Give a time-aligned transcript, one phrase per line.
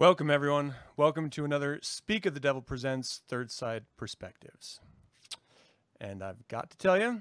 [0.00, 0.76] Welcome, everyone.
[0.96, 4.80] Welcome to another Speak of the Devil Presents Third Side Perspectives.
[6.00, 7.20] And I've got to tell you,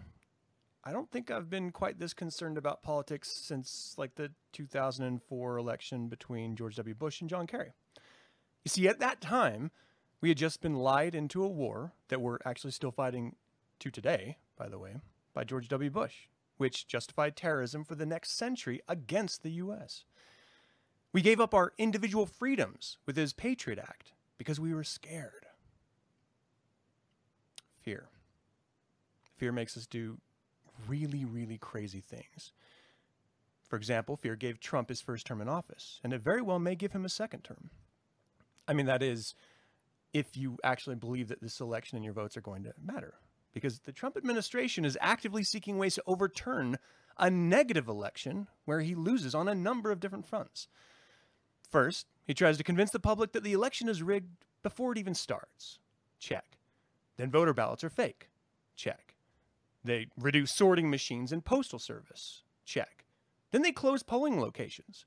[0.85, 6.07] I don't think I've been quite this concerned about politics since like the 2004 election
[6.07, 6.95] between George W.
[6.95, 7.73] Bush and John Kerry.
[8.63, 9.71] You see, at that time,
[10.21, 13.35] we had just been lied into a war that we're actually still fighting
[13.79, 14.95] to today, by the way,
[15.33, 15.89] by George W.
[15.89, 20.05] Bush, which justified terrorism for the next century against the U.S.
[21.11, 25.45] We gave up our individual freedoms with his Patriot Act because we were scared.
[27.81, 28.09] Fear.
[29.37, 30.19] Fear makes us do
[30.87, 32.53] really, really crazy things.
[33.67, 36.75] For example, fear gave Trump his first term in office, and it very well may
[36.75, 37.69] give him a second term.
[38.67, 39.35] I mean, that is,
[40.13, 43.15] if you actually believe that this election and your votes are going to matter.
[43.53, 46.77] Because the Trump administration is actively seeking ways to overturn
[47.17, 50.67] a negative election where he loses on a number of different fronts.
[51.69, 55.13] First, he tries to convince the public that the election is rigged before it even
[55.13, 55.79] starts.
[56.19, 56.57] Check.
[57.17, 58.29] Then voter ballots are fake.
[58.75, 59.15] Check.
[59.83, 62.43] They reduce sorting machines and postal service.
[62.65, 63.05] Check.
[63.51, 65.05] Then they close polling locations.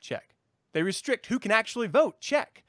[0.00, 0.34] Check.
[0.72, 2.20] They restrict who can actually vote.
[2.20, 2.64] Check.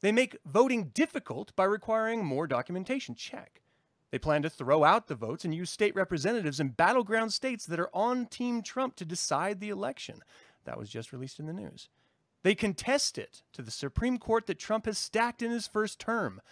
[0.00, 3.14] They make voting difficult by requiring more documentation.
[3.14, 3.62] Check.
[4.10, 7.80] They plan to throw out the votes and use state representatives in battleground states that
[7.80, 10.20] are on Team Trump to decide the election.
[10.64, 11.88] That was just released in the news.
[12.44, 16.42] They contest it to the Supreme Court that Trump has stacked in his first term.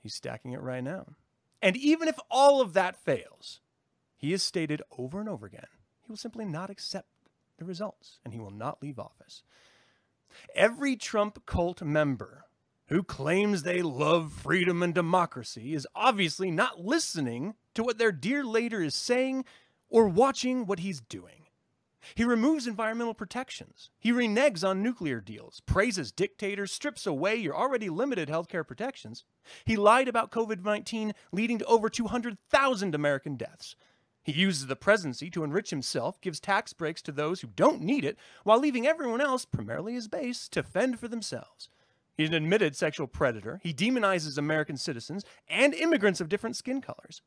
[0.00, 1.08] He's stacking it right now.
[1.60, 3.60] And even if all of that fails,
[4.16, 5.66] he has stated over and over again
[6.00, 7.08] he will simply not accept
[7.58, 9.42] the results and he will not leave office.
[10.54, 12.46] Every Trump cult member
[12.86, 18.42] who claims they love freedom and democracy is obviously not listening to what their dear
[18.42, 19.44] leader is saying
[19.90, 21.37] or watching what he's doing.
[22.14, 23.90] He removes environmental protections.
[23.98, 29.24] He reneges on nuclear deals, praises dictators, strips away your already limited healthcare protections.
[29.64, 33.76] He lied about COVID 19, leading to over 200,000 American deaths.
[34.22, 38.04] He uses the presidency to enrich himself, gives tax breaks to those who don't need
[38.04, 41.70] it, while leaving everyone else, primarily his base, to fend for themselves.
[42.14, 43.60] He's an admitted sexual predator.
[43.62, 47.22] He demonizes American citizens and immigrants of different skin colors.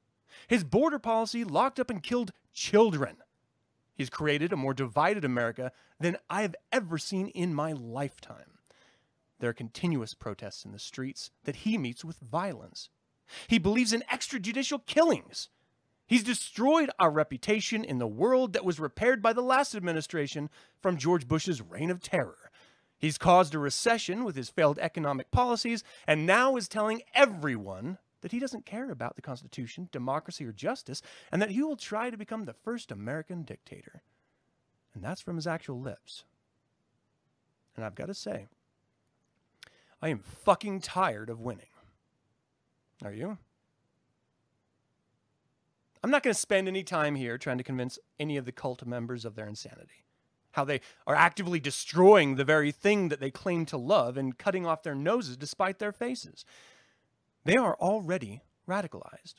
[0.47, 3.17] His border policy locked up and killed children.
[4.01, 8.57] He's created a more divided America than I've ever seen in my lifetime.
[9.37, 12.89] There are continuous protests in the streets that he meets with violence.
[13.47, 15.49] He believes in extrajudicial killings.
[16.07, 20.49] He's destroyed our reputation in the world that was repaired by the last administration
[20.81, 22.49] from George Bush's reign of terror.
[22.97, 28.31] He's caused a recession with his failed economic policies and now is telling everyone that
[28.31, 31.01] he doesn't care about the Constitution, democracy, or justice,
[31.31, 34.01] and that he will try to become the first American dictator.
[34.93, 36.23] And that's from his actual lips.
[37.75, 38.47] And I've got to say,
[40.01, 41.67] I am fucking tired of winning.
[43.03, 43.37] Are you?
[46.03, 48.85] I'm not going to spend any time here trying to convince any of the cult
[48.85, 50.05] members of their insanity.
[50.53, 54.65] How they are actively destroying the very thing that they claim to love and cutting
[54.65, 56.43] off their noses despite their faces.
[57.43, 59.35] They are already radicalized.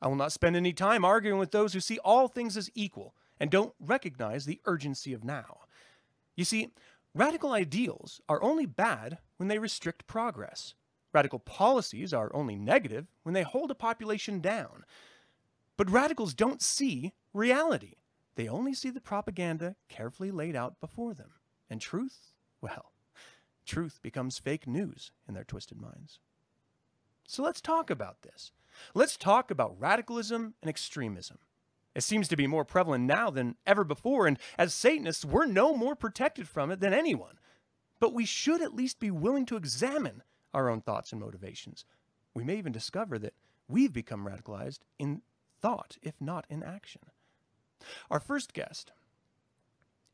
[0.00, 3.14] I will not spend any time arguing with those who see all things as equal
[3.40, 5.60] and don't recognize the urgency of now.
[6.36, 6.72] You see,
[7.14, 10.74] radical ideals are only bad when they restrict progress.
[11.12, 14.84] Radical policies are only negative when they hold a population down.
[15.78, 17.94] But radicals don't see reality.
[18.34, 21.30] They only see the propaganda carefully laid out before them.
[21.70, 22.92] And truth, well,
[23.64, 26.20] truth becomes fake news in their twisted minds.
[27.26, 28.52] So let's talk about this.
[28.94, 31.38] Let's talk about radicalism and extremism.
[31.94, 35.74] It seems to be more prevalent now than ever before, and as Satanists, we're no
[35.74, 37.38] more protected from it than anyone.
[38.00, 41.86] But we should at least be willing to examine our own thoughts and motivations.
[42.34, 43.32] We may even discover that
[43.66, 45.22] we've become radicalized in
[45.62, 47.00] thought, if not in action.
[48.10, 48.92] Our first guest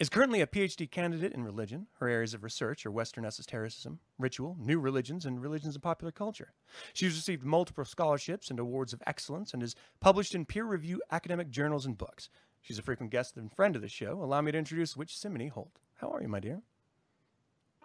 [0.02, 1.86] is currently a PhD candidate in religion.
[2.00, 6.54] Her areas of research are Western esotericism, ritual, new religions, and religions of popular culture.
[6.92, 11.50] She's received multiple scholarships and awards of excellence and is published in peer reviewed academic
[11.50, 12.30] journals and books.
[12.62, 14.20] She's a frequent guest and friend of the show.
[14.20, 15.78] Allow me to introduce Witch Cimminnee Holt.
[15.94, 16.60] How are you, my dear?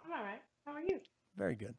[0.04, 0.42] I'm all right.
[0.66, 0.98] How are you?
[1.36, 1.76] Very good.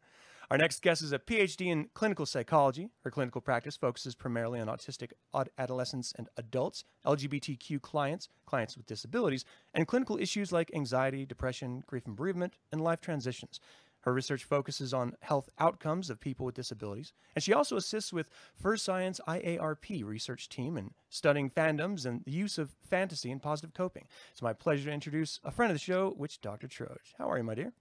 [0.51, 2.89] Our next guest is a PhD in clinical psychology.
[3.03, 5.11] Her clinical practice focuses primarily on autistic
[5.59, 12.07] adolescents and adults, LGBTQ clients, clients with disabilities, and clinical issues like anxiety, depression, grief
[12.07, 13.59] and bereavement, and life transitions.
[14.01, 18.31] Her research focuses on health outcomes of people with disabilities, and she also assists with
[18.59, 24.07] Furscience IARP research team in studying fandoms and the use of fantasy and positive coping.
[24.31, 26.67] It's my pleasure to introduce a friend of the show, Witch Dr.
[26.67, 27.13] Troj.
[27.19, 27.71] How are you, my dear?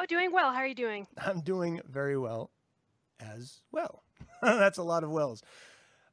[0.00, 0.50] Oh, doing well.
[0.50, 1.06] How are you doing?
[1.18, 2.50] I'm doing very well
[3.20, 4.02] as well.
[4.42, 5.42] That's a lot of wells.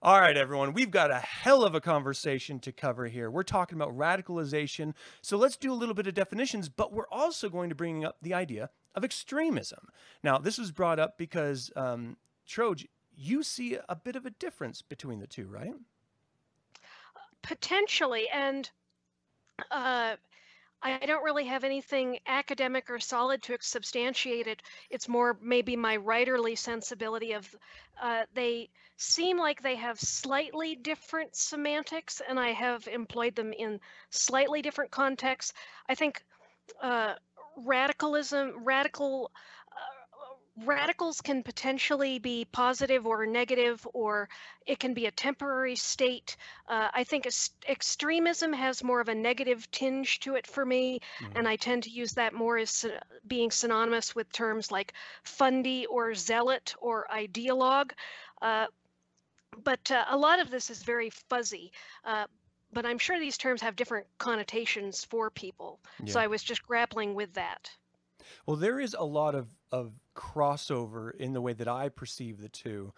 [0.01, 3.31] All right, everyone, we've got a hell of a conversation to cover here.
[3.31, 4.93] We're talking about radicalization.
[5.21, 8.17] So let's do a little bit of definitions, but we're also going to bring up
[8.21, 9.87] the idea of extremism.
[10.21, 14.81] Now, this was brought up because, um, Troj, you see a bit of a difference
[14.81, 15.73] between the two, right?
[17.41, 18.27] Potentially.
[18.31, 18.69] And
[19.71, 20.17] uh,
[20.81, 24.61] I don't really have anything academic or solid to substantiate it.
[24.89, 27.55] It's more maybe my writerly sensibility of
[28.01, 33.79] uh, they seem like they have slightly different semantics, and I have employed them in
[34.11, 35.53] slightly different contexts.
[35.89, 36.23] I think
[36.81, 37.13] uh,
[37.55, 39.31] radicalism, radical
[40.65, 44.29] radicals can potentially be positive or negative, or
[44.65, 46.35] it can be a temporary state.
[46.67, 47.27] Uh, I think
[47.67, 51.37] extremism has more of a negative tinge to it for me, mm-hmm.
[51.37, 52.85] and I tend to use that more as
[53.27, 54.93] being synonymous with terms like
[55.23, 57.91] fundy or zealot or ideologue.
[58.41, 58.67] Uh,
[59.63, 61.71] but uh, a lot of this is very fuzzy.
[62.03, 62.25] Uh,
[62.73, 65.79] but I'm sure these terms have different connotations for people.
[66.03, 66.13] Yeah.
[66.13, 67.71] So I was just grappling with that.
[68.45, 72.49] Well, there is a lot of, of crossover in the way that I perceive the
[72.49, 72.93] two.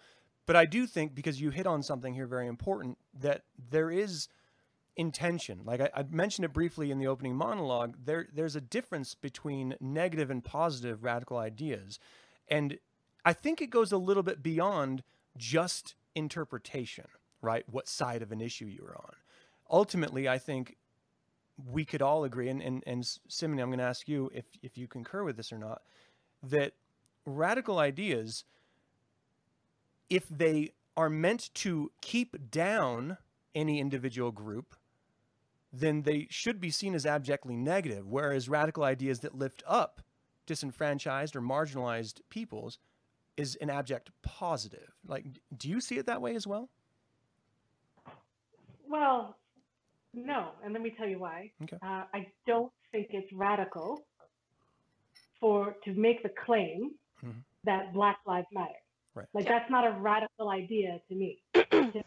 [0.46, 4.28] But I do think, because you hit on something here very important, that there is
[4.96, 5.60] intention.
[5.64, 9.76] Like I, I, mentioned it briefly in the opening monologue, there there's a difference between
[9.80, 11.98] negative and positive radical ideas.
[12.48, 12.78] And
[13.24, 15.02] I think it goes a little bit beyond
[15.36, 17.06] just interpretation,
[17.40, 17.64] right?
[17.70, 19.14] What side of an issue you're on.
[19.70, 20.76] Ultimately, I think
[21.66, 24.76] we could all agree, and, and, and Cimminnee, I'm going to ask you if, if
[24.78, 25.82] you concur with this or not,
[26.42, 26.72] that
[27.26, 28.44] radical ideas,
[30.08, 33.18] if they are meant to keep down
[33.54, 34.74] any individual group,
[35.72, 40.02] then they should be seen as abjectly negative, whereas radical ideas that lift up
[40.46, 42.78] disenfranchised or marginalized peoples
[43.36, 44.92] is an abject positive.
[45.06, 45.26] Like,
[45.56, 46.68] do you see it that way as well?
[48.88, 49.36] Well,
[50.14, 51.50] no, and let me tell you why.
[51.62, 51.76] Okay.
[51.82, 54.04] Uh, I don't think it's radical
[55.40, 56.92] for to make the claim
[57.24, 57.38] mm-hmm.
[57.64, 58.72] that Black Lives Matter.
[59.14, 59.26] Right.
[59.34, 59.58] Like yeah.
[59.58, 61.38] that's not a radical idea to me.
[61.54, 62.04] to me,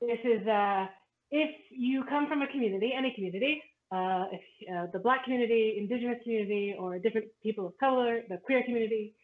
[0.00, 0.86] this is uh,
[1.30, 3.62] if you come from a community, any community,
[3.92, 4.40] uh, if
[4.72, 9.14] uh, the Black community, Indigenous community, or different people of color, the queer community,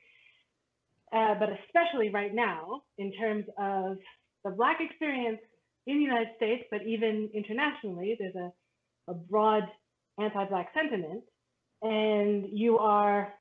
[1.12, 3.98] uh, but especially right now in terms of
[4.44, 5.40] the Black experience
[5.86, 8.52] in the United States, but even internationally, there's a,
[9.08, 9.64] a broad
[10.18, 11.22] anti-Black sentiment,
[11.82, 13.32] and you are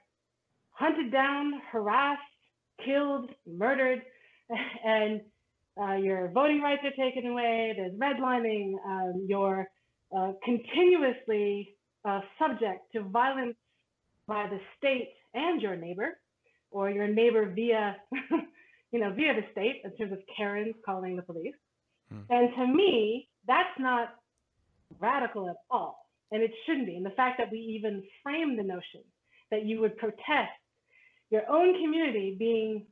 [0.72, 2.22] hunted down, harassed,
[2.84, 4.02] killed, murdered,
[4.86, 5.22] and
[5.82, 9.68] uh, your voting rights are taken away, there's redlining, um, you're
[10.16, 11.76] uh, continuously
[12.06, 13.56] uh, subject to violence
[14.28, 16.20] by the state and your neighbor,
[16.72, 17.96] or your neighbor via,
[18.92, 21.56] you know, via the state in terms of Karens calling the police.
[22.12, 22.22] Hmm.
[22.30, 24.16] And to me, that's not
[25.00, 25.98] radical at all.
[26.32, 26.96] And it shouldn't be.
[26.96, 29.02] And the fact that we even frame the notion
[29.52, 30.52] that you would protest
[31.30, 32.86] your own community being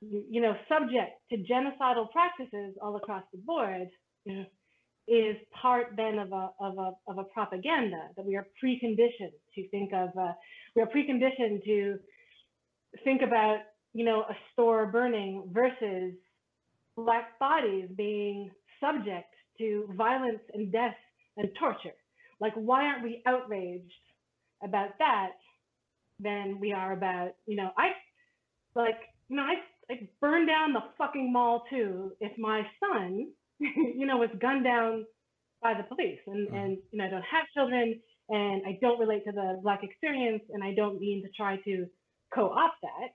[0.00, 3.88] you know subject to genocidal practices all across the board
[5.08, 9.68] is part then of a of a of a propaganda that we are preconditioned to
[9.68, 10.32] think of uh,
[10.74, 11.98] we are preconditioned to
[13.04, 13.58] think about
[13.94, 16.14] you know a store burning versus
[16.96, 20.96] black bodies being subject to violence and death
[21.36, 21.94] and torture
[22.40, 23.92] like why aren't we outraged
[24.64, 25.30] about that
[26.18, 27.90] than we are about, you know, I
[28.74, 29.54] like, you know, I
[29.92, 33.28] I burn down the fucking mall too if my son,
[33.60, 35.04] you know, was gunned down
[35.62, 36.18] by the police.
[36.26, 36.56] And mm-hmm.
[36.56, 40.42] and you know, I don't have children and I don't relate to the black experience
[40.52, 41.86] and I don't mean to try to
[42.34, 43.10] co-opt that.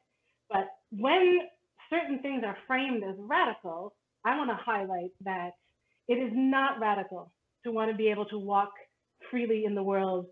[0.50, 1.40] But when
[1.90, 3.94] certain things are framed as radical,
[4.26, 5.52] I want to highlight that
[6.08, 7.32] it is not radical
[7.64, 8.72] to want to be able to walk
[9.30, 10.28] freely in the world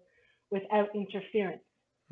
[0.51, 1.61] without interference.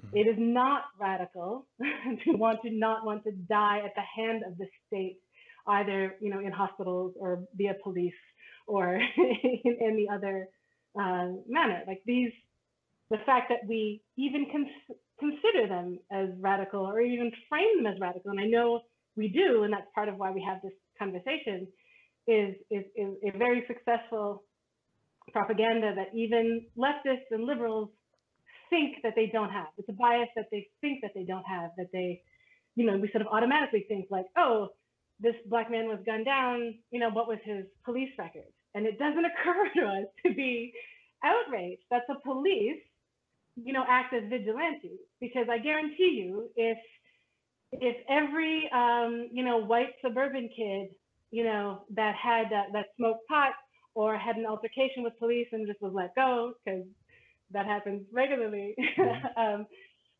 [0.05, 0.17] Mm-hmm.
[0.17, 4.57] It is not radical to want to not want to die at the hand of
[4.57, 5.17] the state,
[5.67, 8.13] either you know in hospitals or via police
[8.67, 10.47] or in any other
[10.99, 11.83] uh, manner.
[11.85, 12.31] Like these,
[13.09, 17.99] the fact that we even cons- consider them as radical or even frame them as
[17.99, 18.81] radical, and I know
[19.15, 21.67] we do, and that's part of why we have this conversation,
[22.27, 24.43] is is, is a very successful
[25.31, 27.89] propaganda that even leftists and liberals
[28.69, 29.67] think that they don't have.
[29.77, 32.21] It's a bias that they think that they don't have, that they,
[32.75, 34.69] you know, we sort of automatically think like, oh,
[35.19, 38.51] this black man was gunned down, you know, what was his police record?
[38.73, 40.73] And it doesn't occur to us to be
[41.23, 42.81] outraged that the police
[43.55, 46.77] you know, act as vigilantes because I guarantee you, if
[47.81, 50.89] if every um, you know white suburban kid,
[51.31, 53.53] you know, that had that, that smoked pot
[53.95, 56.85] or had an altercation with police and just was let go because
[57.51, 59.39] that happens regularly, mm-hmm.
[59.41, 59.67] um,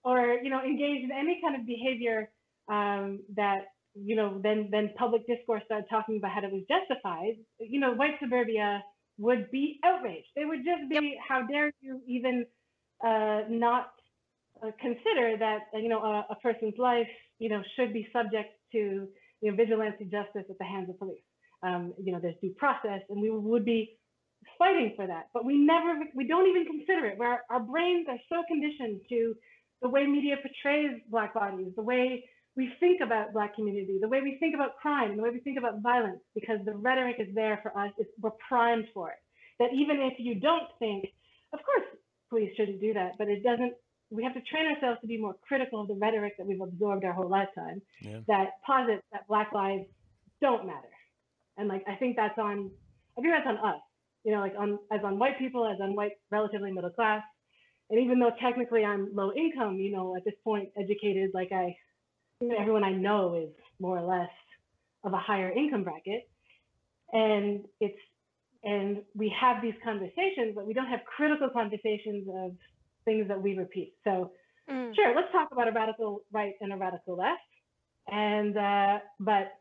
[0.04, 2.30] or you know, engaged in any kind of behavior
[2.70, 7.36] um, that you know, then then public discourse started talking about how it was justified.
[7.60, 8.84] You know, white suburbia
[9.20, 10.28] would be outraged.
[10.36, 11.04] They would just be, yep.
[11.28, 12.46] how dare you even
[13.06, 13.93] uh, not uh,
[14.80, 17.08] consider that uh, you know a, a, person's life
[17.40, 19.08] you know should be subject to
[19.42, 21.22] you know vigilante justice at the hands of police.
[21.64, 23.98] Um, you know, there's due process, and we would be
[24.58, 25.30] fighting for that.
[25.34, 27.18] But we never, we don't even consider it.
[27.18, 29.36] Where our brains are so conditioned to
[29.82, 34.22] the way media portrays Black bodies, the way we think about Black community, the way
[34.22, 37.60] we think about crime, the way we think about violence, because the rhetoric is there
[37.64, 37.92] for us.
[38.20, 39.18] We're primed for it.
[39.60, 41.06] That even if you don't think,
[41.54, 41.86] of course,
[42.30, 43.74] police shouldn't do that, but it doesn't.
[44.14, 47.04] We have to train ourselves to be more critical of the rhetoric that we've absorbed
[47.04, 48.20] our whole lifetime yeah.
[48.28, 49.86] that posits that Black lives
[50.40, 50.94] don't matter.
[51.58, 52.70] And like, I think that's on,
[53.18, 53.82] I think that's on us,
[54.24, 57.24] you know, like on, as on white people, as on white, relatively middle class.
[57.90, 61.76] And even though technically I'm low income, you know, at this point, educated, like I,
[62.40, 64.30] you know, everyone I know is more or less
[65.04, 66.30] of a higher income bracket.
[67.12, 68.00] And it's
[68.64, 72.52] and we have these conversations, but we don't have critical conversations of
[73.06, 73.94] things that we repeat.
[74.04, 74.32] So,
[74.70, 74.96] mm.
[74.96, 77.42] sure, let's talk about a radical right and a radical left,
[78.08, 79.54] and uh, but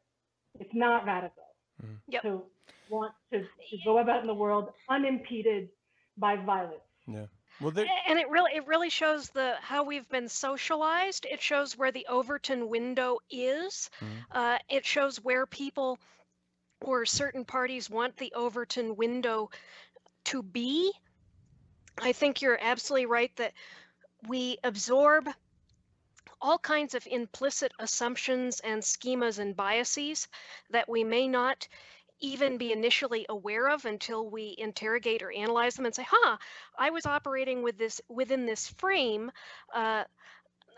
[0.58, 1.44] it's not radical
[1.84, 1.96] mm.
[2.08, 2.22] yep.
[2.22, 2.42] to
[2.90, 5.68] want to, to go about in the world unimpeded
[6.16, 6.80] by violence.
[7.06, 7.26] Yeah.
[7.60, 7.86] Well, there...
[8.08, 11.26] and it really it really shows the how we've been socialized.
[11.30, 13.90] It shows where the Overton window is.
[14.00, 14.06] Mm.
[14.30, 15.98] Uh, it shows where people
[16.80, 19.50] or certain parties want the Overton window
[20.24, 20.92] to be.
[22.00, 23.52] I think you're absolutely right that
[24.28, 25.28] we absorb
[26.40, 30.28] all kinds of implicit assumptions and schemas and biases
[30.70, 31.68] that we may not
[32.20, 36.36] even be initially aware of until we interrogate or analyze them and say, huh,
[36.78, 39.30] I was operating with this within this frame.
[39.74, 40.04] Uh,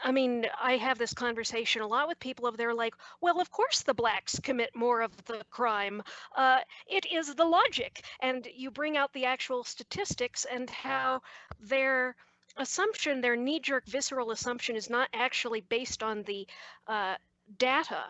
[0.04, 3.50] I mean, I have this conversation a lot with people of they're like, well, of
[3.50, 6.02] course the blacks commit more of the crime.
[6.36, 8.04] Uh, it is the logic.
[8.20, 11.22] And you bring out the actual statistics and how
[11.58, 12.16] their
[12.58, 16.46] assumption, their knee jerk visceral assumption, is not actually based on the
[16.86, 17.14] uh,
[17.58, 18.04] data.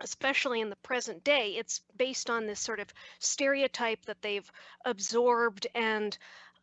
[0.00, 4.48] Especially in the present day, it's based on this sort of stereotype that they've
[4.84, 6.16] absorbed and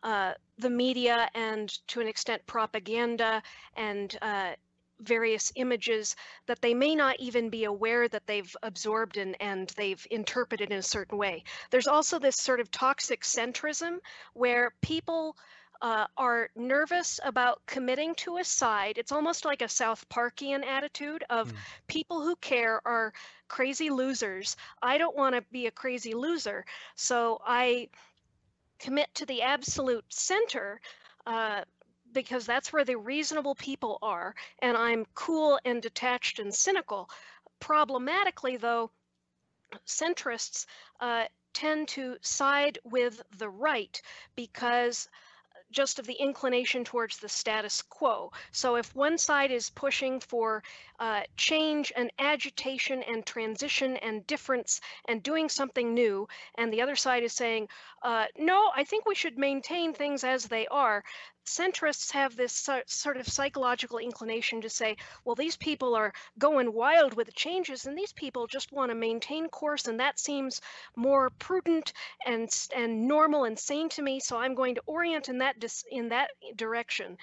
[0.06, 3.42] uh, the media and to an extent propaganda
[3.76, 4.52] and uh,
[5.00, 10.06] various images that they may not even be aware that they've absorbed and, and they've
[10.12, 11.44] interpreted in a certain way.
[11.72, 13.98] There's also this sort of toxic centrism
[14.34, 15.36] where people
[15.82, 18.98] uh, are nervous about committing to a side.
[18.98, 21.58] It's almost like a South Parkian attitude of mm.
[21.88, 23.12] people who care are
[23.48, 24.56] crazy losers.
[24.82, 26.64] I don't want to be a crazy loser.
[26.96, 27.90] So I
[28.80, 30.80] commit to the absolute center
[31.26, 31.62] uh,
[32.14, 37.10] because that's where the reasonable people are, and I'm cool and detached and cynical.
[37.60, 38.92] Problematically, though,
[39.86, 40.66] centrists
[41.00, 44.02] uh, tend to side with the right
[44.36, 45.10] because
[45.72, 48.32] just of the inclination towards the status quo.
[48.52, 50.64] So if one side is pushing for
[51.00, 56.96] uh, change and agitation and transition and difference and doing something new, and the other
[56.96, 57.68] side is saying,
[58.04, 61.04] uh, no, I think we should maintain things as they are,
[61.46, 67.14] centrists have this sort of psychological inclination to say, well, these people are going wild
[67.14, 70.62] with the changes, and these people just want to maintain course, and that seems
[70.96, 71.94] more prudent
[72.26, 74.20] and and normal and sane to me.
[74.20, 75.56] So I'm going to orient in that
[75.92, 77.18] in that direction.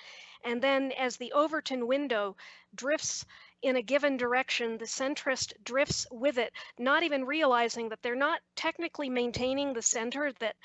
[0.44, 2.36] And then as the Overton window
[2.74, 3.24] drifts
[3.62, 8.40] in a given direction, the centrist drifts with it, not even realizing that they're not
[8.56, 10.56] technically maintaining the center that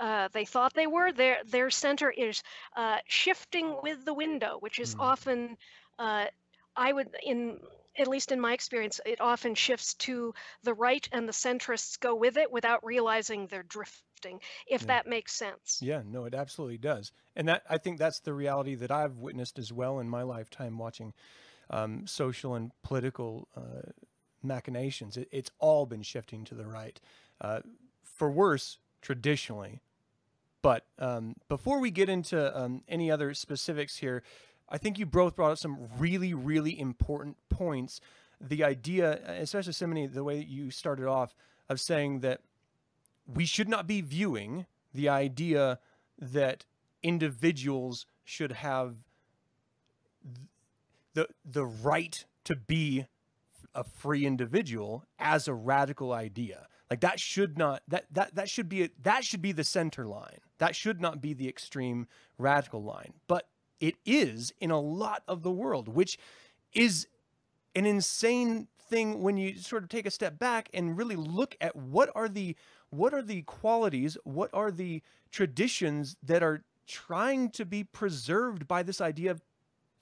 [0.00, 1.12] uh, they thought they were.
[1.12, 2.42] Their their center is
[2.76, 5.00] uh, shifting with the window, which is mm.
[5.00, 5.56] often,
[5.98, 6.26] uh,
[6.76, 7.58] I would in
[7.96, 10.34] at least in my experience, it often shifts to
[10.64, 14.40] the right, and the centrists go with it without realizing they're drifting.
[14.66, 14.86] If yeah.
[14.86, 15.78] that makes sense.
[15.80, 19.58] Yeah, no, it absolutely does, and that I think that's the reality that I've witnessed
[19.58, 21.14] as well in my lifetime watching
[21.70, 23.90] um, social and political uh,
[24.42, 25.16] machinations.
[25.16, 27.00] It, it's all been shifting to the right,
[27.40, 27.60] uh,
[28.02, 29.80] for worse traditionally.
[30.62, 34.22] But um, before we get into um, any other specifics here,
[34.68, 38.00] I think you both brought up some really, really important points.
[38.40, 41.34] The idea, especially Cimminnee, the way that you started off,
[41.68, 42.40] of saying that
[43.26, 45.78] we should not be viewing the idea
[46.18, 46.64] that
[47.02, 48.96] individuals should have
[51.14, 53.06] the the right to be
[53.74, 56.66] a free individual as a radical idea.
[56.90, 60.06] Like that should not that that that should be a, that should be the center
[60.06, 60.38] line.
[60.58, 62.06] That should not be the extreme
[62.38, 63.14] radical line.
[63.26, 63.48] But
[63.80, 66.18] it is in a lot of the world, which
[66.72, 67.08] is
[67.74, 71.74] an insane thing when you sort of take a step back and really look at
[71.74, 72.54] what are the
[72.90, 78.82] what are the qualities, what are the traditions that are trying to be preserved by
[78.82, 79.42] this idea of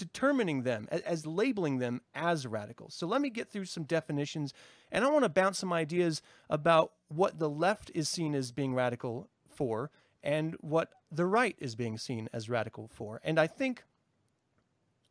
[0.02, 2.92] determining them as, as, labeling them as radicals.
[2.94, 4.52] So let me get through some definitions
[4.90, 8.74] and I want to bounce some ideas about what the left is seen as being
[8.74, 9.90] radical for
[10.24, 13.20] and what the right is being seen as radical for.
[13.22, 13.84] And I think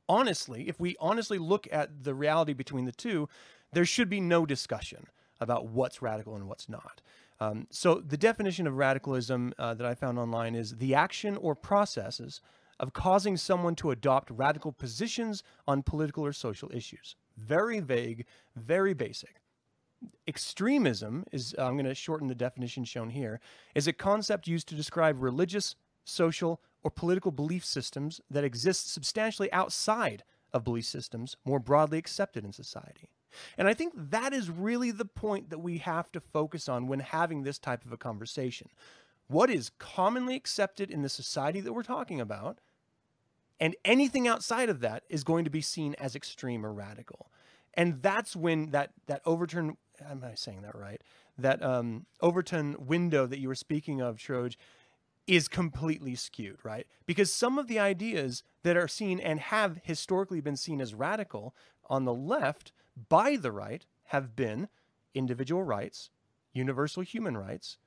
[0.10, 3.30] honestly, if we honestly look at the reality between the two,
[3.72, 5.08] there should be no discussion
[5.40, 7.02] about what's radical and what's not.
[7.40, 11.56] Um, so the definition of radicalism uh, that I found online is the action or
[11.56, 12.42] processes
[12.82, 17.16] of causing someone to adopt radical positions on political or social issues.
[17.38, 19.40] Very vague, very basic.
[20.28, 23.40] Extremism is, uh, I'm going to shorten the definition shown here,
[23.76, 29.54] is a concept used to describe religious, social, or political belief systems that exist substantially
[29.54, 33.12] outside of belief systems more broadly accepted in society.
[33.60, 37.00] And I think that is really the point that we have to focus on when
[37.00, 38.70] having this type of a conversation.
[39.28, 42.60] What is commonly accepted in the society that we're talking about,
[43.62, 47.32] and anything outside of that is going to be seen as extreme or radical.
[47.76, 49.78] And that's when that that Overton
[50.10, 51.02] am I saying that right?
[51.38, 54.56] That um, Overton window that you were speaking of, Troj,
[55.28, 56.88] is completely skewed, right?
[57.06, 61.56] Because some of the ideas that are seen and have historically been seen as radical
[61.90, 62.72] on the left
[63.10, 64.68] by the right have been
[65.14, 66.10] individual rights,
[66.52, 67.78] universal human rights,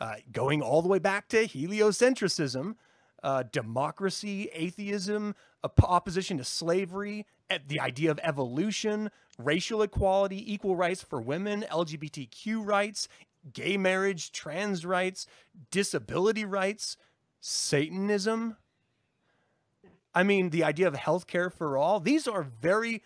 [0.00, 2.74] uh, going all the way back to heliocentrism,
[3.24, 5.34] uh, democracy, atheism,
[5.82, 7.26] opposition to slavery,
[7.68, 13.08] the idea of evolution, racial equality, equal rights for women, LGBTQ rights,
[13.52, 15.26] gay marriage, trans rights,
[15.70, 16.96] disability rights,
[17.40, 18.56] Satanism.
[20.14, 22.00] I mean, the idea of healthcare for all.
[22.00, 23.02] These are very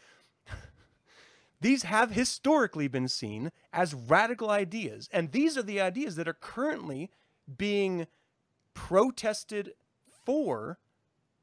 [1.60, 5.08] these have historically been seen as radical ideas.
[5.12, 7.10] And these are the ideas that are currently
[7.56, 8.06] being
[8.74, 9.72] protested
[10.28, 10.76] for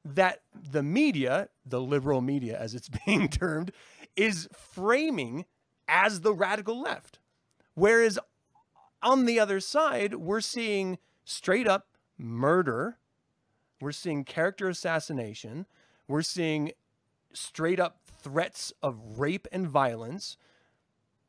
[0.06, 3.72] that the media, the liberal media as it's being termed,
[4.16, 5.46] is framing
[5.88, 7.18] as the radical left.
[7.74, 8.20] Whereas
[9.02, 13.00] on the other side, we're seeing straight up murder,
[13.82, 15.66] we're seeing character assassination,
[16.08, 16.72] we're seeing
[17.34, 20.38] straight up threats of rape and violence,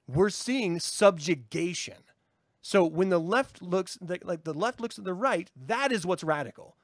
[0.06, 2.04] we're seeing subjugation.
[2.60, 6.22] So when the left looks like the left looks at the right, that is what's
[6.22, 6.76] radical.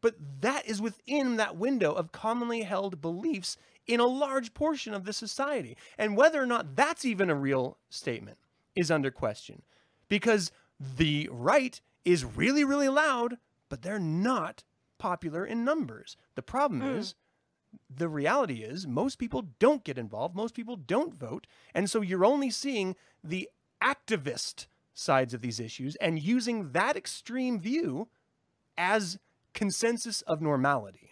[0.00, 3.56] But that is within that window of commonly held beliefs
[3.86, 5.76] in a large portion of the society.
[5.96, 8.38] And whether or not that's even a real statement
[8.76, 9.62] is under question.
[10.08, 14.62] Because the right is really, really loud, but they're not
[14.98, 16.16] popular in numbers.
[16.34, 16.96] The problem mm.
[16.98, 17.14] is
[17.94, 22.24] the reality is most people don't get involved, most people don't vote, and so you're
[22.24, 23.48] only seeing the
[23.82, 28.08] activist sides of these issues and using that extreme view
[28.76, 29.18] as
[29.58, 31.10] consensus of normality.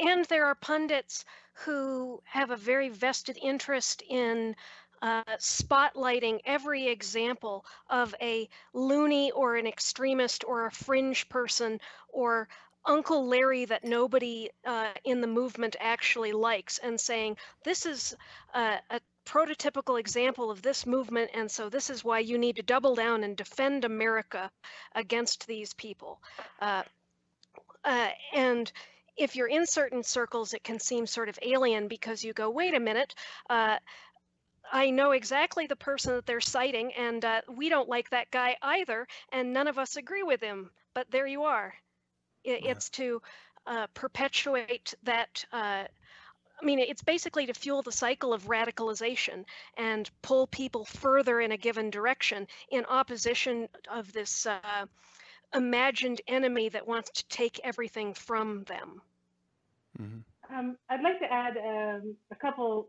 [0.00, 4.56] And there are pundits who have a very vested interest in
[5.02, 12.48] uh, spotlighting every example of a loony or an extremist or a fringe person or
[12.86, 18.16] Uncle Larry that nobody uh, in the movement actually likes and saying, this is
[18.54, 19.00] a, a
[19.32, 23.24] prototypical example of this movement, and so this is why you need to double down
[23.24, 24.50] and defend America
[24.94, 26.20] against these people.
[26.60, 26.82] Uh,
[27.84, 28.70] uh, and
[29.16, 32.74] if you're in certain circles, it can seem sort of alien because you go, wait
[32.74, 33.14] a minute,
[33.48, 33.78] uh,
[34.70, 38.56] I know exactly the person that they're citing, and uh, we don't like that guy
[38.62, 40.70] either, and none of us agree with him.
[40.94, 41.72] But there you are.
[42.44, 43.22] It, it's to
[43.66, 45.44] uh, perpetuate that.
[46.62, 49.44] I mean, it's basically to fuel the cycle of radicalization
[49.76, 54.86] and pull people further in a given direction in opposition of this uh,
[55.54, 59.02] imagined enemy that wants to take everything from them.
[60.00, 60.56] Mm-hmm.
[60.56, 62.88] Um, I'd like to add um, a couple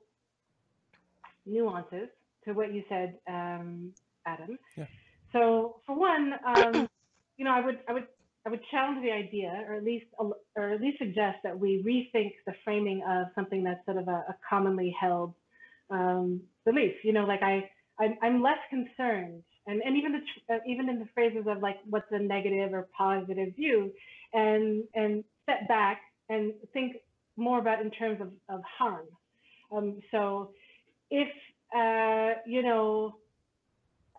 [1.45, 2.09] nuances
[2.45, 3.91] to what you said, um,
[4.25, 4.59] Adam.
[4.75, 4.86] Yeah.
[5.31, 6.88] So, for one, um,
[7.38, 8.07] you know, I would I would
[8.45, 12.32] I would challenge the idea, or at least, or at least suggest that we rethink
[12.45, 15.34] the framing of something that's sort of a, a commonly held
[15.89, 16.93] um, belief.
[17.03, 20.99] You know, like I, I'm, I'm less concerned, and, and even the, uh, even in
[20.99, 23.91] the phrases of like what's a negative or positive view,
[24.34, 26.97] and and step back and think
[27.38, 29.06] more about in terms of, of harm.
[29.71, 30.51] Um, so
[31.10, 31.29] if
[31.73, 33.15] uh, you know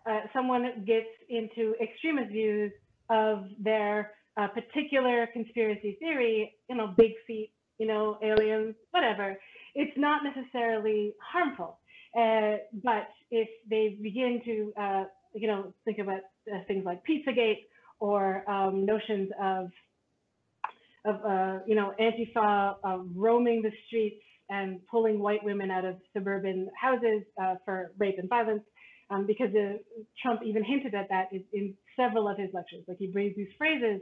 [0.09, 2.71] uh, someone gets into extremist views
[3.09, 9.37] of their uh, particular conspiracy theory, you know, big feet, you know, aliens, whatever,
[9.75, 11.79] it's not necessarily harmful.
[12.17, 16.21] Uh, but if they begin to, uh, you know, think about
[16.53, 17.65] uh, things like Pizzagate
[17.99, 19.69] or um, notions of,
[21.05, 22.75] of uh, you know, Antifa
[23.13, 27.23] roaming the streets and pulling white women out of suburban houses
[27.65, 28.63] for rape and violence,
[29.09, 29.49] um, because
[30.21, 32.83] Trump even hinted at that in, in several of his lectures.
[32.87, 34.01] Like he brings these phrases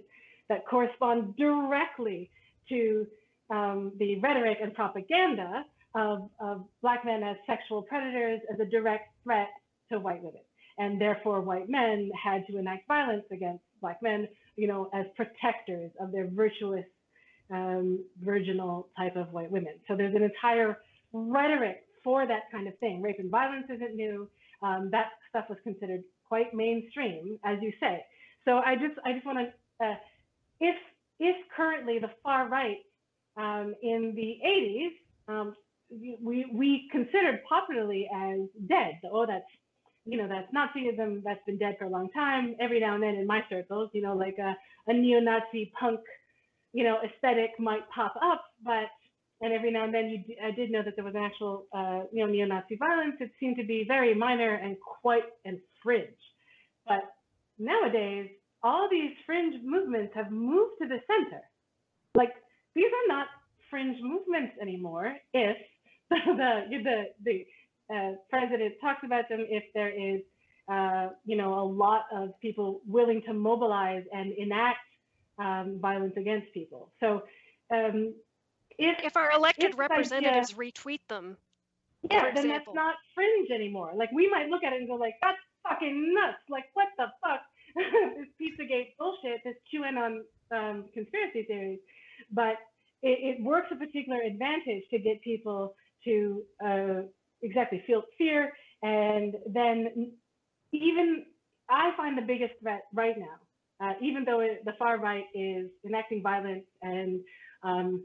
[0.49, 2.29] that correspond directly
[2.69, 3.07] to
[3.49, 9.09] um, the rhetoric and propaganda of, of black men as sexual predators as a direct
[9.23, 9.49] threat
[9.91, 10.41] to white women.
[10.77, 15.91] And therefore, white men had to enact violence against black men, you know, as protectors
[15.99, 16.85] of their virtuous,
[17.51, 19.73] um, virginal type of white women.
[19.87, 20.79] So there's an entire
[21.11, 23.01] rhetoric for that kind of thing.
[23.01, 24.27] Rape and violence isn't new.
[24.63, 28.03] Um, that stuff was considered quite mainstream, as you say.
[28.45, 29.95] So I just, I just want to, uh,
[30.59, 30.75] if,
[31.19, 32.77] if currently the far right
[33.37, 34.93] um, in the 80s
[35.27, 35.55] um,
[36.21, 38.99] we we considered popularly as dead.
[39.01, 39.45] So, oh, that's
[40.05, 42.55] you know that's Nazism that's been dead for a long time.
[42.59, 44.55] Every now and then in my circles, you know, like a,
[44.87, 45.99] a neo-Nazi punk,
[46.73, 48.87] you know, aesthetic might pop up, but
[49.41, 52.01] and every now and then you I did know that there was an actual uh,
[52.11, 53.15] you know neo-Nazi violence.
[53.19, 56.07] It seemed to be very minor and quite and fringe.
[56.87, 57.03] But
[57.59, 58.29] nowadays,
[58.63, 61.41] all these fringe movements have moved to the center.
[62.15, 62.33] Like
[62.75, 63.27] these are not
[63.69, 65.57] fringe movements anymore if
[66.09, 67.45] the the the
[67.93, 70.21] uh, president talks about them if there is
[70.71, 74.79] uh, you know a lot of people willing to mobilize and enact
[75.39, 76.91] um, violence against people.
[76.99, 77.23] So
[77.73, 78.13] um,
[78.77, 81.37] if if our elected if representatives retweet them,
[82.09, 83.91] yeah, then that's not fringe anymore.
[83.95, 85.37] Like we might look at it and go like, that's
[85.67, 86.43] fucking nuts.
[86.49, 87.41] Like what the fuck?
[87.75, 90.19] this Pizzagate bullshit, this QAnon
[90.51, 91.79] um, conspiracy theories.
[92.31, 92.57] But
[93.01, 97.01] it, it works a particular advantage to get people to uh,
[97.41, 98.51] exactly feel fear.
[98.81, 100.11] And then
[100.71, 101.25] even
[101.69, 105.67] I find the biggest threat right now, uh, even though it, the far right is
[105.85, 107.21] enacting violence and
[107.63, 108.03] um,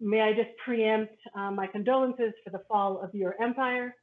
[0.00, 3.94] may I just preempt uh, my condolences for the fall of your empire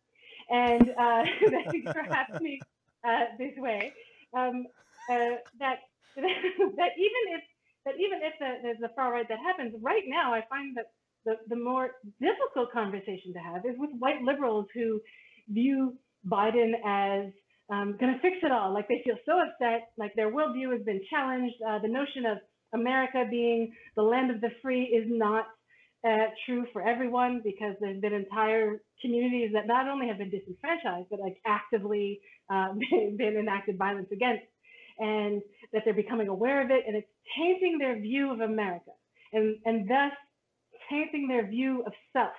[0.49, 1.23] and uh,
[1.91, 2.59] for having me
[3.03, 3.93] uh, this way.
[4.35, 4.65] Um,
[5.09, 5.79] uh, that
[6.15, 7.43] that even if
[7.85, 10.87] that even if the, there's a far right that happens, right now I find that
[11.25, 15.01] the, the more difficult conversation to have is with white liberals who
[15.49, 15.95] view
[16.27, 17.31] Biden as
[17.69, 18.73] um, going to fix it all.
[18.73, 21.55] Like they feel so upset, like their worldview has been challenged.
[21.67, 22.37] Uh, the notion of
[22.73, 25.45] America being the land of the free is not
[26.07, 31.07] uh, true for everyone because there's been entire communities that not only have been disenfranchised,
[31.09, 34.43] but like actively uh, been, been enacted violence against,
[34.99, 38.91] and that they're becoming aware of it, and it's tainting their view of America,
[39.31, 40.11] and and thus
[40.89, 42.33] tainting their view of self.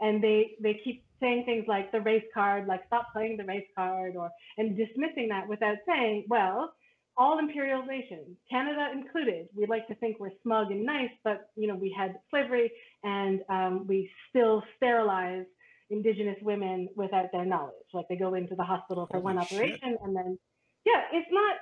[0.00, 3.66] And they, they keep saying things like the race card, like stop playing the race
[3.74, 6.74] card, or and dismissing that without saying, well,
[7.16, 11.66] all imperial nations, Canada included, we like to think we're smug and nice, but you
[11.66, 12.70] know we had slavery
[13.02, 15.46] and um, we still sterilize
[15.90, 17.74] indigenous women without their knowledge.
[17.94, 20.00] Like they go into the hospital for Holy one operation shit.
[20.02, 20.38] and then,
[20.84, 21.56] yeah, it's not.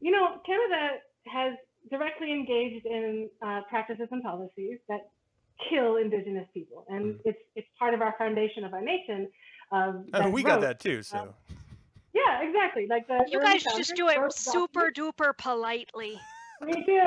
[0.00, 1.54] You know, Canada has
[1.90, 5.10] directly engaged in uh, practices and policies that
[5.70, 7.20] kill indigenous people, and mm.
[7.24, 9.28] it's it's part of our foundation of our nation.
[9.72, 11.02] Um, oh, we got that too.
[11.02, 11.34] So.
[12.14, 12.86] Yeah, exactly.
[12.88, 16.20] Like the you guys just do it super duper politely.
[16.64, 17.02] We do,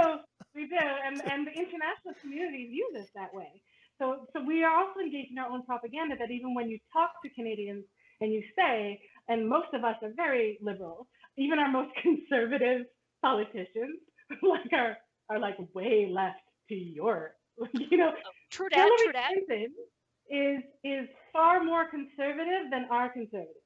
[0.55, 3.61] we do, and and the international community views us that way.
[3.99, 6.15] So so we are also engaged in our own propaganda.
[6.17, 7.83] That even when you talk to Canadians
[8.21, 12.85] and you say, and most of us are very liberal, even our most conservative
[13.21, 13.99] politicians,
[14.41, 14.97] like are
[15.29, 17.35] are like way left to your
[17.73, 19.31] you know, oh, true that, Hillary true that.
[19.47, 19.73] Clinton
[20.29, 23.60] is is far more conservative than our conservatives.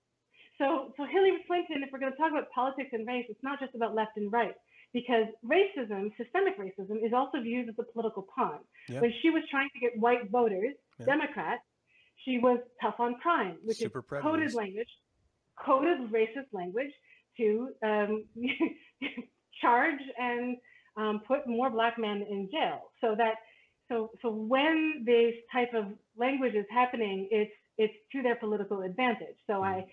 [0.57, 3.59] So so Hillary Clinton, if we're going to talk about politics and race, it's not
[3.59, 4.55] just about left and right
[4.95, 8.59] because racism, systemic racism, is also viewed as a political pawn.
[8.87, 9.01] Yep.
[9.01, 11.07] When she was trying to get white voters, yep.
[11.07, 11.63] Democrats,
[12.23, 14.87] she was tough on crime, which Super is coded language,
[15.63, 16.91] coded racist language
[17.37, 18.23] to um,
[19.61, 20.55] charge and
[20.95, 22.91] um, put more black men in jail.
[23.01, 23.35] So that
[23.89, 25.85] so so when this type of
[26.17, 29.35] language is happening, it's it's to their political advantage.
[29.45, 29.85] So I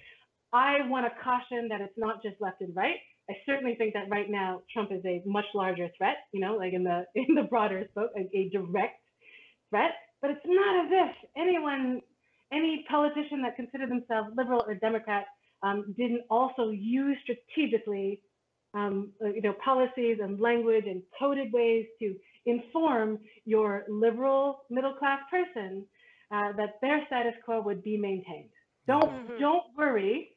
[0.53, 2.97] I want to caution that it's not just left and right.
[3.31, 6.73] I certainly think that right now Trump is a much larger threat, you know, like
[6.73, 9.01] in the in the broader scope, a, a direct
[9.71, 9.93] threat.
[10.21, 12.01] But it's not as if anyone,
[12.53, 15.25] any politician that considered themselves liberal or Democrat,
[15.62, 18.21] um, didn't also use strategically,
[18.75, 22.15] um, uh, you know, policies and language and coded ways to
[22.47, 25.85] inform your liberal middle class person
[26.33, 28.51] uh, that their status quo would be maintained.
[28.87, 29.38] Don't mm-hmm.
[29.41, 30.32] don't worry.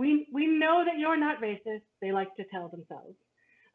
[0.00, 1.82] We we know that you're not racist.
[2.00, 3.16] They like to tell themselves,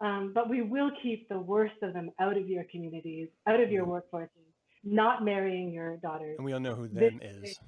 [0.01, 3.71] um, but we will keep the worst of them out of your communities, out of
[3.71, 4.15] your mm-hmm.
[4.17, 4.29] workforces.
[4.83, 6.35] Not marrying your daughters.
[6.37, 7.59] And we all know who them they, is.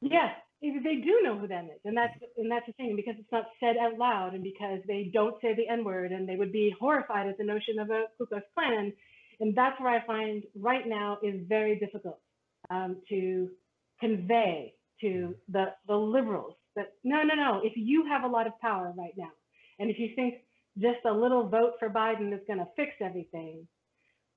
[0.00, 3.32] Yes, they do know who them is, and that's and that's the thing because it's
[3.32, 6.52] not said out loud, and because they don't say the N word, and they would
[6.52, 8.94] be horrified at the notion of a Ku Klux Klan,
[9.40, 12.20] and that's where I find right now is very difficult
[12.70, 13.50] um, to
[14.00, 18.58] convey to the, the liberals that no, no, no, if you have a lot of
[18.60, 19.30] power right now,
[19.78, 20.34] and if you think
[20.78, 23.66] just a little vote for Biden is going to fix everything,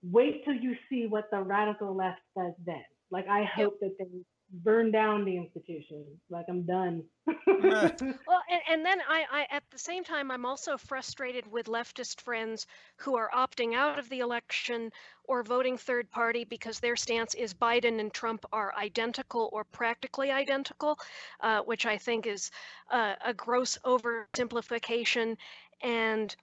[0.04, 2.84] wait till you see what the radical left does then.
[3.12, 4.06] Like, I hope that they
[4.52, 6.06] burn down the institution.
[6.30, 7.04] Like I'm done.
[7.48, 12.22] well, and, and then I, I, at the same time, I'm also frustrated with leftist
[12.22, 14.92] friends who are opting out of the election
[15.26, 20.32] or voting third party because their stance is Biden and Trump are identical or practically
[20.32, 21.00] identical,
[21.40, 22.52] uh, which I think is
[22.90, 25.38] uh, a gross oversimplification.
[25.82, 26.36] And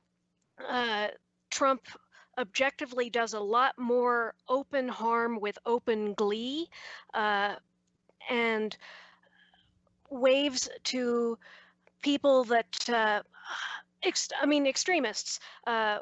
[0.67, 1.09] uh,
[1.51, 1.83] Trump
[2.39, 6.69] objectively does a lot more open harm with open glee
[7.13, 7.57] uh,
[8.29, 8.77] and
[10.11, 11.39] waves to
[12.03, 13.23] people that uh,
[14.41, 15.41] I mean extremists.
[15.67, 15.99] Uh,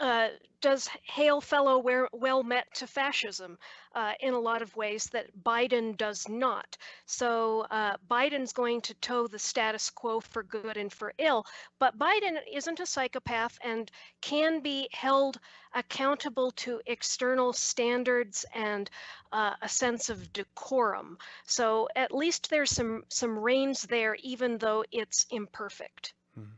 [0.00, 0.28] uh,
[0.60, 3.58] does hail fellow well met to fascism
[3.94, 6.76] uh, in a lot of ways that Biden does not.
[7.04, 11.46] So uh, Biden's going to toe the status quo for good and for ill,
[11.78, 15.38] but Biden isn't a psychopath and can be held
[15.74, 18.90] accountable to external standards and
[19.32, 21.18] uh, a sense of decorum.
[21.46, 26.14] So at least there's some some reins there, even though it's imperfect.
[26.38, 26.50] Mm-hmm.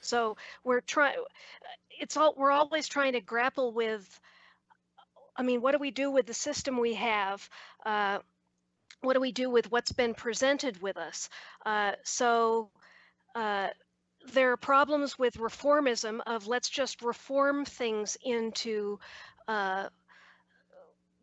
[0.00, 1.16] So we're trying
[2.00, 4.20] it's all we're always trying to grapple with
[5.36, 7.48] i mean what do we do with the system we have?
[7.84, 8.18] Uh,
[9.02, 11.28] what do we do with what's been presented with us?
[11.64, 12.70] Uh, so
[13.34, 13.68] uh,
[14.34, 18.98] there are problems with reformism of let's just reform things into
[19.48, 19.88] uh,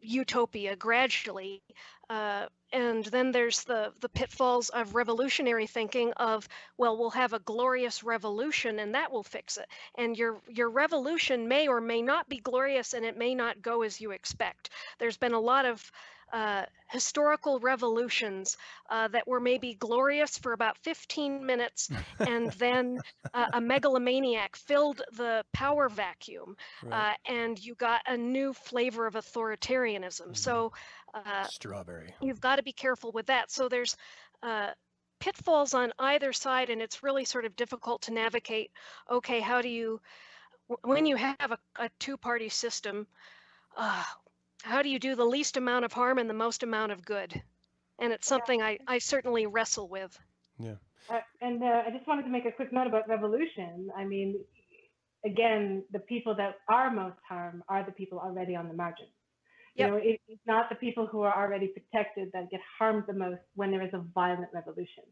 [0.01, 1.61] utopia gradually
[2.09, 7.39] uh, and then there's the the pitfalls of revolutionary thinking of well we'll have a
[7.39, 9.67] glorious revolution and that will fix it.
[9.97, 13.84] And your your revolution may or may not be glorious and it may not go
[13.84, 14.69] as you expect.
[14.99, 15.91] There's been a lot of
[16.33, 18.57] uh, historical revolutions
[18.89, 22.99] uh, that were maybe glorious for about 15 minutes, and then
[23.33, 27.13] uh, a megalomaniac filled the power vacuum, right.
[27.27, 30.29] Uh, and you got a new flavor of authoritarianism.
[30.29, 30.37] Mm.
[30.37, 30.73] So,
[31.13, 32.13] uh, strawberry.
[32.21, 33.51] You've got to be careful with that.
[33.51, 33.95] So there's
[34.43, 34.71] uh,
[35.19, 38.71] pitfalls on either side, and it's really sort of difficult to navigate.
[39.09, 40.01] Okay, how do you,
[40.83, 43.07] when you have a, a two-party system?
[44.67, 47.41] How do you do the least amount of harm and the most amount of good?
[47.99, 50.19] And it's something I, I certainly wrestle with.
[50.60, 50.75] Yeah.
[51.10, 53.89] Uh, and uh, I just wanted to make a quick note about revolution.
[53.95, 54.39] I mean,
[55.25, 59.10] again, the people that are most harmed are the people already on the margins.
[59.75, 59.88] Yep.
[59.88, 63.13] You know, it, it's not the people who are already protected that get harmed the
[63.13, 65.06] most when there is a violent revolution.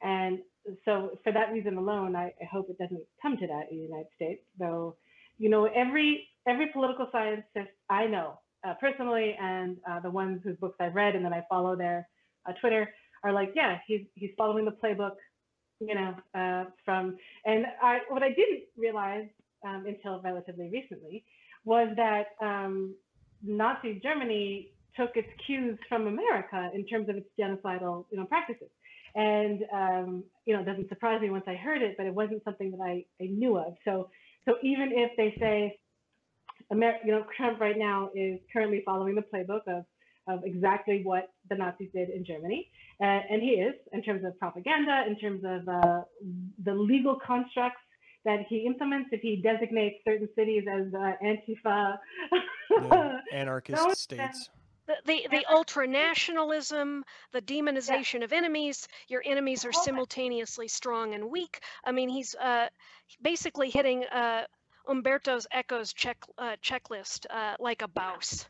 [0.00, 0.38] And
[0.86, 3.84] so, for that reason alone, I, I hope it doesn't come to that in the
[3.84, 4.42] United States.
[4.58, 4.96] Though,
[5.36, 10.56] you know, every every political scientist I know uh, personally and uh, the ones whose
[10.56, 12.08] books I've read and then I follow their
[12.46, 12.88] uh, Twitter
[13.24, 15.16] are like, yeah, he's he's following the playbook,
[15.80, 17.16] you know, uh, from.
[17.44, 19.28] And I what I didn't realize
[19.64, 21.24] um, until relatively recently
[21.64, 22.94] was that um,
[23.42, 28.68] Nazi Germany took its cues from America in terms of its genocidal, you know, practices.
[29.14, 32.42] And um, you know, it doesn't surprise me once I heard it, but it wasn't
[32.44, 33.74] something that I, I knew of.
[33.84, 34.08] So
[34.44, 35.78] so even if they say
[36.72, 39.84] Amer- you know, Trump right now is currently following the playbook of
[40.28, 44.38] of exactly what the Nazis did in Germany, uh, and he is in terms of
[44.38, 46.02] propaganda, in terms of uh,
[46.64, 47.80] the legal constructs
[48.24, 49.10] that he implements.
[49.12, 51.98] If he designates certain cities as uh, Antifa,
[52.70, 54.48] yeah, anarchist states.
[54.86, 58.24] The, the, the ultra nationalism, the demonization yeah.
[58.24, 61.60] of enemies, your enemies are simultaneously strong and weak.
[61.84, 62.66] I mean, he's uh,
[63.22, 64.42] basically hitting uh,
[64.88, 68.46] Umberto Eco's check uh, checklist uh, like a bouse.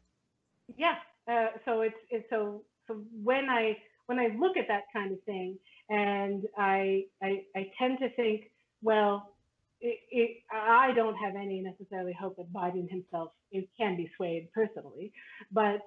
[0.77, 0.97] Yeah.
[1.29, 5.23] Uh, so it's, it's so so when I when I look at that kind of
[5.25, 8.51] thing, and I, I I tend to think
[8.83, 9.35] well,
[9.81, 14.49] it, it, I don't have any necessarily hope that Biden himself is, can be swayed
[14.53, 15.13] personally,
[15.51, 15.81] but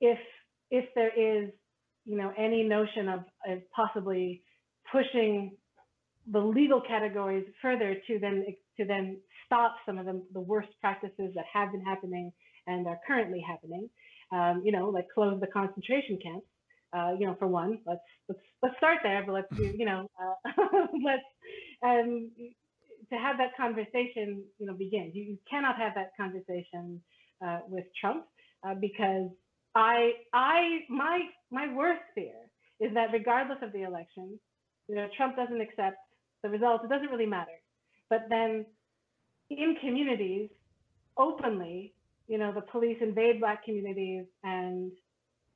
[0.00, 0.18] if
[0.70, 1.50] if there is,
[2.06, 4.42] you know, any notion of, of possibly
[4.90, 5.54] pushing
[6.30, 8.44] the legal categories further to then
[8.82, 12.32] to then stop some of the, the worst practices that have been happening
[12.66, 13.88] and are currently happening,
[14.32, 16.46] um, you know, like close the concentration camps.
[16.94, 20.06] Uh, you know, for one, let's let's let's start there, but let's do, you know,
[20.46, 21.22] uh, let's
[21.82, 22.30] um,
[23.10, 25.14] to have that conversation, you know, begins.
[25.14, 27.00] You, you cannot have that conversation
[27.44, 28.24] uh, with Trump
[28.66, 29.30] uh, because
[29.74, 32.34] I, I, my, my worst fear
[32.80, 34.38] is that regardless of the election,
[34.88, 35.96] you know, Trump doesn't accept
[36.42, 36.84] the results.
[36.84, 37.52] It doesn't really matter.
[38.12, 38.66] But then,
[39.48, 40.50] in communities,
[41.16, 41.94] openly,
[42.28, 44.92] you know, the police invade black communities and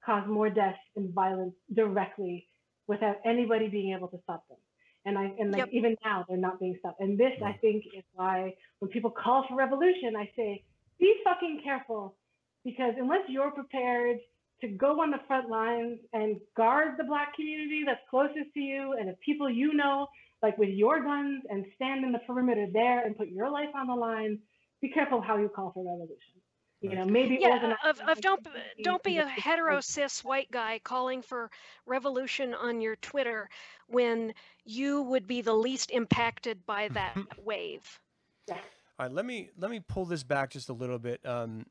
[0.03, 2.49] cause more death and violence directly
[2.87, 4.57] without anybody being able to stop them.
[5.05, 5.69] And I and like yep.
[5.71, 6.99] even now they're not being stopped.
[7.03, 10.64] And this I think is why when people call for revolution, I say,
[10.99, 12.16] be fucking careful
[12.64, 14.16] because unless you're prepared
[14.62, 18.95] to go on the front lines and guard the black community that's closest to you
[18.99, 20.09] and the people you know,
[20.42, 23.87] like with your guns and stand in the perimeter there and put your life on
[23.87, 24.38] the line,
[24.81, 26.37] be careful how you call for revolution.
[26.83, 28.46] You know, maybe yeah, of, of don't
[28.83, 31.51] don't be a hetero cis white guy calling for
[31.87, 33.49] revolution on your Twitter
[33.88, 37.99] when you would be the least impacted by that wave.
[38.46, 38.55] Yeah.
[38.99, 41.25] All right, let me let me pull this back just a little bit.
[41.25, 41.66] Um,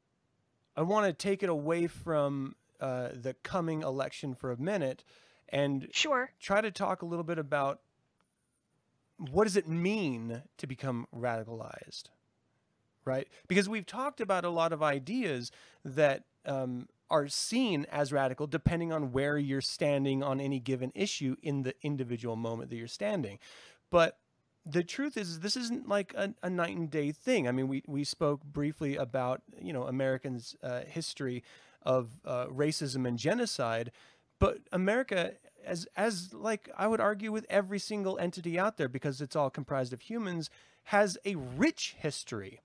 [0.76, 5.04] I want to take it away from uh, the coming election for a minute,
[5.50, 7.80] and sure try to talk a little bit about
[9.18, 12.10] what does it mean to become radicalized
[13.06, 13.28] right?
[13.48, 15.52] Because we've talked about a lot of ideas
[15.86, 21.36] that um, are seen as radical depending on where you're standing on any given issue
[21.42, 23.40] in the individual moment that you're standing.
[23.92, 24.18] But
[24.66, 27.48] the truth is, this isn't like a, a night and day thing.
[27.48, 31.44] I mean, we, we spoke briefly about, you know, Americans' uh, history
[31.84, 33.92] of uh, racism and genocide,
[34.40, 35.34] but America
[35.66, 39.50] as as like I would argue with every single entity out there because it's all
[39.50, 40.50] comprised of humans
[40.90, 42.62] has a rich history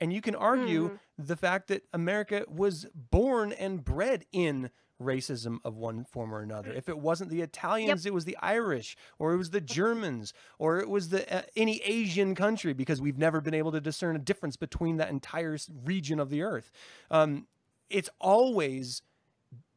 [0.00, 0.98] and you can argue mm.
[1.16, 6.72] the fact that America was born and bred in racism of one form or another.
[6.72, 8.10] If it wasn't the Italians, yep.
[8.10, 11.80] it was the Irish, or it was the Germans, or it was the uh, any
[11.82, 16.18] Asian country, because we've never been able to discern a difference between that entire region
[16.18, 16.70] of the earth.
[17.10, 17.46] Um,
[17.90, 19.02] it's always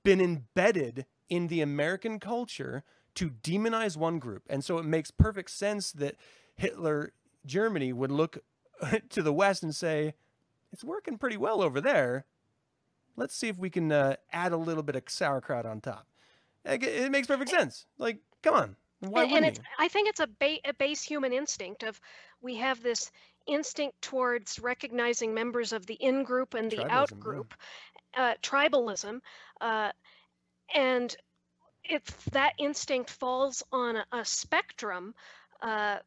[0.03, 2.83] been embedded in the American culture
[3.15, 6.15] to demonize one group, and so it makes perfect sense that
[6.55, 7.13] Hitler
[7.45, 8.39] Germany would look
[9.09, 10.15] to the west and say,
[10.71, 12.25] it's working pretty well over there.
[13.15, 16.07] Let's see if we can uh, add a little bit of sauerkraut on top.
[16.65, 17.85] It, it makes perfect sense.
[17.97, 18.75] Like, come on.
[18.99, 21.99] Why and, and it's, I think it's a, ba- a base human instinct of
[22.41, 23.11] we have this
[23.47, 27.53] instinct towards recognizing members of the in group and the out group,
[28.15, 28.23] yeah.
[28.23, 29.19] uh, tribalism,
[29.61, 29.91] uh,
[30.73, 31.15] and
[31.83, 35.13] if that instinct falls on a, a spectrum,
[35.61, 35.97] uh,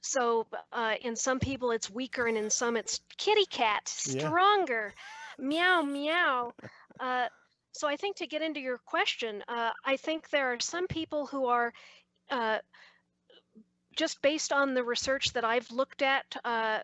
[0.00, 4.94] so uh, in some people it's weaker, and in some it's kitty cat, stronger,
[5.38, 5.44] yeah.
[5.44, 6.52] meow meow.
[7.00, 7.26] Uh,
[7.72, 11.26] so I think to get into your question, uh, I think there are some people
[11.26, 11.72] who are
[12.30, 12.58] uh,
[13.96, 16.78] just based on the research that I've looked at uh,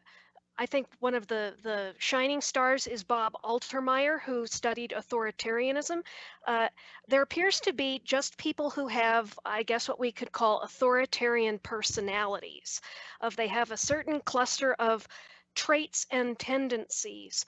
[0.57, 6.03] I think one of the, the shining stars is Bob Altemeyer, who studied authoritarianism.
[6.47, 6.69] Uh,
[7.09, 11.59] there appears to be just people who have, I guess, what we could call authoritarian
[11.59, 12.81] personalities.
[13.21, 15.09] Of they have a certain cluster of
[15.55, 17.45] traits and tendencies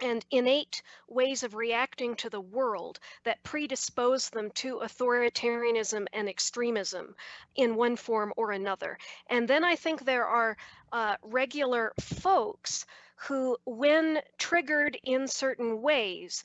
[0.00, 7.14] and innate ways of reacting to the world that predispose them to authoritarianism and extremism
[7.54, 8.98] in one form or another.
[9.28, 10.56] And then I think there are
[10.92, 12.86] uh, regular folks
[13.16, 16.44] who, when triggered in certain ways,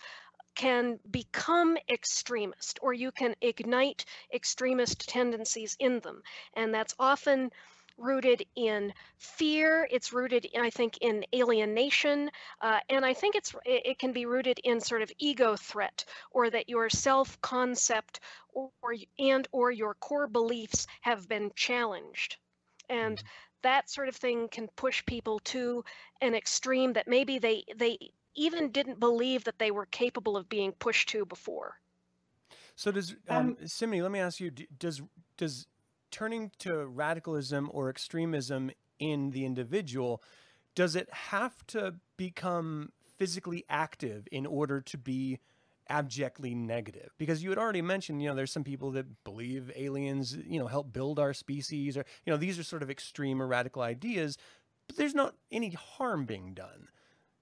[0.56, 6.22] can become extremist or you can ignite extremist tendencies in them.
[6.56, 7.52] And that's often
[8.02, 9.88] rooted in fear.
[9.91, 12.30] It's rooted, I think, in alienation,
[12.62, 16.49] uh, and I think it's it can be rooted in sort of ego threat, or
[16.49, 18.20] that your self-concept
[18.54, 22.38] or, or and or your core beliefs have been challenged,
[22.89, 23.28] and mm-hmm.
[23.62, 25.84] that sort of thing can push people to
[26.22, 27.97] an extreme that maybe they they
[28.36, 31.76] even didn't believe that they were capable of being pushed to before.
[32.76, 35.02] So does um, um Cimminnee, let me ask you, does
[35.38, 35.68] does
[36.12, 40.22] turning to radicalism or extremism in the individual,
[40.76, 45.39] does it have to become physically active in order to be
[45.89, 47.12] abjectly negative?
[47.18, 50.68] Because you had already mentioned you know there's some people that believe aliens you know
[50.68, 54.38] help build our species or you know these are sort of extreme or radical ideas
[54.88, 56.88] but there's not any harm being done.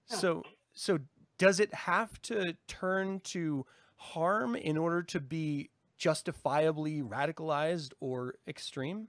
[0.06, 0.42] So
[0.72, 0.98] so
[1.38, 3.66] does it have to turn to
[3.96, 5.70] harm in order to be
[6.00, 9.06] justifiably radicalized or extreme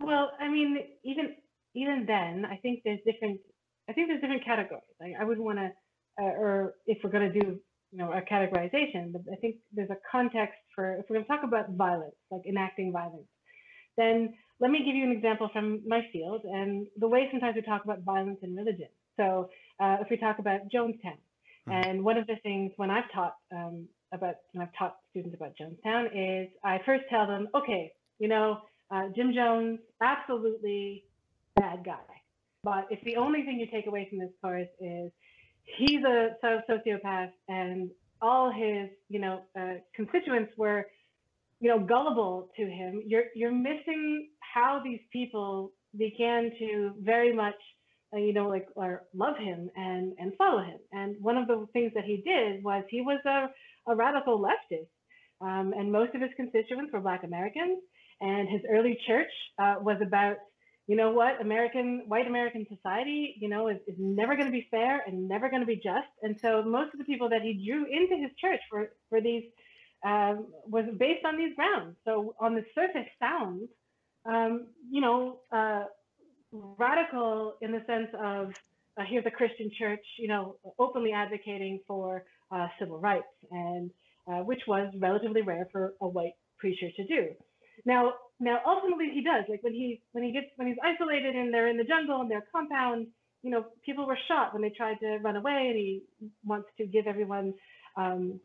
[0.00, 1.34] well i mean even
[1.74, 3.38] even then i think there's different
[3.88, 5.70] i think there's different categories like i wouldn't want to
[6.20, 7.60] uh, or if we're going to do
[7.92, 11.28] you know, a categorization, but I think there's a context for if we're going to
[11.28, 13.28] talk about violence, like enacting violence,
[13.98, 17.62] then let me give you an example from my field and the way sometimes we
[17.62, 18.88] talk about violence in religion.
[19.18, 21.18] So uh, if we talk about Jonestown,
[21.68, 21.72] mm-hmm.
[21.72, 25.52] and one of the things when I've taught um, about when I've taught students about
[25.60, 28.58] Jonestown is I first tell them, okay, you know,
[28.90, 31.04] uh, Jim Jones, absolutely
[31.56, 31.96] bad guy.
[32.64, 35.10] But if the only thing you take away from this course is
[35.64, 37.90] he's a sociopath and
[38.20, 40.86] all his you know uh, constituents were
[41.60, 47.54] you know gullible to him you're you're missing how these people began to very much
[48.14, 51.66] uh, you know like or love him and and follow him and one of the
[51.72, 53.46] things that he did was he was a,
[53.88, 54.86] a radical leftist
[55.40, 57.78] um, and most of his constituents were black americans
[58.20, 60.36] and his early church uh, was about
[60.88, 64.66] you know what, American, white American society, you know, is, is never going to be
[64.70, 66.08] fair and never going to be just.
[66.22, 69.44] And so most of the people that he drew into his church for, for these
[70.04, 71.96] um, was based on these grounds.
[72.04, 73.68] So on the surface sounds,
[74.26, 75.84] um, you know, uh,
[76.52, 78.52] radical in the sense of
[78.98, 83.90] uh, here's a Christian church, you know, openly advocating for uh, civil rights, and
[84.28, 87.28] uh, which was relatively rare for a white preacher to do.
[87.84, 89.44] Now, now ultimately he does.
[89.48, 92.30] Like when he when he gets when he's isolated and they're in the jungle and
[92.30, 93.06] their compound,
[93.42, 96.02] you know, people were shot when they tried to run away, and he
[96.44, 97.54] wants to give everyone
[97.96, 98.40] um,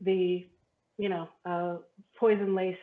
[0.00, 0.46] the
[0.98, 1.76] you know uh,
[2.18, 2.78] poison laced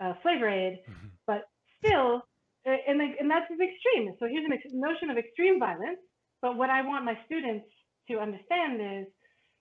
[0.00, 1.08] uh, flavor aid, mm-hmm.
[1.26, 2.22] but still,
[2.64, 4.14] and like, and that's extreme.
[4.18, 5.98] So here's a ex- notion of extreme violence.
[6.40, 7.66] But what I want my students
[8.08, 9.06] to understand is,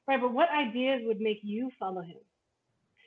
[0.08, 2.18] right, but what ideas would make you follow him?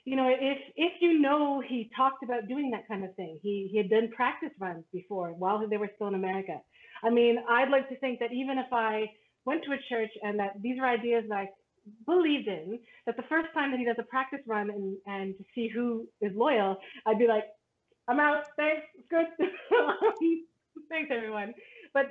[0.04, 3.68] you know, if if you know he talked about doing that kind of thing, he
[3.70, 6.60] he had done practice runs before while they were still in America.
[7.04, 9.10] I mean, I'd like to think that even if I
[9.44, 11.48] went to a church and that these are ideas that I
[12.06, 15.44] believed in, that the first time that he does a practice run and and to
[15.54, 17.44] see who is loyal, I'd be like,
[18.08, 18.44] I'm out.
[18.56, 18.86] Thanks.
[18.96, 19.26] It's good.
[20.88, 21.52] Thanks everyone.
[21.92, 22.06] But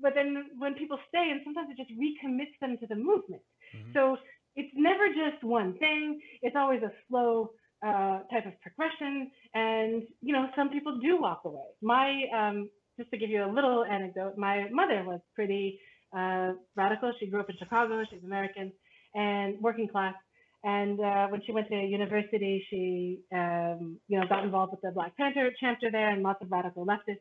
[0.00, 3.42] but then when people stay, and sometimes it just recommits them to the movement.
[3.76, 3.92] Mm-hmm.
[3.94, 4.16] So
[4.56, 6.20] it's never just one thing.
[6.42, 7.50] It's always a slow
[7.84, 9.30] uh, type of progression.
[9.54, 11.66] And, you know, some people do walk away.
[11.82, 15.80] My, um, just to give you a little anecdote, my mother was pretty
[16.16, 17.12] uh, radical.
[17.18, 18.02] She grew up in Chicago.
[18.10, 18.72] She's American
[19.14, 20.14] and working class.
[20.62, 24.92] And uh, when she went to university, she, um, you know, got involved with the
[24.92, 27.20] Black Panther chapter there and lots of radical leftists.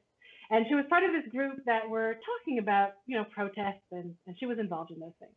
[0.49, 4.13] And she was part of this group that were talking about, you know, protests, and,
[4.27, 5.34] and she was involved in those things.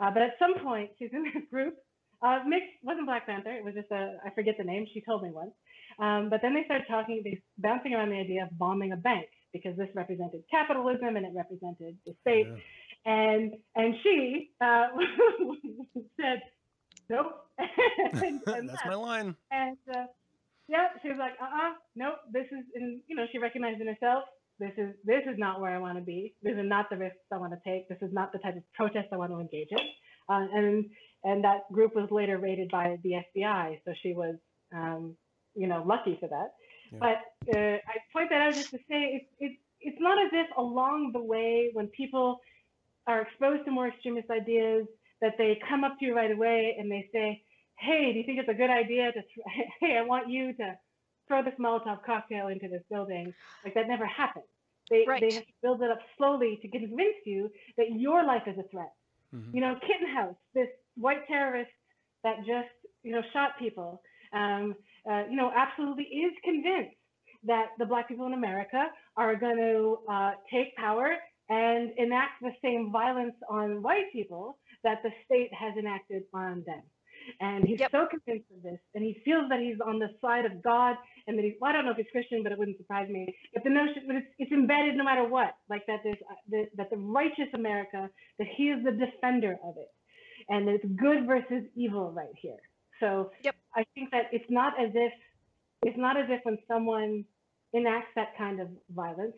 [0.00, 1.74] Uh, but at some point, she's in this group.
[2.22, 3.52] Uh, mixed wasn't Black Panther.
[3.52, 4.86] It was just a I forget the name.
[4.92, 5.52] She told me once.
[5.98, 9.28] Um, but then they started talking, they bouncing around the idea of bombing a bank
[9.52, 12.46] because this represented capitalism and it represented the state.
[12.46, 13.12] Yeah.
[13.12, 14.88] And and she uh,
[16.20, 16.42] said,
[17.08, 17.46] nope.
[18.12, 19.36] and, and That's my line.
[19.50, 20.06] And uh,
[20.68, 22.16] yeah, she was like, uh-uh, nope.
[22.32, 24.24] This is, and you know, she recognized in herself
[24.58, 26.34] this is this is not where I want to be.
[26.42, 27.88] This is not the risks I want to take.
[27.88, 29.78] This is not the type of protest I want to engage in.
[30.28, 30.86] Uh, and
[31.24, 34.36] and that group was later raided by the FBI, so she was,
[34.74, 35.16] um,
[35.54, 36.52] you know, lucky for that.
[36.92, 36.98] Yeah.
[37.00, 40.46] But uh, I point that out just to say it's it's it's not as if
[40.56, 42.40] along the way when people
[43.06, 44.86] are exposed to more extremist ideas
[45.20, 47.42] that they come up to you right away and they say,
[47.78, 49.20] "Hey, do you think it's a good idea to?
[49.80, 50.78] Hey, I want you to
[51.28, 53.32] throw this Molotov cocktail into this building.
[53.64, 54.44] Like that never happened.
[54.90, 55.20] They right.
[55.20, 58.68] they have to build it up slowly to convince you that your life is a
[58.70, 58.92] threat.
[59.34, 59.56] Mm-hmm.
[59.56, 61.70] You know, Rittenhouse, this white terrorist
[62.22, 62.68] that just
[63.02, 64.00] you know shot people,
[64.32, 64.74] um,
[65.10, 66.96] uh, you know, absolutely is convinced
[67.44, 71.16] that the black people in America are going to uh, take power
[71.48, 76.82] and enact the same violence on white people that the state has enacted on them.
[77.40, 77.90] And he's yep.
[77.90, 80.96] so convinced of this, and he feels that he's on the side of God,
[81.26, 83.34] and that he's, well, I don't know if he's Christian, but it wouldn't surprise me.
[83.52, 86.68] But the notion, but it's, it's embedded no matter what, like that there's, uh, the,
[86.76, 88.08] that the righteous America,
[88.38, 89.90] that he is the defender of it.
[90.48, 92.60] And it's good versus evil right here.
[93.00, 93.56] So yep.
[93.74, 95.12] I think that it's not as if,
[95.82, 97.24] it's not as if when someone
[97.74, 99.36] enacts that kind of violence,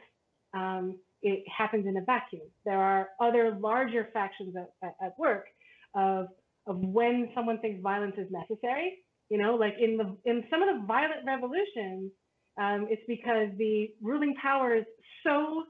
[0.54, 2.42] um, it happens in a vacuum.
[2.64, 5.46] There are other larger factions at, at, at work
[5.94, 6.28] of
[6.68, 8.98] of when someone thinks violence is necessary.
[9.30, 12.12] You know, like in the in some of the violent revolutions,
[12.60, 14.84] um, it's because the ruling powers
[15.24, 15.64] so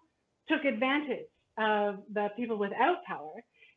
[0.48, 1.26] took advantage
[1.58, 3.32] of the people without power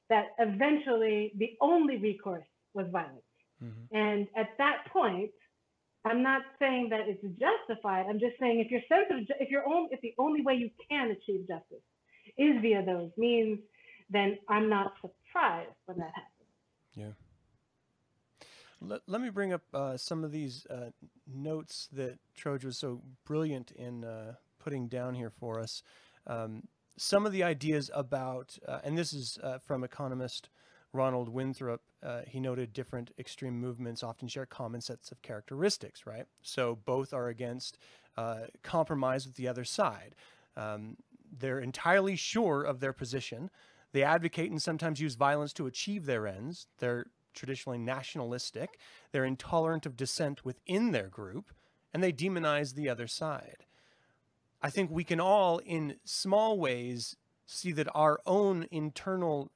[0.10, 3.22] that eventually the only recourse was violence.
[3.64, 3.96] Mm-hmm.
[3.96, 5.32] And at that point,
[6.06, 8.06] I'm not saying that it's justified.
[8.10, 10.70] I'm just saying if your sense of if your own if the only way you
[10.90, 11.84] can achieve justice
[12.38, 13.60] is via those means,
[14.10, 16.41] then I'm not surprised when that happens.
[16.96, 17.12] Yeah.
[18.82, 20.90] Let, let me bring up uh, some of these uh,
[21.32, 25.84] notes that Troj was so brilliant in uh, putting down here for us.
[26.26, 26.64] Um,
[26.98, 30.50] some of the ideas about, uh, and this is uh, from economist
[30.94, 36.26] Ronald Wintrobe, uh, he noted different extreme movements often share common sets of characteristics, right?
[36.42, 37.78] So both are against
[38.62, 40.16] compromise with the other side.
[40.58, 40.98] Um,
[41.32, 43.50] they're entirely sure of their position.
[43.92, 46.68] They advocate and sometimes use violence to achieve their ends.
[46.80, 48.80] They're traditionally nationalistic.
[49.12, 51.52] They're intolerant of dissent within their group,
[51.94, 53.66] and they demonize the other side.
[54.62, 57.16] I think we can all, in small ways,
[57.46, 59.52] see that our own internal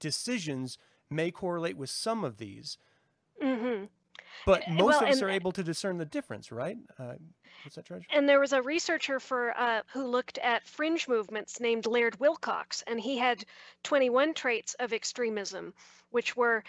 [0.00, 0.78] decisions
[1.10, 2.78] may correlate with some of these.
[3.42, 3.84] Mm-hmm.
[4.46, 6.76] But most well, of us are able to discern the difference, right?
[6.98, 7.14] Uh,
[7.64, 8.06] what's that, Treasure?
[8.12, 12.82] And there was a researcher for uh, who looked at fringe movements named Laird Wilcox,
[12.86, 13.44] and he had
[13.84, 15.74] 21 traits of extremism,
[16.10, 16.64] which were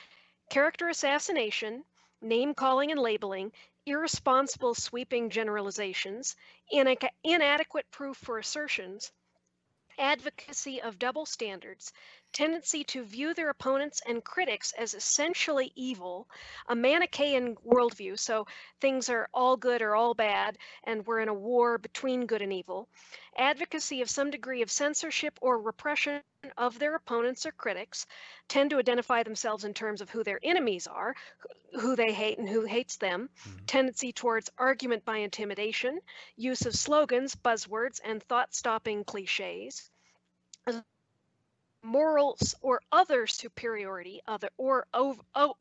[0.49, 1.83] character assassination,
[2.21, 3.51] name calling and labeling,
[3.85, 6.35] irresponsible sweeping generalizations,
[7.23, 9.11] inadequate proof for assertions,
[9.97, 11.93] advocacy of double standards,
[12.33, 16.27] tendency to view their opponents and critics as essentially evil,
[16.67, 18.47] a Manichaean worldview, so
[18.81, 22.51] things are all good or all bad, and we're in a war between good and
[22.51, 22.89] evil,
[23.37, 26.21] advocacy of some degree of censorship or repression
[26.57, 28.05] of their opponents or critics,
[28.47, 31.15] tend to identify themselves in terms of who their enemies are,
[31.79, 33.65] who they hate and who hates them, mm-hmm.
[33.65, 35.99] tendency towards argument by intimidation,
[36.35, 39.89] use of slogans, buzzwords, and thought stopping cliches
[41.83, 45.55] morals or other superiority other or over oh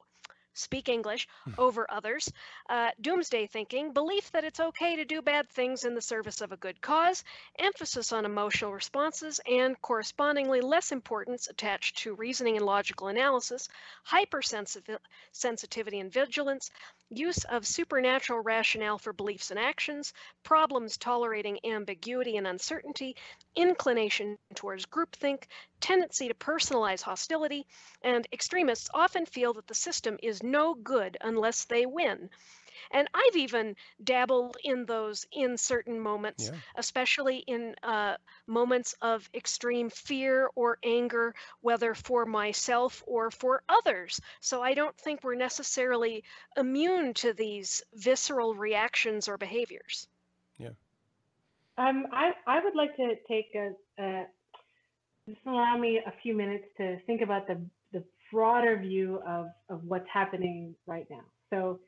[0.54, 1.52] speak English hmm.
[1.58, 2.30] over others,
[2.68, 6.52] uh, doomsday thinking, belief that it's okay to do bad things in the service of
[6.52, 7.24] a good cause,
[7.58, 13.68] emphasis on emotional responses, and correspondingly less importance attached to reasoning and logical analysis,
[14.06, 16.70] hypersensitivity and vigilance,
[17.18, 23.16] use of supernatural rationale for beliefs and actions, problems tolerating ambiguity and uncertainty,
[23.54, 25.44] inclination towards groupthink,
[25.80, 27.66] tendency to personalize hostility,
[28.02, 32.30] and extremists often feel that the system is no good unless they win.
[32.90, 36.58] And I've even dabbled in those in certain moments, yeah.
[36.76, 38.16] especially in uh,
[38.46, 44.20] moments of extreme fear or anger, whether for myself or for others.
[44.40, 46.24] So I don't think we're necessarily
[46.56, 50.08] immune to these visceral reactions or behaviors.
[50.58, 50.70] Yeah.
[51.78, 54.26] Um, I, I would like to take a, a
[55.28, 57.60] just allow me a few minutes to think about the,
[57.92, 58.02] the
[58.32, 61.22] broader view of, of what's happening right now.
[61.50, 61.80] So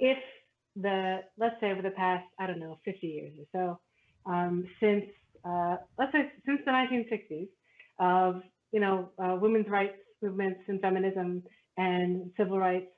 [0.00, 0.18] if
[0.76, 3.46] the, let's say over the past, I don't know, 50 years or
[4.26, 5.04] so, um, since,
[5.44, 7.48] uh, let's say since the 1960s,
[8.00, 8.42] of,
[8.72, 11.42] you know, uh, women's rights movements and feminism
[11.76, 12.90] and civil rights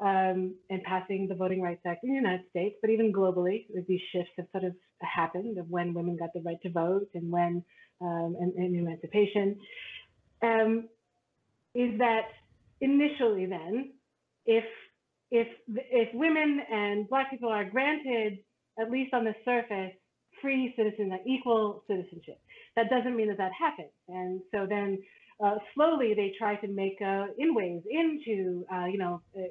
[0.00, 4.00] um, and passing the Voting Rights Act in the United States, but even globally, these
[4.12, 7.64] shifts have sort of happened of when women got the right to vote and when
[8.00, 9.58] um, and, and, emancipation,
[10.42, 10.88] um,
[11.74, 12.28] is that
[12.80, 13.92] initially then,
[14.46, 14.64] if
[15.30, 18.38] if if women and black people are granted,
[18.80, 19.92] at least on the surface,
[20.40, 22.40] free citizen, equal citizenship,
[22.76, 23.90] that doesn't mean that that happens.
[24.08, 24.98] And so then
[25.44, 29.42] uh, slowly they try to make uh, inways into, uh, you know, uh,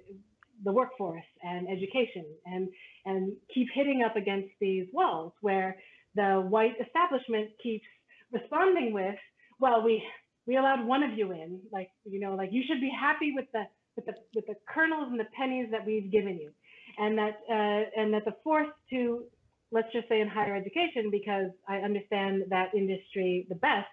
[0.64, 2.68] the workforce and education and,
[3.06, 5.78] and keep hitting up against these walls where
[6.16, 7.86] the white establishment keeps
[8.32, 9.16] responding with,
[9.60, 10.04] well, we,
[10.48, 13.46] we allowed one of you in, like, you know, like you should be happy with
[13.54, 13.64] the
[13.98, 16.52] with the with the kernels and the pennies that we've given you,
[16.98, 19.26] and that uh, and that the force to
[19.72, 23.90] let's just say in higher education because I understand that industry the best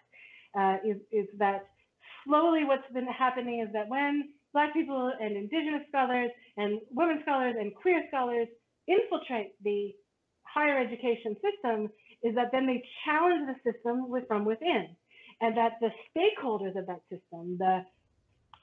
[0.56, 1.66] uh, is is that
[2.24, 7.56] slowly what's been happening is that when Black people and Indigenous scholars and women scholars
[7.58, 8.46] and queer scholars
[8.86, 9.92] infiltrate the
[10.42, 11.88] higher education system,
[12.22, 14.88] is that then they challenge the system with, from within,
[15.40, 17.84] and that the stakeholders of that system, the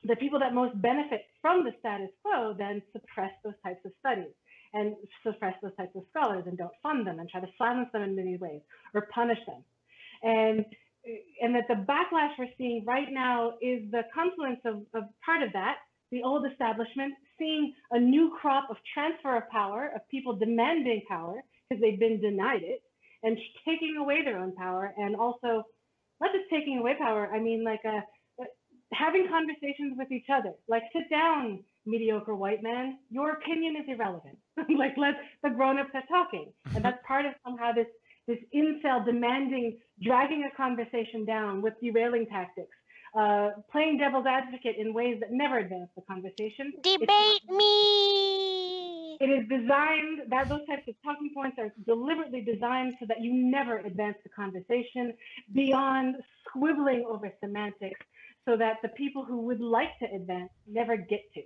[0.04, 4.34] the people that most benefit from the status quo then suppress those types of studies
[4.74, 8.02] and suppress those types of scholars and don't fund them and try to silence them
[8.02, 8.62] in many ways
[8.94, 9.64] or punish them.
[10.24, 10.66] And
[11.42, 15.52] and that the backlash we're seeing right now is the confluence of, of part of
[15.54, 15.78] that
[16.12, 21.42] the old establishment, seeing a new crop of transfer of power, of people demanding power
[21.70, 22.82] because they've been denied it,
[23.24, 25.64] and taking away their own power, and also
[26.20, 27.30] not just taking away power.
[27.34, 28.04] I mean, like a,
[28.94, 30.54] having conversations with each other.
[30.68, 32.98] Like, sit down, mediocre white man.
[33.10, 34.38] Your opinion is irrelevant.
[34.78, 37.88] like, let the grown-ups are talking, and that's part of somehow this
[38.28, 42.76] this incel demanding, dragging a conversation down with derailing tactics,
[43.18, 46.72] uh, playing devil's advocate in ways that never advance the conversation.
[46.84, 49.18] Debate it's, me.
[49.20, 53.34] It is designed that those types of talking points are deliberately designed so that you
[53.34, 55.14] never advance the conversation
[55.54, 56.16] beyond
[56.48, 58.00] squibbling over semantics,
[58.46, 61.42] so that the people who would like to advance never get to.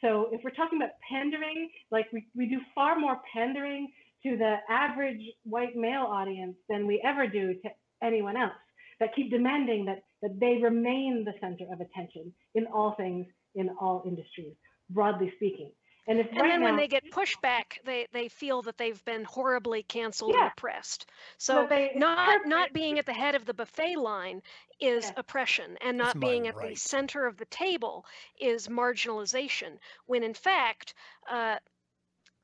[0.00, 3.88] So if we're talking about pandering, like we, we do far more pandering
[4.22, 7.68] to the average white male audience than we ever do to
[8.02, 8.52] anyone else
[9.00, 13.70] that keep demanding that, that they remain the center of attention in all things, in
[13.80, 14.54] all industries,
[14.90, 15.70] broadly speaking.
[16.08, 19.04] And, if and right then now, when they get pushback, they, they feel that they've
[19.04, 20.42] been horribly canceled yeah.
[20.42, 21.06] and oppressed.
[21.38, 24.42] So they, not not being at the head of the buffet line
[24.80, 25.12] is yeah.
[25.16, 26.70] oppression, and not being at right.
[26.70, 28.04] the center of the table
[28.40, 29.78] is marginalization.
[30.06, 30.94] When in fact,
[31.30, 31.56] uh,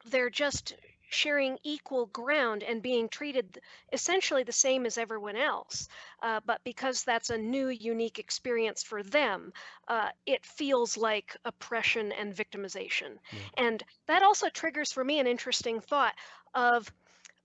[0.07, 0.75] they're just
[1.13, 3.61] sharing equal ground and being treated
[3.93, 5.89] essentially the same as everyone else.
[6.23, 9.53] Uh, but because that's a new, unique experience for them,
[9.89, 13.19] uh, it feels like oppression and victimization.
[13.33, 13.67] Yeah.
[13.67, 16.15] And that also triggers for me an interesting thought
[16.55, 16.93] of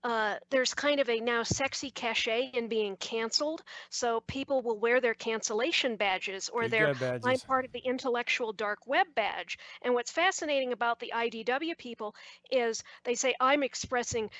[0.04, 3.62] uh, there's kind of a now sexy cachet in being canceled.
[3.90, 6.94] So people will wear their cancellation badges or their
[7.24, 9.58] I'm part of the intellectual dark web badge.
[9.82, 12.14] And what's fascinating about the IDW people
[12.50, 14.30] is they say, I'm expressing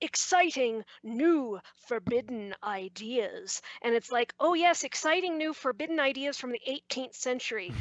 [0.00, 3.62] exciting new forbidden ideas.
[3.82, 7.72] And it's like, oh, yes, exciting new forbidden ideas from the 18th century.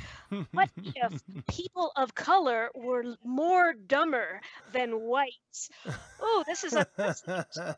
[0.52, 4.42] what if people of color were more dumber
[4.74, 5.70] than whites?
[6.20, 7.78] Oh, this is a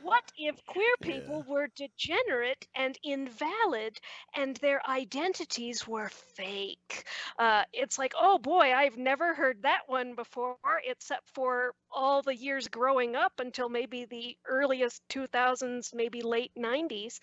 [0.00, 1.52] what if queer people yeah.
[1.52, 3.98] were degenerate and invalid
[4.34, 7.04] and their identities were fake?
[7.38, 12.36] Uh, it's like, oh boy, I've never heard that one before, except for all the
[12.36, 17.18] years growing up until maybe the earliest 2000s, maybe late 90s.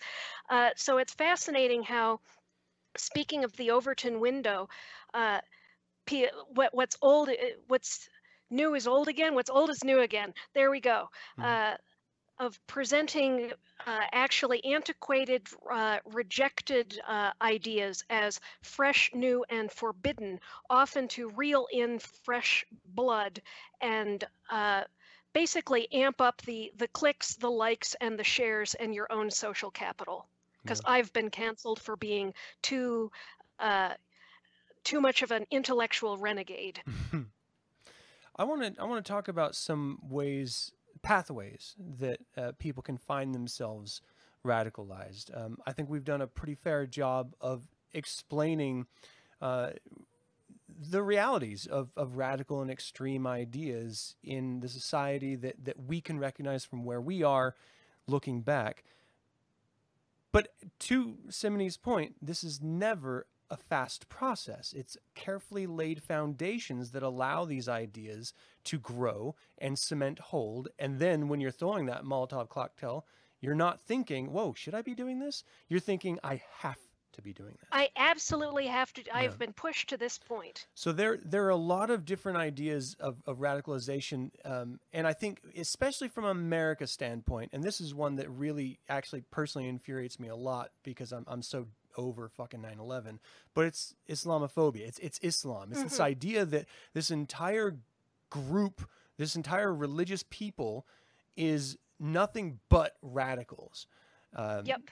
[0.50, 2.20] Uh, so it's fascinating how,
[2.96, 4.68] speaking of the Overton window,
[5.14, 5.40] uh,
[6.54, 7.30] what, what's old,
[7.68, 8.08] what's
[8.50, 9.34] new is old again.
[9.34, 10.32] What's old is new again.
[10.54, 11.08] There we go.
[11.38, 11.44] Mm.
[11.44, 11.76] Uh,
[12.38, 13.52] of presenting
[13.86, 21.66] uh, actually antiquated, uh, rejected uh, ideas as fresh, new, and forbidden, often to reel
[21.72, 23.40] in fresh blood
[23.80, 24.82] and uh,
[25.32, 29.70] basically amp up the the clicks, the likes, and the shares and your own social
[29.70, 30.26] capital.
[30.62, 30.92] Because yeah.
[30.92, 33.10] I've been canceled for being too
[33.58, 33.94] uh,
[34.84, 36.80] too much of an intellectual renegade.
[38.36, 40.72] I want to I want to talk about some ways
[41.06, 44.00] pathways that uh, people can find themselves
[44.44, 45.30] radicalized.
[45.36, 48.86] Um, I think we've done a pretty fair job of explaining
[49.40, 49.70] uh,
[50.90, 56.18] the realities of, of radical and extreme ideas in the society that, that we can
[56.18, 57.54] recognize from where we are
[58.08, 58.82] looking back.
[60.32, 60.48] But
[60.80, 64.72] to Cimminnee's point, this is never a fast process.
[64.76, 68.32] It's carefully laid foundations that allow these ideas
[68.64, 70.68] to grow and cement hold.
[70.78, 73.06] And then when you're throwing that Molotov cocktail,
[73.40, 75.44] you're not thinking, whoa, should I be doing this?
[75.68, 76.78] You're thinking, I have
[77.16, 77.68] to be doing that.
[77.72, 79.02] I absolutely have to.
[79.14, 79.36] I've yeah.
[79.38, 80.66] been pushed to this point.
[80.74, 85.12] So there, there are a lot of different ideas of, of radicalization, um, and I
[85.12, 90.28] think, especially from America's standpoint, and this is one that really, actually, personally infuriates me
[90.28, 91.66] a lot because I'm, I'm so
[91.96, 93.18] over fucking 9/11,
[93.54, 94.86] but it's Islamophobia.
[94.86, 95.68] It's it's Islam.
[95.70, 95.88] It's mm-hmm.
[95.88, 97.76] this idea that this entire
[98.30, 100.86] group, this entire religious people,
[101.36, 103.86] is nothing but radicals.
[104.34, 104.82] Um, yep.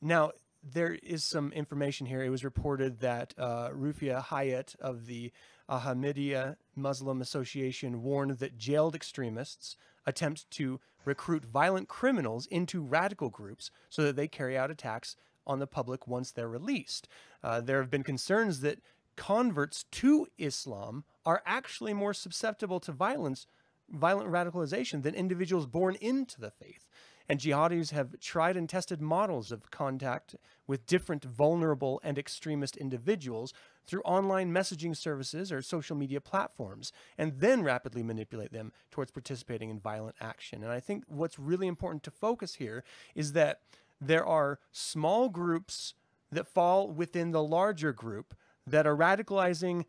[0.00, 2.22] Now there is some information here.
[2.22, 5.32] It was reported that uh, Rafiq Hayat of the
[5.68, 9.76] Ahmadiyya Muslim Association warned that jailed extremists
[10.06, 15.16] attempt to recruit violent criminals into radical groups so that they carry out attacks
[15.46, 17.08] on the public once they're released.
[17.42, 18.80] Uh, there have been concerns that
[19.16, 23.46] converts to Islam are actually more susceptible to violence,
[23.90, 26.88] violent radicalization than individuals born into the faith.
[27.28, 30.34] And jihadis have tried and tested models of contact
[30.66, 33.54] with different vulnerable and extremist individuals
[33.86, 39.70] through online messaging services or social media platforms, and then rapidly manipulate them towards participating
[39.70, 40.62] in violent action.
[40.62, 42.84] And I think what's really important to focus here
[43.14, 43.60] is that
[44.06, 45.94] there are small groups
[46.30, 48.34] that fall within the larger group
[48.66, 49.84] that are radicalizing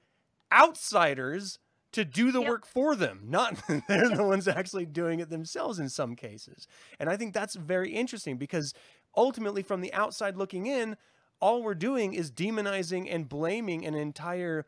[0.51, 1.59] outsiders
[1.93, 2.49] to do the yep.
[2.49, 3.21] work for them.
[3.25, 6.67] Not they're the ones actually doing it themselves in some cases.
[6.99, 8.73] And I think that's very interesting because
[9.15, 10.97] ultimately, from the outside looking in,
[11.39, 14.65] all we're doing is demonizing and blaming an entire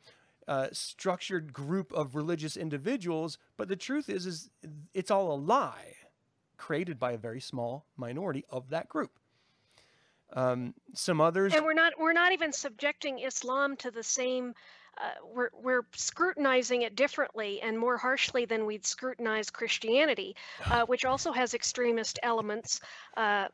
[0.47, 3.37] uh, structured group of religious individuals.
[3.57, 4.49] But the truth is, is
[4.93, 5.95] it's all a lie
[6.57, 9.19] created by a very small minority of that group.
[10.36, 14.53] Um, some others, and we're not we're not even subjecting Islam to the same.
[14.97, 20.36] Uh, we're we're scrutinizing it differently and more harshly than we'd scrutinize Christianity,
[20.69, 22.81] uh, which also has extremist elements.
[23.15, 23.47] Uh,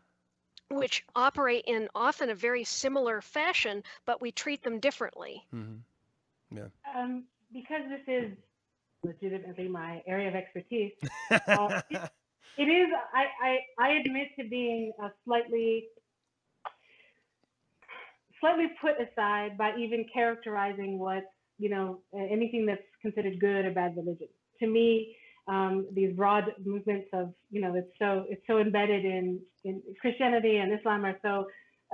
[0.69, 5.45] which operate in often a very similar fashion, but we treat them differently.
[5.53, 6.57] Mm-hmm.
[6.57, 6.67] Yeah.
[6.95, 8.31] Um, because this is
[9.03, 10.93] legitimately my area of expertise,
[11.31, 12.11] uh, it,
[12.57, 12.89] it is.
[13.13, 15.87] I, I I admit to being a slightly
[18.41, 21.23] slightly put aside by even characterizing what
[21.57, 24.27] you know anything that's considered good or bad religion.
[24.59, 25.15] To me,
[25.47, 30.57] um, these broad movements of you know it's so it's so embedded in in Christianity
[30.57, 31.45] and Islam are so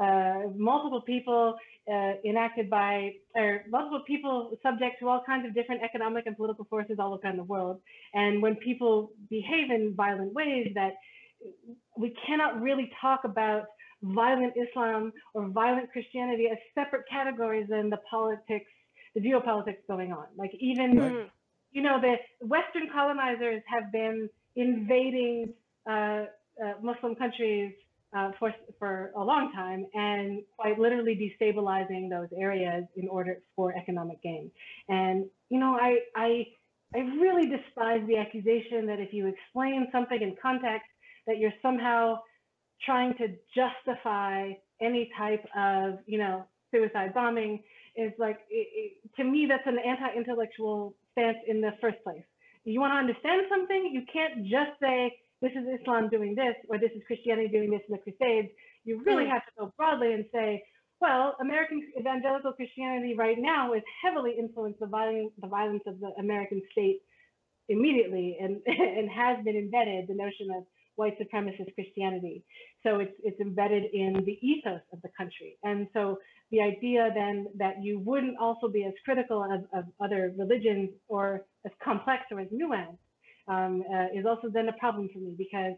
[0.01, 1.55] uh, multiple people
[1.91, 6.65] uh, enacted by or multiple people subject to all kinds of different economic and political
[6.65, 7.79] forces all around the world
[8.13, 10.93] and when people behave in violent ways that
[11.97, 13.63] we cannot really talk about
[14.03, 18.69] violent Islam or violent Christianity as separate categories than the politics
[19.15, 20.25] the geopolitics going on.
[20.37, 21.25] Like even mm.
[21.71, 25.53] you know, the Western colonizers have been invading
[25.89, 27.73] uh, uh, Muslim countries
[28.15, 33.75] uh, for for a long time and quite literally destabilizing those areas in order for
[33.75, 34.51] economic gain.
[34.87, 36.47] And you know, I I
[36.95, 40.87] I really despise the accusation that if you explain something in context,
[41.25, 42.19] that you're somehow
[42.86, 44.51] trying to justify
[44.82, 47.63] any type of you know suicide bombing.
[47.95, 52.23] Is like it, it, to me that's an anti-intellectual stance in the first place.
[52.63, 56.78] You want to understand something, you can't just say, this is Islam doing this, or
[56.78, 58.49] this is Christianity doing this in the Crusades.
[58.84, 59.32] You really mm.
[59.32, 60.63] have to go broadly and say,
[60.99, 66.11] well, American evangelical Christianity right now is heavily influenced the violence, the violence of the
[66.19, 67.01] American state
[67.69, 70.63] immediately and, and has been embedded the notion of
[70.97, 72.43] white supremacist Christianity.
[72.83, 75.57] So it's, it's embedded in the ethos of the country.
[75.63, 76.19] And so
[76.51, 81.45] the idea then that you wouldn't also be as critical of, of other religions or
[81.65, 82.97] as complex or as nuanced
[83.47, 85.75] um, uh, is also then a problem for me because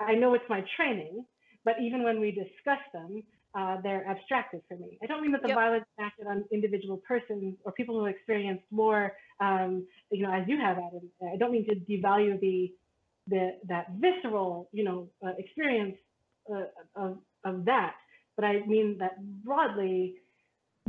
[0.00, 1.24] I know it's my training,
[1.64, 3.22] but even when we discuss them,
[3.56, 4.98] uh, they're abstracted for me.
[5.02, 5.56] I don't mean that the yep.
[5.56, 10.58] violence acted on individual persons or people who experienced war, um, you know, as you
[10.60, 11.08] have, Adam.
[11.32, 12.70] I don't mean to devalue the
[13.26, 15.96] the that visceral, you know, uh, experience
[16.50, 16.64] uh,
[16.94, 17.94] of of that
[18.36, 20.16] but I mean that broadly,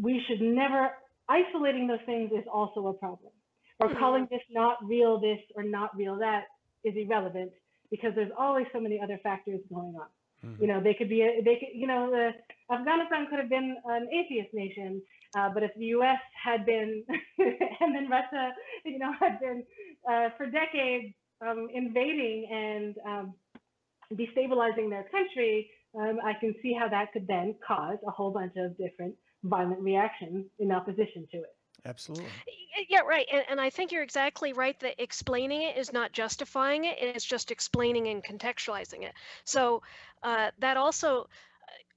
[0.01, 0.91] we should never,
[1.29, 3.31] isolating those things is also a problem.
[3.79, 3.99] Or mm-hmm.
[3.99, 6.43] calling this not real this or not real that
[6.83, 7.51] is irrelevant
[7.89, 10.07] because there's always so many other factors going on.
[10.45, 10.61] Mm-hmm.
[10.61, 12.31] You know, they could be, a, they could, you know, the,
[12.73, 15.01] Afghanistan could have been an atheist nation,
[15.37, 16.19] uh, but if the U.S.
[16.43, 17.03] had been,
[17.37, 18.51] and then Russia,
[18.83, 19.63] you know, had been
[20.09, 21.13] uh, for decades
[21.45, 23.33] um, invading and um,
[24.13, 28.53] destabilizing their country, um, I can see how that could then cause a whole bunch
[28.57, 31.55] of different violent reactions in opposition to it.
[31.85, 32.29] Absolutely.
[32.89, 33.25] Yeah, right.
[33.31, 37.25] And, and I think you're exactly right that explaining it is not justifying it, it's
[37.25, 39.13] just explaining and contextualizing it.
[39.45, 39.81] So
[40.23, 41.27] uh, that also,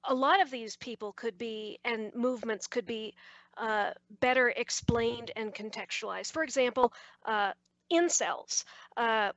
[0.05, 3.13] a lot of these people could be, and movements could be
[3.57, 6.31] uh, better explained and contextualized.
[6.31, 6.93] For example,
[7.25, 7.51] uh,
[7.91, 8.63] incels,
[8.97, 9.31] uh,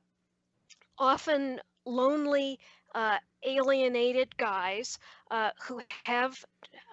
[0.97, 2.59] often lonely
[2.95, 4.97] uh, alienated guys
[5.29, 6.43] uh, who have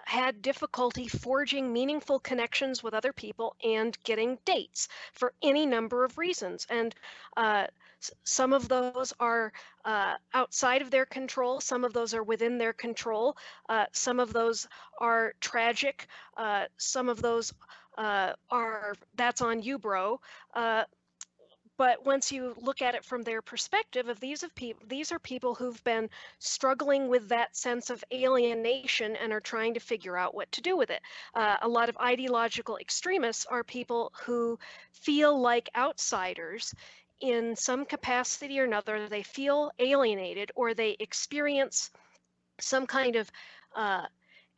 [0.05, 6.17] had difficulty forging meaningful connections with other people and getting dates for any number of
[6.17, 6.67] reasons.
[6.69, 6.93] And
[7.37, 7.67] uh,
[8.23, 9.53] some of those are
[9.85, 13.37] uh, outside of their control, some of those are within their control,
[13.69, 14.67] uh, some of those
[14.99, 17.53] are tragic, uh, some of those
[17.97, 20.19] uh, are that's on you, bro.
[21.77, 25.55] But once you look at it from their perspective of these people these are people
[25.55, 26.09] who've been
[26.39, 30.77] struggling with that sense of alienation and are trying to figure out what to do
[30.77, 31.01] with it.
[31.33, 34.59] Uh, a lot of ideological extremists are people who
[34.91, 36.73] feel like outsiders
[37.21, 39.07] in some capacity or another.
[39.07, 41.89] They feel alienated or they experience
[42.59, 43.31] some kind of
[43.75, 44.05] uh,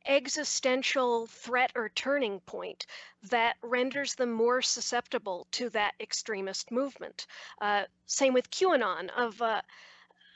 [0.07, 2.85] existential threat or turning point
[3.29, 7.27] that renders them more susceptible to that extremist movement.
[7.61, 9.09] Uh, same with QAnon.
[9.17, 9.61] Of uh,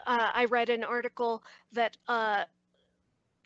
[0.06, 1.44] uh, I read an article
[1.74, 2.46] that uh,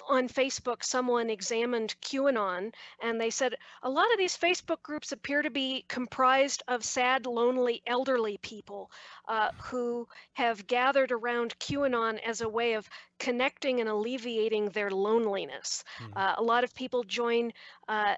[0.07, 5.41] on Facebook, someone examined QAnon and they said a lot of these Facebook groups appear
[5.41, 8.91] to be comprised of sad, lonely, elderly people
[9.27, 12.89] uh, who have gathered around QAnon as a way of
[13.19, 15.83] connecting and alleviating their loneliness.
[15.99, 16.17] Mm-hmm.
[16.17, 17.53] Uh, a lot of people join.
[17.87, 18.15] Uh,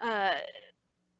[0.00, 0.34] uh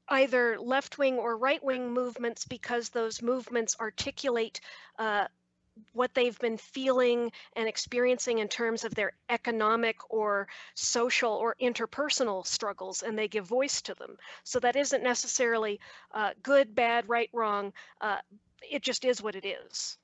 [0.09, 4.61] either left wing or right wing movements because those movements articulate
[4.99, 5.27] uh,
[5.93, 12.47] what they've been feeling and experiencing in terms of their economic or social or interpersonal
[12.47, 14.17] struggles, and they give voice to them.
[14.45, 15.81] So that isn't necessarily
[16.13, 17.73] uh, good, bad, right, wrong.
[18.01, 18.19] Uh,
[18.71, 19.99] it just is what it is.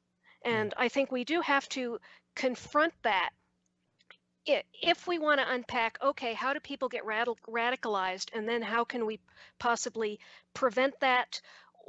[0.44, 1.98] And I think we do have to
[2.34, 3.30] confront that
[4.46, 9.06] if we want to unpack, okay, how do people get radicalized, and then how can
[9.06, 9.20] we
[9.58, 10.18] possibly
[10.54, 11.40] prevent that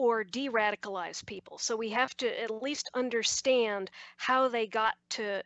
[0.02, 1.60] or de-radicalize people.
[1.60, 5.44] So we have to at least understand how they got to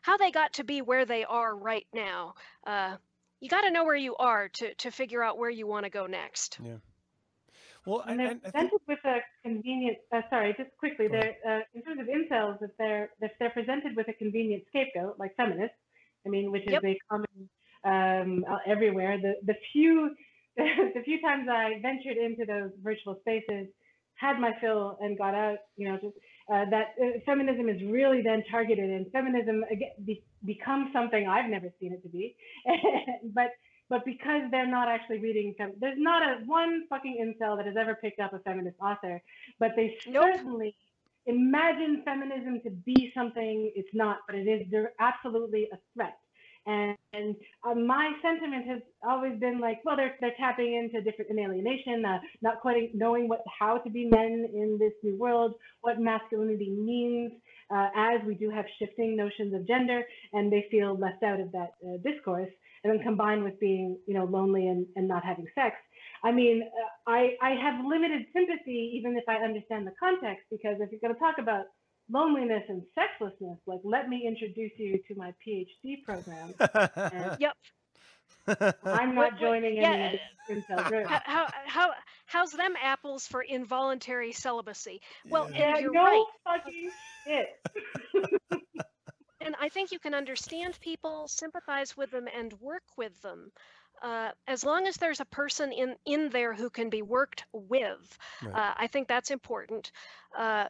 [0.00, 2.34] how they got to be where they are right now.
[2.66, 2.96] Uh,
[3.40, 5.90] you got to know where you are to to figure out where you want to
[5.90, 6.58] go next.
[6.64, 6.76] Yeah.
[7.84, 9.98] Well, and they're presented with a convenient.
[10.10, 11.06] Uh, sorry, just quickly.
[11.06, 15.16] They're uh, in terms of incels, if they're if they're presented with a convenient scapegoat
[15.18, 15.76] like feminists,
[16.24, 16.84] I mean, which is yep.
[16.86, 17.50] a common
[17.84, 19.18] um, everywhere.
[19.20, 20.14] The the few
[20.94, 23.68] the few times I ventured into those virtual spaces,
[24.14, 26.16] had my fill and got out, you know, just
[26.52, 31.50] uh, that uh, feminism is really then targeted and feminism again be, becomes something I've
[31.50, 32.36] never seen it to be.
[33.34, 33.50] but
[33.90, 37.76] but because they're not actually reading, fem- there's not a one fucking incel that has
[37.78, 39.22] ever picked up a feminist author,
[39.58, 40.24] but they nope.
[40.24, 40.74] certainly
[41.26, 46.18] imagine feminism to be something it's not, but it is they're absolutely a threat
[46.66, 47.36] and, and
[47.68, 52.18] uh, my sentiment has always been like, well, they're they're tapping into different alienation, uh,
[52.42, 57.32] not quite knowing what how to be men in this new world, what masculinity means,
[57.70, 60.02] uh, as we do have shifting notions of gender,
[60.32, 62.50] and they feel left out of that uh, discourse.
[62.82, 65.74] And then combined with being, you know, lonely and, and not having sex,
[66.22, 70.76] I mean, uh, I I have limited sympathy even if I understand the context because
[70.80, 71.66] if you're going to talk about
[72.10, 73.58] loneliness and sexlessness.
[73.66, 76.54] Like, let me introduce you to my PhD program.
[77.40, 77.54] yep.
[78.84, 79.92] I'm not joining yeah.
[79.92, 81.08] any incel groups.
[81.08, 81.90] How, how, how,
[82.26, 85.00] how's them apples for involuntary celibacy?
[85.28, 86.24] Well, yeah, you're no right.
[86.44, 86.90] fucking
[87.26, 87.48] shit.
[89.40, 93.50] and I think you can understand people, sympathize with them, and work with them.
[94.02, 98.18] Uh, as long as there's a person in in there who can be worked with,
[98.42, 98.54] right.
[98.54, 99.92] uh, I think that's important.
[100.36, 100.66] Uh,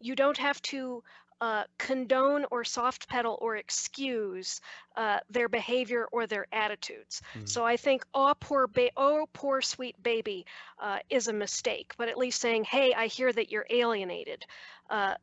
[0.00, 1.02] you don't have to
[1.40, 4.60] uh, condone or soft pedal or excuse
[4.96, 7.22] uh, their behavior or their attitudes.
[7.34, 7.46] Mm-hmm.
[7.46, 10.46] So I think oh poor ba- oh poor sweet baby
[10.80, 14.44] uh, is a mistake, but at least saying hey I hear that you're alienated
[14.90, 15.14] uh,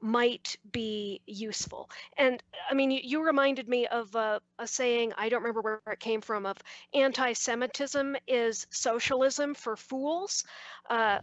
[0.00, 1.90] might be useful.
[2.16, 5.80] And I mean you, you reminded me of uh, a saying I don't remember where
[5.92, 6.56] it came from of
[6.92, 10.44] anti-Semitism is socialism for fools.
[10.88, 11.18] Uh,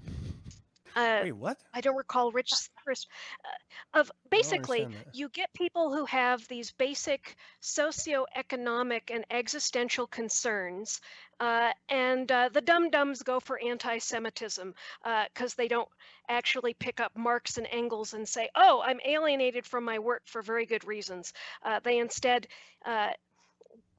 [0.96, 1.58] uh, Wait, what?
[1.74, 2.52] I don't recall Rich
[2.86, 3.08] first.
[3.46, 11.02] Uh, of basically, you get people who have these basic socioeconomic and existential concerns,
[11.40, 14.74] uh, and uh, the dum dums go for anti-Semitism
[15.04, 15.90] because uh, they don't
[16.30, 20.42] actually pick up Marx and Engels and say, "Oh, I'm alienated from my work for
[20.42, 21.34] very good reasons."
[21.64, 22.48] Uh, they instead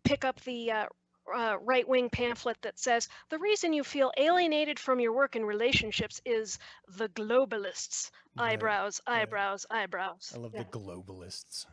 [0.05, 0.71] pick up the
[1.35, 5.47] uh, right wing pamphlet that says the reason you feel alienated from your work and
[5.47, 6.59] relationships is
[6.97, 8.11] the globalists.
[8.37, 8.53] Right.
[8.53, 9.83] Eyebrows, eyebrows, right.
[9.83, 10.33] eyebrows.
[10.35, 10.63] I love yeah.
[10.63, 11.67] the globalists.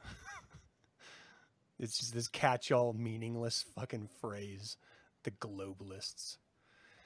[1.80, 4.78] it's just this catch all meaningless fucking phrase.
[5.24, 6.38] The globalists.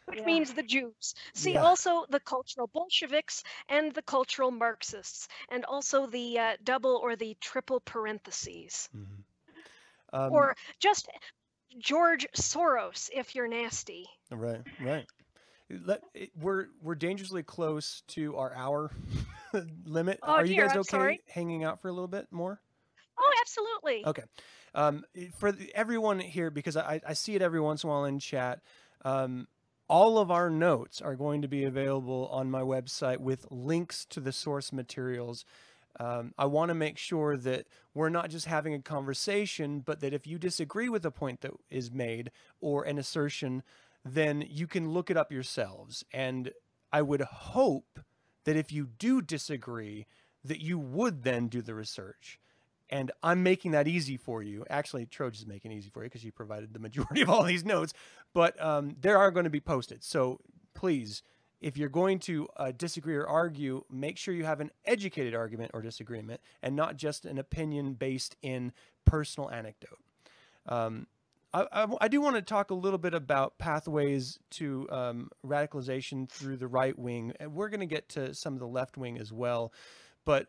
[0.06, 0.26] Which yeah.
[0.26, 1.16] means the Jews.
[1.34, 7.16] See, also the cultural Bolsheviks and the cultural Marxists, and also the uh, double or
[7.16, 8.90] the triple parentheses.
[8.96, 9.22] Mm-hmm.
[10.14, 11.08] Um, or just
[11.80, 14.06] George Soros if you're nasty.
[14.32, 15.06] Right, right.
[15.86, 16.02] Let,
[16.40, 18.92] we're we're dangerously close to our hour
[19.86, 20.20] limit.
[20.24, 21.22] Oh, Are dear, you guys I'm okay sorry.
[21.28, 22.60] hanging out for a little bit more?
[23.18, 24.06] Oh, absolutely.
[24.06, 24.24] Okay.
[24.76, 25.04] Um,
[25.38, 28.20] for the, everyone here, because I, I see it every once in a while in
[28.20, 28.62] chat,
[29.06, 29.48] um,
[29.88, 34.20] all of our notes are going to be available on my website with links to
[34.20, 35.46] the source materials
[36.00, 40.14] um, I want to make sure that we're not just having a conversation, but that
[40.14, 42.32] if you disagree with a point that is made
[42.62, 43.64] or an assertion,
[44.04, 46.04] then you can look it up yourselves.
[46.12, 46.52] And
[46.92, 48.00] I would hope
[48.46, 50.06] that if you do disagree,
[50.44, 52.40] that you would then do the research.
[52.90, 54.66] And I'm making that easy for you.
[54.70, 57.44] Actually, Troj is making it easy for you because you provided the majority of all
[57.44, 57.94] these notes.
[58.34, 60.04] But um, there are going to be posted.
[60.04, 60.42] So
[60.74, 61.24] please
[61.64, 65.72] if you're going to uh, disagree or argue, make sure you have an educated argument
[65.74, 68.74] or disagreement and not just an opinion based in
[69.06, 70.00] personal anecdote.
[70.68, 71.08] Um,
[71.54, 76.30] I, I, I, do want to talk a little bit about pathways to um, radicalization
[76.30, 77.34] through the right wing.
[77.40, 79.72] And we're going to get to some of the left wing as well.
[80.26, 80.48] But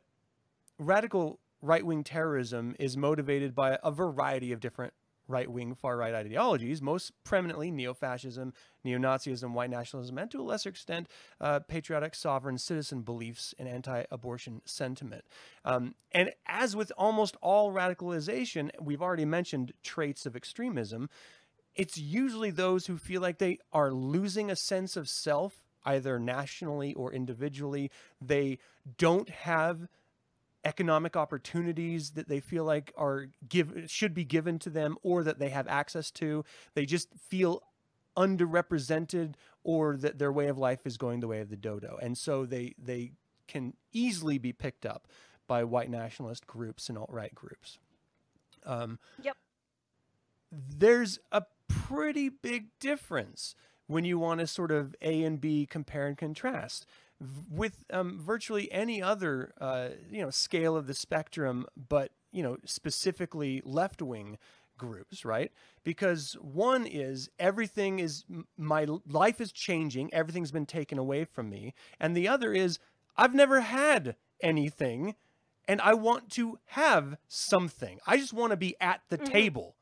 [0.79, 4.93] radical right wing terrorism is motivated by a variety of different
[5.29, 8.53] right wing, far right ideologies, most prominently neo fascism,
[8.83, 11.09] neo Nazism, white nationalism, and to a lesser extent,
[11.41, 15.25] uh, patriotic sovereign citizen beliefs and anti abortion sentiment.
[15.65, 21.09] Um, and as with almost all radicalization, we've already mentioned traits of extremism.
[21.75, 26.95] It's usually those who feel like they are losing a sense of self, either nationally
[26.95, 27.91] or individually.
[28.21, 28.59] They
[28.97, 29.89] don't have
[30.65, 35.39] economic opportunities that they feel like are give should be given to them or that
[35.39, 36.45] they have access to.
[36.75, 37.63] They just feel
[38.17, 41.99] underrepresented or that their way of life is going the way of the dodo.
[42.01, 43.13] And so they they
[43.47, 45.07] can easily be picked up
[45.47, 47.79] by white nationalist groups and alt-right groups.
[48.65, 49.37] Um, yep.
[50.51, 53.55] There's a pretty big difference
[53.87, 56.87] when you want to sort of A and B compare and contrast
[57.51, 62.57] with um, virtually any other uh, you know scale of the spectrum, but you know
[62.65, 64.39] specifically left wing
[64.77, 65.53] groups, right?
[65.85, 68.25] Because one is everything is
[68.57, 72.79] my life is changing, everything's been taken away from me, and the other is
[73.17, 75.15] I've never had anything
[75.67, 77.99] and I want to have something.
[78.07, 79.33] I just want to be at the mm-hmm.
[79.33, 79.77] table.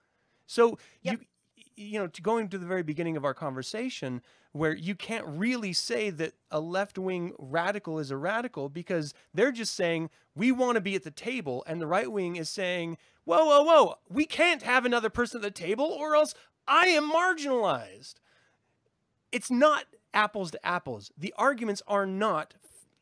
[0.47, 1.20] So yep.
[1.20, 1.26] you
[1.74, 4.22] you know, to going to the very beginning of our conversation,
[4.53, 9.53] where you can't really say that a left wing radical is a radical because they're
[9.53, 11.64] just saying, we want to be at the table.
[11.66, 15.42] And the right wing is saying, whoa, whoa, whoa, we can't have another person at
[15.42, 16.34] the table or else
[16.68, 18.14] I am marginalized.
[19.30, 21.11] It's not apples to apples.
[21.16, 22.55] The arguments are not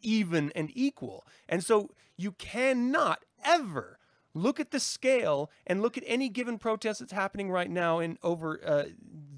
[0.03, 1.27] even and equal.
[1.49, 3.99] And so you cannot ever
[4.35, 8.19] look at the scale and look at any given protest that's happening right now in
[8.23, 8.85] over uh,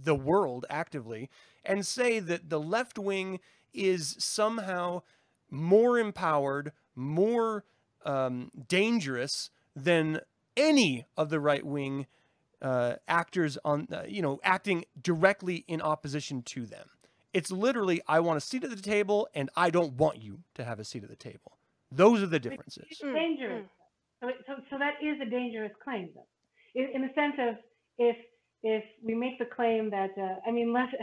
[0.05, 1.31] the world actively
[1.65, 3.41] and say that the left wing
[3.73, 5.03] is somehow
[5.51, 7.65] more empowered, more
[8.05, 10.21] um, dangerous than
[10.57, 12.07] any of the right wing
[12.61, 16.89] uh, actors on, uh, you know, acting directly in opposition to them.
[17.33, 20.65] It's literally, I want a seat at the table and I don't want you to
[20.65, 21.59] have a seat at the table.
[21.91, 22.87] Those are the differences.
[22.91, 23.67] It's dangerous.
[24.21, 26.27] So, so, so that is a dangerous claim, though,
[26.75, 27.57] in, in the sense of
[27.99, 28.17] if
[28.63, 30.95] if we make the claim that uh, I mean, left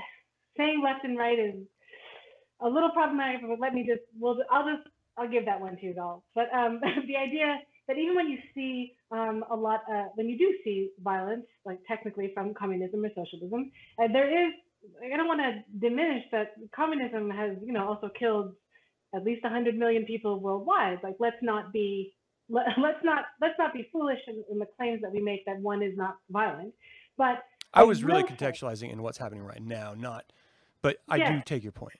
[0.58, 1.56] saying left and right is
[2.62, 4.88] a little problematic, but let me just well, I'll just
[5.18, 6.24] I'll give that one to you, all.
[6.36, 10.38] But um, the idea that even when you see um, a lot, uh, when you
[10.38, 14.54] do see violence, like technically from communism or socialism, uh, there is.
[15.04, 18.54] I don't want to diminish that communism has, you know, also killed
[19.14, 21.00] at least 100 million people worldwide.
[21.04, 22.14] Like, let's not be
[22.50, 25.60] let, us not let's not be foolish in, in, the claims that we make that
[25.60, 26.74] one is not violent.
[27.18, 27.44] But
[27.74, 30.26] I was really contextualizing in what's happening right now, not.
[30.82, 31.34] But I yeah.
[31.34, 32.00] do take your point.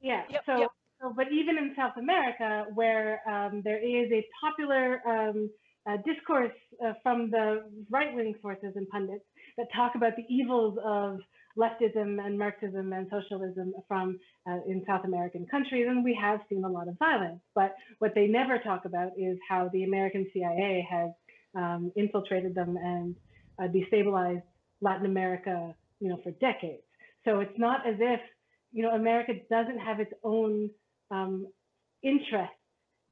[0.00, 0.22] Yeah.
[0.28, 0.70] Yep, so, yep.
[1.00, 5.50] so, but even in South America, where um, there is a popular um,
[5.88, 6.52] uh, discourse
[6.84, 9.24] uh, from the right-wing sources and pundits
[9.56, 11.18] that talk about the evils of
[11.58, 14.18] leftism and Marxism and socialism from
[14.48, 17.40] uh, in South American countries, and we have seen a lot of violence.
[17.54, 21.10] But what they never talk about is how the American CIA has
[21.54, 23.14] um, infiltrated them and
[23.62, 24.42] uh, destabilized
[24.82, 26.82] Latin America, you know, for decades.
[27.24, 28.20] So it's not as if
[28.72, 30.70] you know America doesn't have its own
[31.10, 31.46] um,
[32.02, 32.52] interest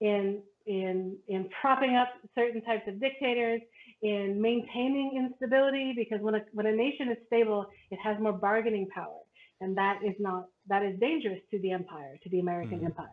[0.01, 3.63] in in in propping up certain types of dictators
[4.03, 8.89] in maintaining instability because when a, when a nation is stable, it has more bargaining
[8.89, 9.21] power.
[9.61, 12.87] And that is not, that is dangerous to the empire, to the American mm-hmm.
[12.87, 13.09] empire.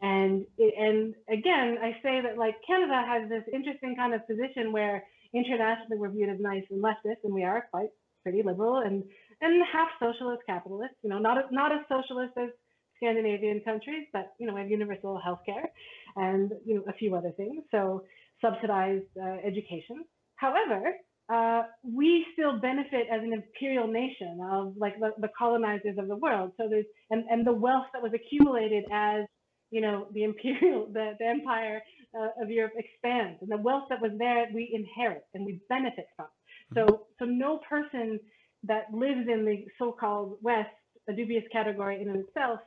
[0.00, 5.04] And, and again, I say that like Canada has this interesting kind of position where
[5.34, 7.90] internationally we're viewed as nice and leftist, and we are quite
[8.22, 9.04] pretty liberal and,
[9.40, 12.50] and half socialist capitalist, you know, not, not as socialist as
[12.96, 15.70] Scandinavian countries, but, you know, we have universal health care
[16.16, 17.62] and, you know, a few other things.
[17.70, 18.04] So
[18.40, 20.04] subsidized uh, education.
[20.36, 20.94] However,
[21.32, 26.16] uh, we still benefit as an imperial nation of like the, the, colonizers of the
[26.16, 26.52] world.
[26.56, 29.24] So there's and, and the wealth that was accumulated as
[29.70, 31.82] you know the imperial the, the empire
[32.16, 36.06] uh, of Europe expands, and the wealth that was there we inherit and we benefit
[36.16, 36.26] from.
[36.74, 37.02] So mm-hmm.
[37.18, 38.20] so no person
[38.64, 40.70] that lives in the so-called West,
[41.08, 42.60] a dubious category in itself,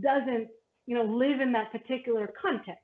[0.00, 0.48] doesn't
[0.86, 2.82] you know live in that particular context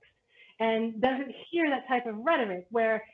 [0.60, 3.04] and doesn't hear that type of rhetoric where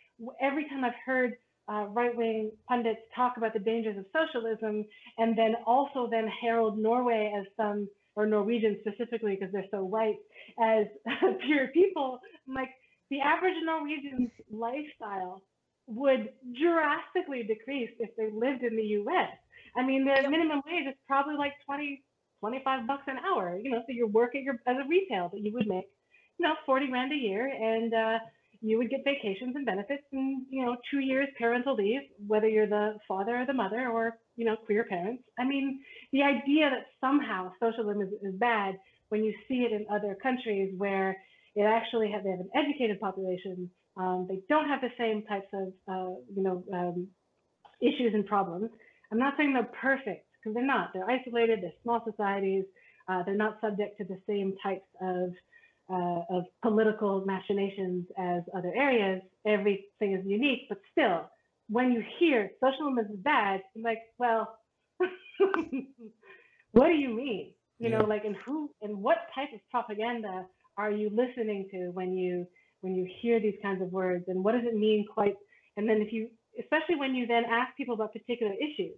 [0.40, 1.34] every time I've heard
[1.68, 4.84] uh, right-wing pundits talk about the dangers of socialism,
[5.18, 10.16] and then also then herald Norway as some, or Norwegians specifically because they're so white,
[10.62, 10.86] as
[11.47, 12.20] pure people.
[12.47, 12.70] I'm like
[13.14, 15.42] the average Norwegian's lifestyle
[15.86, 19.30] would drastically decrease if they lived in the US.
[19.76, 22.02] I mean, the minimum wage is probably like 20,
[22.40, 25.68] 25 bucks an hour, you know, so you're working as a retail, but you would
[25.68, 25.84] make,
[26.38, 28.18] you know, 40 grand a year and uh,
[28.60, 32.66] you would get vacations and benefits and, you know, two years parental leave, whether you're
[32.66, 35.22] the father or the mother or, you know, queer parents.
[35.38, 35.80] I mean,
[36.12, 38.74] the idea that somehow socialism is, is bad
[39.10, 41.16] when you see it in other countries where
[41.55, 45.46] it actually have, they have an educated population, um, they don't have the same types
[45.55, 47.09] of, uh, you know, um,
[47.80, 48.70] issues and problems.
[49.12, 50.90] I'm not saying they're perfect because they're not.
[50.92, 51.61] They're isolated.
[51.62, 52.64] They're small societies.
[53.09, 55.30] Uh, they're not subject to the same types of
[55.92, 59.20] uh, of political machinations as other areas.
[59.46, 61.28] Everything is unique, but still,
[61.68, 64.57] when you hear socialism is bad, you're like, well,
[66.72, 67.52] what do you mean?
[67.78, 67.98] You yeah.
[67.98, 70.46] know, like, and who and what type of propaganda
[70.77, 72.47] are you listening to when you
[72.81, 74.25] when you hear these kinds of words?
[74.29, 75.35] And what does it mean quite
[75.77, 78.95] and then if you especially when you then ask people about particular issues.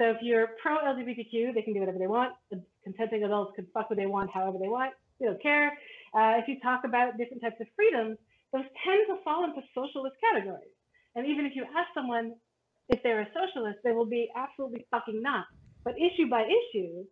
[0.00, 2.32] So if you're pro lgbtq they can do whatever they want.
[2.84, 4.92] Consenting adults can fuck what they want however they want.
[5.20, 5.68] They don't care.
[6.14, 8.18] Uh, if you talk about different types of freedoms
[8.52, 10.70] those tend to fall into socialist categories.
[11.16, 12.34] And even if you ask someone
[12.88, 15.46] if they're a socialist they will be absolutely fucking not.
[15.84, 17.04] But issue by issue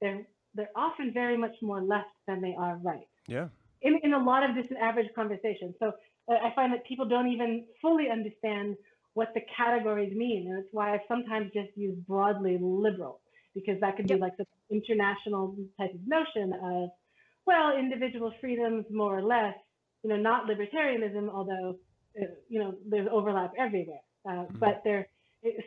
[0.00, 3.08] they're they're often very much more left than they are right.
[3.28, 3.48] Yeah
[3.82, 5.74] in, in a lot of just average conversations.
[5.78, 5.92] So
[6.30, 8.76] uh, I find that people don't even fully understand
[9.14, 10.46] what the categories mean.
[10.48, 13.20] And it's why I sometimes just use broadly liberal,
[13.54, 14.18] because that could yep.
[14.18, 16.90] be like the international type of notion of,
[17.46, 19.54] well, individual freedoms more or less,
[20.02, 21.76] you know, not libertarianism, although,
[22.20, 24.00] uh, you know, there's overlap everywhere.
[24.28, 24.58] Uh, mm-hmm.
[24.58, 25.08] But there,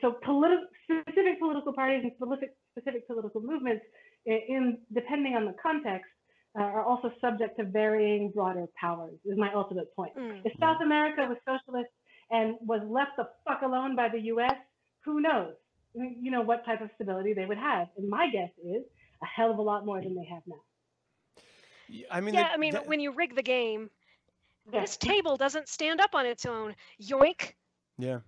[0.02, 3.84] so politi- specific political parties and specific, specific political movements,
[4.26, 6.10] in depending on the context,
[6.58, 10.16] uh, are also subject to varying broader powers, is my ultimate point.
[10.18, 10.42] Mm.
[10.46, 11.90] If South America was socialist
[12.32, 14.56] and was left the fuck alone by the US,
[15.04, 15.54] who knows?
[15.96, 17.88] You know what type of stability they would have.
[17.98, 18.84] And my guess is
[19.22, 20.62] a hell of a lot more than they have now.
[22.10, 23.90] I mean, yeah, the, I mean, the, when you rig the game,
[24.72, 24.82] yeah.
[24.82, 26.76] this table doesn't stand up on its own.
[27.02, 27.54] Yoink.
[27.98, 28.20] Yeah.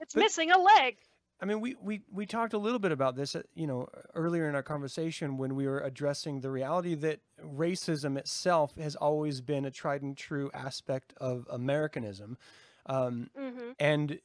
[0.00, 0.96] It's but, missing a leg.
[1.40, 4.48] I mean, we, we, we talked a little bit about this, uh, you know, earlier
[4.48, 9.64] in our conversation when we were addressing the reality that racism itself has always been
[9.64, 12.38] a tried and true aspect of Americanism,
[12.86, 13.70] um, mm-hmm.
[13.78, 14.18] and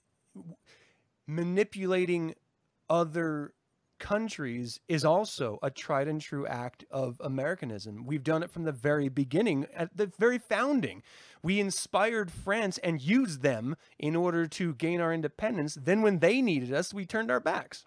[1.27, 2.33] manipulating
[2.89, 3.53] other
[4.03, 8.05] countries is also a tried and true act of Americanism.
[8.05, 11.01] We've done it from the very beginning, at the very founding.
[11.41, 15.77] We inspired France and used them in order to gain our independence.
[15.81, 17.85] Then, when they needed us, we turned our backs.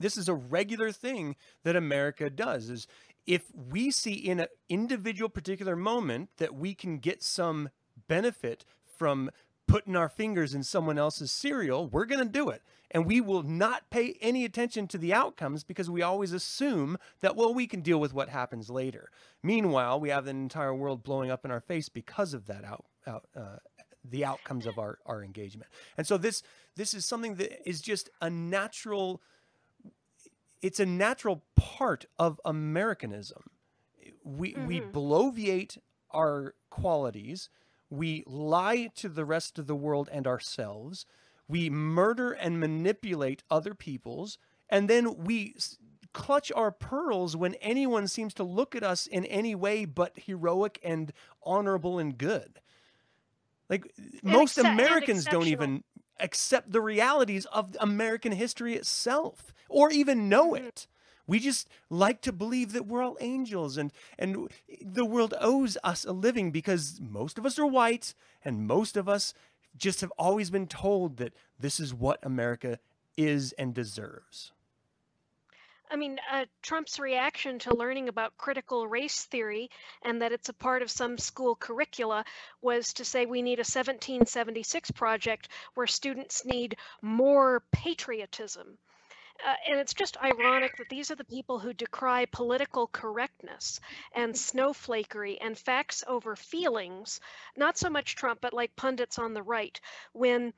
[0.00, 2.70] This is a regular thing that America does.
[2.70, 2.86] Is
[3.26, 7.68] if we see in an individual particular moment that we can get some
[8.08, 8.64] benefit
[8.96, 9.30] from
[9.66, 12.62] putting our fingers in someone else's cereal, we're going to do it.
[12.90, 17.34] And we will not pay any attention to the outcomes because we always assume that,
[17.34, 19.10] well, we can deal with what happens later.
[19.42, 22.84] Meanwhile, we have the entire world blowing up in our face because of that out,
[23.06, 23.56] out uh,
[24.08, 25.70] the outcomes of our, our engagement.
[25.96, 26.42] And so this
[26.76, 29.22] this is something that is just a natural
[30.62, 33.50] it's a natural part of Americanism.
[34.22, 34.66] We mm-hmm.
[34.66, 35.78] we bloviate
[36.10, 37.50] our qualities
[37.96, 41.06] we lie to the rest of the world and ourselves.
[41.48, 44.38] We murder and manipulate other peoples.
[44.68, 45.54] And then we
[46.12, 50.78] clutch our pearls when anyone seems to look at us in any way but heroic
[50.82, 51.12] and
[51.42, 52.60] honorable and good.
[53.68, 55.82] Like and most Americans don't even
[56.20, 60.66] accept the realities of American history itself or even know mm-hmm.
[60.66, 60.86] it.
[61.26, 64.48] We just like to believe that we're all angels and and
[64.82, 68.14] the world owes us a living because most of us are white
[68.44, 69.32] and most of us
[69.76, 72.78] just have always been told that this is what America
[73.16, 74.52] is and deserves.
[75.90, 79.70] I mean, uh, Trump's reaction to learning about critical race theory
[80.02, 82.24] and that it's a part of some school curricula
[82.62, 88.78] was to say we need a 1776 project where students need more patriotism.
[89.44, 93.78] Uh, and it's just ironic that these are the people who decry political correctness
[94.14, 97.20] and snowflakery and facts over feelings,
[97.56, 99.78] not so much Trump, but like pundits on the right,
[100.12, 100.54] when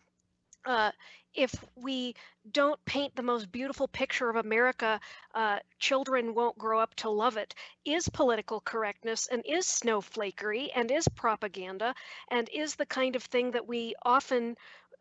[0.65, 0.93] uh,
[1.35, 2.15] if we
[2.51, 5.01] don't paint the most beautiful picture of America,
[5.35, 7.55] uh, children won't grow up to love it,
[7.85, 11.95] is political correctness and is snowflakery and is propaganda
[12.31, 14.57] and is the kind of thing that we often,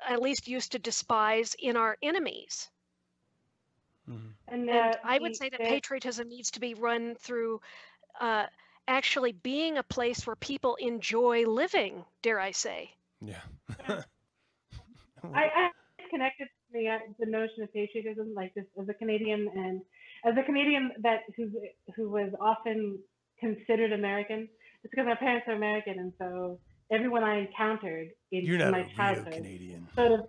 [0.07, 2.69] at least, used to despise in our enemies.
[4.10, 4.27] Mm-hmm.
[4.48, 7.61] And, uh, and I would say that patriotism needs to be run through
[8.19, 8.45] uh,
[8.88, 12.91] actually being a place where people enjoy living, dare I say.
[13.22, 13.41] Yeah.
[15.34, 15.69] I,
[16.15, 19.82] disconnected from the, uh, the notion of patriotism, like this as a Canadian and
[20.26, 21.52] as a Canadian that who
[21.95, 22.99] who was often
[23.40, 24.48] considered American.
[24.84, 26.60] It's because my parents are American, and so
[26.91, 29.88] everyone I encountered in, in my childhood Canadian.
[29.95, 30.19] sort of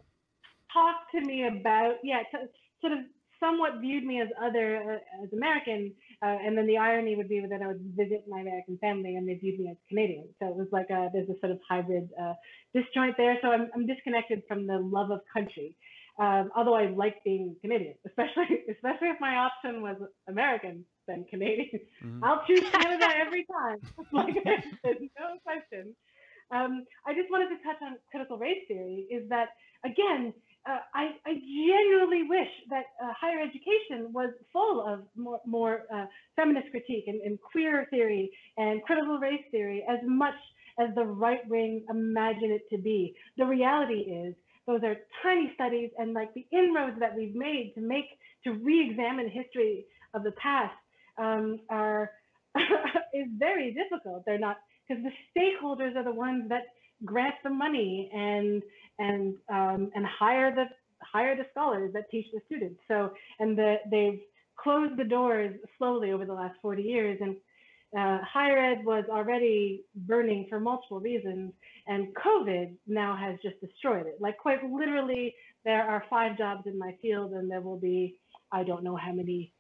[0.73, 2.47] talked to me about yeah, t-
[2.81, 3.01] sort of
[3.41, 5.93] somewhat viewed me as other uh, as American,
[6.23, 9.29] uh, and then the irony would be that I would visit my American family and
[9.29, 10.29] they viewed me as Canadian.
[10.41, 12.35] So it was like a, there's a sort of hybrid uh,
[12.75, 13.39] disjoint there.
[13.43, 15.77] So I'm, I'm disconnected from the love of country.
[16.19, 19.97] Um, although I like being Canadian, especially especially if my option was
[20.29, 21.81] American than Canadian.
[22.03, 22.25] Mm-hmm.
[22.25, 23.79] I'll choose Canada every time.
[24.13, 25.95] like there's no question.
[26.51, 29.07] Um, I just wanted to touch on critical race theory.
[29.11, 29.49] Is that
[29.85, 30.33] again?
[30.69, 36.07] Uh, I, I, genuinely wish that uh, higher education was full of more, more uh,
[36.35, 40.35] feminist critique and, and, queer theory and critical race theory as much
[40.81, 43.15] as the right wing imagine it to be.
[43.39, 44.35] The reality is
[44.67, 48.07] those are tiny studies and like the inroads that we've made to make
[48.45, 50.75] to re-examine history of the past
[51.19, 52.11] um, are
[53.15, 54.25] is very difficult.
[54.27, 54.57] They're not
[54.89, 56.63] because the stakeholders are the ones that
[57.05, 58.63] grant the money and
[58.99, 60.65] and um, and hire the
[61.03, 62.81] hire the scholars that teach the students.
[62.89, 64.21] So and the, they've
[64.57, 67.37] closed the doors slowly over the last 40 years and
[67.97, 71.53] uh, higher ed was already burning for multiple reasons,
[71.87, 74.17] and COVID now has just destroyed it.
[74.21, 78.19] Like quite literally, there are five jobs in my field, and there will be
[78.53, 79.53] I don't know how many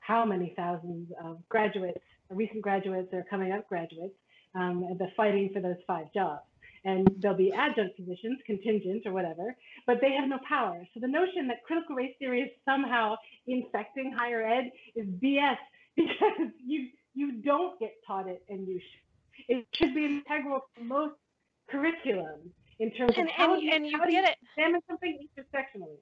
[0.00, 4.14] how many thousands of graduates, recent graduates or coming up graduates,
[4.56, 6.42] um, the fighting for those five jobs.
[6.84, 9.54] And there'll be adjunct positions, contingent or whatever,
[9.86, 10.84] but they have no power.
[10.92, 15.56] So the notion that critical race theory is somehow infecting higher ed is BS
[15.96, 19.00] because you you don't get taught it and you should.
[19.48, 21.14] It should be integral to most
[21.68, 24.36] curriculum in terms and, of how, and, you, and you how get you it.
[24.56, 25.98] examine something intersectionally.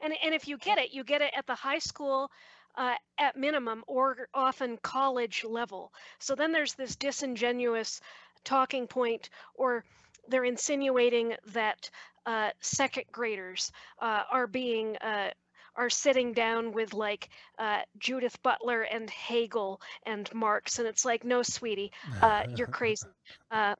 [0.00, 2.30] And, and if you get it, you get it at the high school
[2.76, 5.92] uh, at minimum or often college level.
[6.18, 8.00] So then there's this disingenuous
[8.44, 9.84] talking point or
[10.28, 11.90] they're insinuating that
[12.26, 15.30] uh, second graders uh, are being uh,
[15.76, 21.24] are sitting down with like uh, Judith Butler and Hegel and Marx, and it's like,
[21.24, 21.90] no, sweetie,
[22.22, 23.08] uh, you're crazy.
[23.50, 23.74] Uh,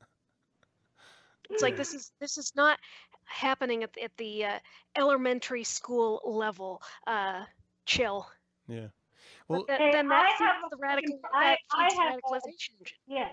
[1.51, 2.78] it's like this is this is not
[3.24, 4.59] happening at the, at the uh,
[4.97, 6.82] elementary school level.
[7.07, 7.45] Uh,
[7.86, 8.27] chill.
[8.66, 8.89] Yeah.
[9.49, 12.93] Well, that, then that's the radical I, I have, radicalization.
[13.07, 13.28] yeah.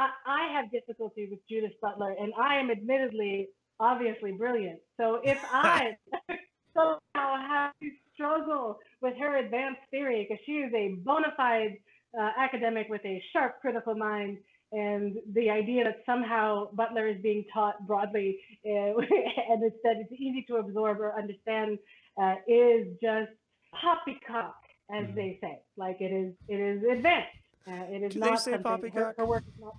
[0.00, 3.48] I, I have difficulty with Judith Butler, and I am admittedly
[3.78, 4.80] obviously brilliant.
[4.98, 5.96] So if I
[6.74, 11.76] somehow have to struggle with her advanced theory because she is a bona fide
[12.18, 14.38] uh, academic with a sharp critical mind.
[14.72, 20.44] And the idea that somehow Butler is being taught broadly uh, and that it's easy
[20.48, 21.78] to absorb or understand
[22.20, 23.32] uh, is just
[23.74, 24.54] poppycock,
[24.92, 25.14] as mm-hmm.
[25.14, 25.58] they say.
[25.76, 27.28] Like it is, it is advanced.
[27.66, 28.94] Uh, it is Do not they say poppycock?
[28.94, 29.74] Her, her work is not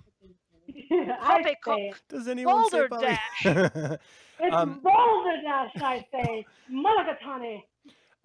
[1.20, 2.00] Poppycock.
[2.08, 3.98] Does anyone Boulder say Dash.
[4.44, 6.44] It's um, Boulder Dash, I say.
[6.70, 7.62] Mulligatawny.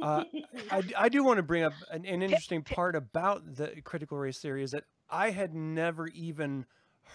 [0.01, 0.23] uh,
[0.71, 4.39] I, I do want to bring up an, an interesting part about the critical race
[4.39, 6.65] theory is that I had never even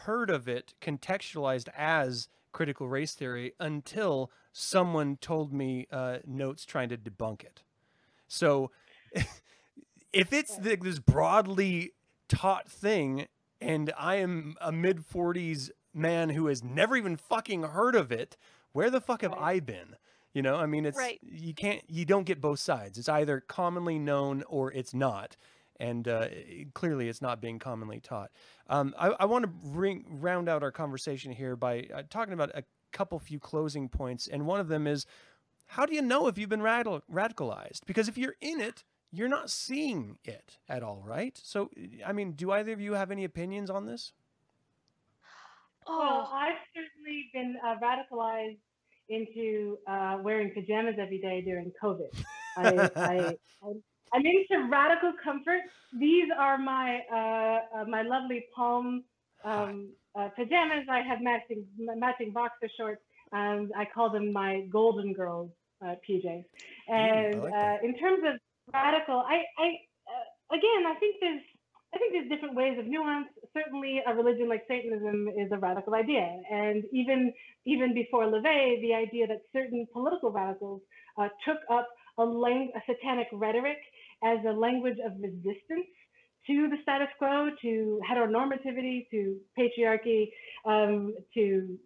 [0.05, 6.89] heard of it contextualized as critical race theory until someone told me uh, notes trying
[6.91, 7.63] to debunk it.
[8.29, 8.71] So
[10.13, 11.93] if it's the, this broadly
[12.29, 13.27] taught thing
[13.63, 18.37] and I am a mid 40s man who has never even fucking heard of it,
[18.73, 19.57] where the fuck have right.
[19.57, 19.97] I been?
[20.35, 21.21] You know, I mean, it's right.
[21.23, 22.99] you can't you don't get both sides.
[22.99, 25.37] It's either commonly known or it's not,
[25.79, 26.29] and uh,
[26.73, 28.31] clearly it's not being commonly taught.
[28.69, 32.51] Um, I, I want to bring round out our conversation here by uh, talking about
[32.55, 35.05] a couple few closing points, and one of them is,
[35.67, 37.81] how do you know if you've been radical, radicalized?
[37.87, 41.39] Because if you're in it, you're not seeing it at all, right?
[41.43, 41.71] So,
[42.05, 44.13] I mean, do either of you have any opinions on this?
[45.87, 48.59] Well, I've certainly been uh, radicalized
[49.09, 52.25] into uh, wearing pajamas every day during COVID.
[52.57, 53.37] I, I,
[54.15, 55.61] I'm into radical comfort.
[55.99, 59.05] These are my uh, uh my lovely palm
[59.45, 60.87] um, uh, pajamas.
[60.91, 63.03] I have matching matching boxer shorts.
[63.33, 65.51] and I call them my Golden Girls
[65.85, 66.45] uh, PJs.
[66.89, 68.39] And like in terms of
[68.73, 69.69] radical, I, I
[70.53, 71.43] again, I think there's
[71.95, 73.29] I think there's different ways of nuance.
[73.53, 77.33] Certainly, a religion like Satanism is a radical idea, and even
[77.67, 80.81] even before LaVey, the idea that certain political radicals
[81.19, 83.79] uh, took up a, lang- a satanic rhetoric
[84.25, 85.89] as a language of resistance
[86.47, 90.29] to the status quo, to heteronormativity, to patriarchy,
[90.67, 91.79] um, to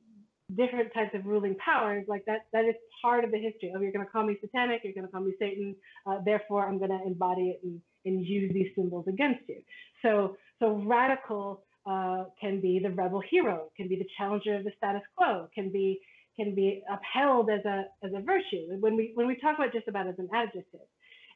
[0.55, 3.73] different types of ruling powers, like that, that is part of the history.
[3.74, 5.74] Oh, you're going to call me satanic, you're going to call me Satan,
[6.06, 9.60] uh, therefore I'm going to embody it and, and use these symbols against you.
[10.02, 14.73] So, so radical uh, can be the rebel hero, can be the challenger of the
[14.77, 16.01] status quo, can be
[16.36, 18.66] can be upheld as a as a virtue.
[18.81, 20.81] When we when we talk about just about as an adjective,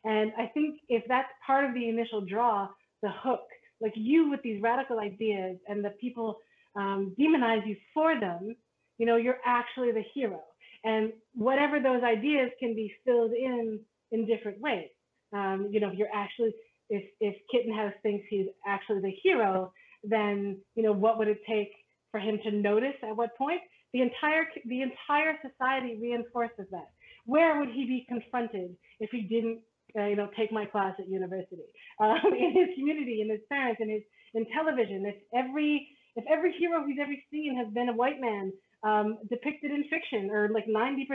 [0.04, 2.68] and I think if that's part of the initial draw,
[3.02, 3.46] the hook,
[3.80, 6.38] like you with these radical ideas, and the people
[6.76, 8.56] um, demonize you for them,
[9.00, 10.42] you know, you're actually the hero.
[10.84, 13.80] And whatever those ideas can be filled in
[14.12, 14.88] in different ways.
[15.32, 16.52] Um, you know, if you're actually,
[16.90, 19.72] if, if Rittenhouse thinks he's actually the hero,
[20.04, 21.70] then, you know, what would it take
[22.10, 23.60] for him to notice at what point?
[23.94, 26.90] The entire, the entire society reinforces that.
[27.24, 29.60] Where would he be confronted if he didn't,
[29.98, 31.62] uh, you know, take my class at university?
[32.00, 34.00] Um, in his community, in his parents, in his,
[34.32, 35.86] in television, if every,
[36.16, 40.30] if every hero he's ever seen has been a white man, um, depicted in fiction,
[40.30, 41.06] or like 90%,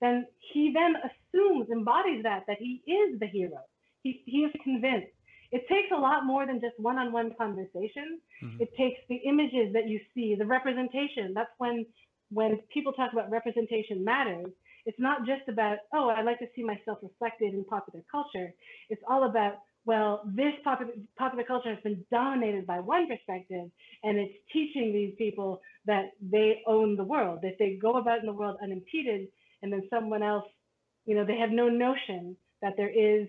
[0.00, 3.58] then he then assumes, embodies that, that he is the hero.
[4.02, 5.12] He, he is convinced.
[5.50, 8.20] It takes a lot more than just one on one conversation.
[8.42, 8.62] Mm-hmm.
[8.62, 11.32] It takes the images that you see, the representation.
[11.32, 11.86] That's when,
[12.30, 14.46] when people talk about representation matters.
[14.86, 18.52] It's not just about, oh, I'd like to see myself reflected in popular culture.
[18.90, 23.70] It's all about well, this popular, popular culture has been dominated by one perspective,
[24.02, 28.26] and it's teaching these people that they own the world, that they go about in
[28.26, 29.28] the world unimpeded,
[29.62, 30.44] and then someone else,
[31.04, 33.28] you know, they have no notion that there is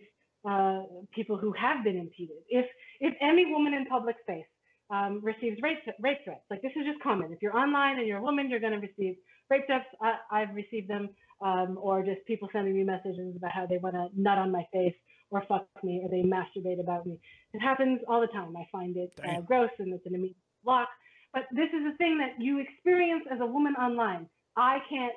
[0.50, 0.84] uh,
[1.14, 2.38] people who have been impeded.
[2.50, 2.66] If
[3.02, 4.46] if any woman in public space
[4.90, 7.34] um, receives rape rape threats, like this is just common.
[7.34, 9.16] If you're online and you're a woman, you're going to receive
[9.50, 9.86] rape threats.
[10.02, 11.10] I, have received them,
[11.44, 14.66] um, or just people sending me messages about how they want to nut on my
[14.72, 14.94] face
[15.36, 17.20] or fuck me or they masturbate about me.
[17.54, 18.56] It happens all the time.
[18.56, 20.88] I find it uh, gross and it's an immediate block.
[21.34, 24.28] But this is a thing that you experience as a woman online.
[24.56, 25.14] I can't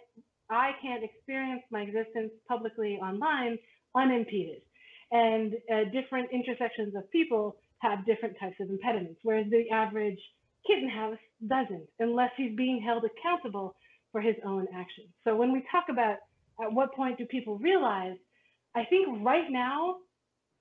[0.50, 3.58] I can't experience my existence publicly online
[3.94, 4.62] unimpeded.
[5.12, 10.18] And uh, different intersections of people have different types of impediments, whereas the average
[10.68, 13.74] Rittenhouse doesn't, unless he's being held accountable
[14.12, 15.08] for his own actions.
[15.24, 16.16] So when we talk about
[16.62, 18.16] at what point do people realize
[18.74, 19.96] I think right now,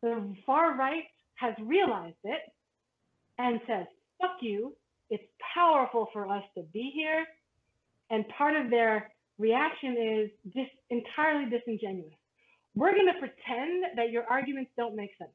[0.02, 1.04] the far right
[1.36, 2.42] has realized it
[3.38, 3.86] and says,
[4.22, 4.74] fuck you.
[5.10, 5.24] It's
[5.56, 7.26] powerful for us to be here.
[8.10, 12.14] And part of their reaction is just entirely disingenuous.
[12.76, 15.32] We're going to pretend that your arguments don't make sense.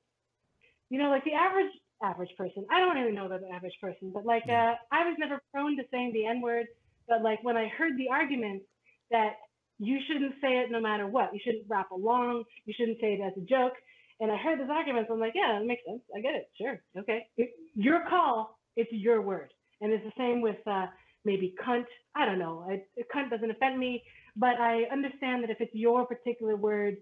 [0.90, 1.72] You know, like the average
[2.02, 2.66] average person.
[2.70, 5.76] I don't even know about the average person, but like uh, I was never prone
[5.76, 6.66] to saying the N word.
[7.09, 8.62] But like when I heard the argument
[9.10, 9.34] that
[9.78, 11.32] you shouldn't say it no matter what.
[11.32, 12.44] You shouldn't rap along.
[12.66, 13.74] You shouldn't say it as a joke.
[14.22, 15.10] And I heard those arguments.
[15.12, 16.00] I'm like, yeah, that makes sense.
[16.16, 16.48] I get it.
[16.56, 16.80] Sure.
[16.96, 17.26] Okay.
[17.36, 18.56] It, your call.
[18.76, 19.52] It's your word.
[19.80, 20.86] And it's the same with uh,
[21.24, 21.86] maybe cunt.
[22.14, 22.64] I don't know.
[22.70, 22.82] I,
[23.14, 24.04] cunt doesn't offend me,
[24.36, 26.98] but I understand that if it's your particular word,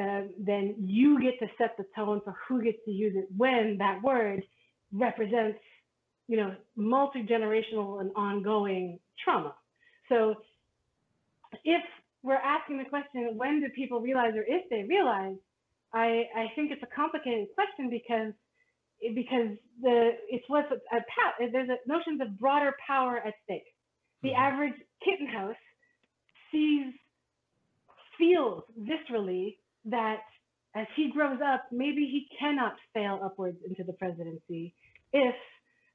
[0.00, 3.76] uh, then you get to set the tone for who gets to use it when
[3.78, 4.44] that word
[4.92, 5.58] represents,
[6.28, 9.56] you know, multi generational and ongoing trauma.
[10.08, 10.36] So
[11.64, 11.82] if
[12.22, 15.34] we're asking the question, when do people realize or if they realize,
[15.92, 18.32] I, I think it's a complicated question because
[19.14, 23.64] because the it's what's a, a there's a notions of broader power at stake.
[24.22, 24.42] The mm-hmm.
[24.42, 24.74] average
[25.06, 25.56] Rittenhouse
[26.52, 26.92] sees
[28.18, 29.56] feels viscerally
[29.86, 30.20] that
[30.76, 34.74] as he grows up, maybe he cannot fail upwards into the presidency
[35.12, 35.34] if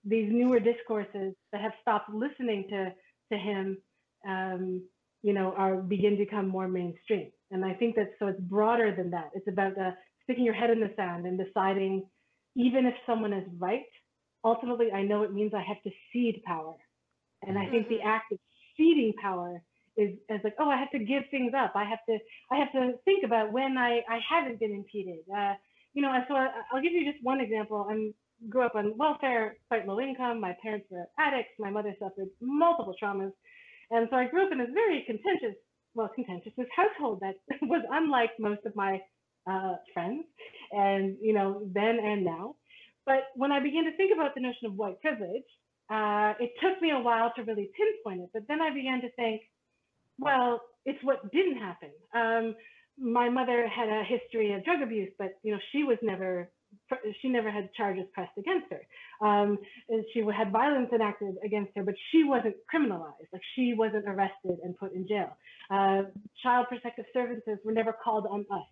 [0.03, 2.91] these newer discourses that have stopped listening to
[3.31, 3.77] to him
[4.27, 4.81] um,
[5.21, 7.31] you know, are begin to become more mainstream.
[7.51, 9.29] And I think that so it's broader than that.
[9.33, 9.91] It's about uh,
[10.23, 12.05] sticking your head in the sand and deciding,
[12.55, 13.85] even if someone is right,
[14.43, 16.75] ultimately I know it means I have to cede power.
[17.43, 18.07] And I think the mm-hmm.
[18.07, 18.39] act of
[18.77, 19.61] ceding power
[19.97, 21.73] is, is like, oh, I have to give things up.
[21.75, 22.17] I have to
[22.51, 25.19] I have to think about when I, I haven't been impeded.
[25.33, 25.53] Uh,
[25.93, 27.87] you know, so I, I'll give you just one example.
[27.89, 28.11] I
[28.49, 30.41] grew up on welfare, quite low income.
[30.41, 31.53] My parents were addicts.
[31.57, 33.31] My mother suffered multiple traumas.
[33.91, 35.55] And so I grew up in a very contentious,
[35.95, 39.01] well, contentious household that was unlike most of my
[39.49, 40.25] uh, friends,
[40.71, 42.55] and you know, then and now.
[43.05, 45.45] But when I began to think about the notion of white privilege,
[45.91, 48.29] uh, it took me a while to really pinpoint it.
[48.33, 49.41] But then I began to think,
[50.17, 51.91] well, it's what didn't happen.
[52.15, 52.55] Um,
[52.97, 56.49] my mother had a history of drug abuse, but you know, she was never
[57.21, 59.27] she never had charges pressed against her.
[59.27, 59.59] Um,
[60.13, 63.27] she had violence enacted against her, but she wasn't criminalized.
[63.31, 65.35] Like she wasn't arrested and put in jail.
[65.69, 66.03] Uh,
[66.43, 68.67] child protective services were never called on us,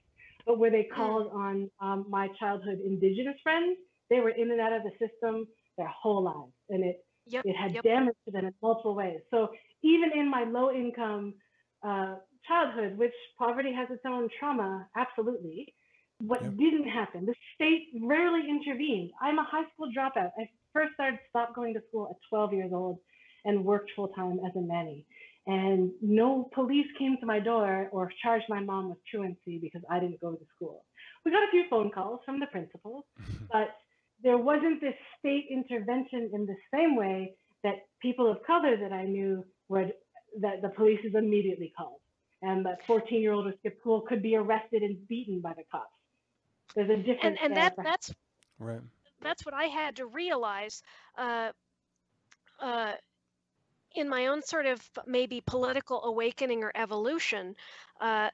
[0.46, 3.78] but were they called on um, my childhood indigenous friends?
[4.10, 5.48] They were in and out of the system
[5.78, 7.84] their whole lives, and it Yep, it had yep.
[7.84, 9.22] damaged them in multiple ways.
[9.32, 9.50] So
[9.82, 11.36] even in my low income
[11.82, 12.16] uh,
[12.48, 15.74] childhood, which poverty has its own trauma, absolutely.
[16.26, 16.56] What yep.
[16.58, 19.12] didn't happen, the state rarely intervened.
[19.22, 20.32] I'm a high school dropout.
[20.40, 23.00] I first started stopped going to school at 12 years old
[23.44, 25.06] and worked full time as a nanny.
[25.48, 30.00] And no police came to my door or charged my mom with truancy because I
[30.00, 30.86] didn't go to school.
[31.26, 33.04] We got a few phone calls from the principals,
[33.52, 33.76] but
[34.24, 37.34] there wasn't this state intervention in the same way
[37.64, 39.94] that people of color that I knew would
[40.40, 42.00] that the police is immediately called
[42.42, 45.64] and that 14 year old who skipped school could be arrested and beaten by the
[45.70, 45.93] cops.
[46.76, 47.22] There's a difference.
[47.24, 48.14] And, and that, that's
[48.60, 48.82] right.
[49.22, 50.82] That's what I had to realize
[51.18, 51.52] uh,
[52.60, 52.94] uh,
[53.96, 57.56] in my own sort of maybe political awakening or evolution.
[58.02, 58.30] Uh,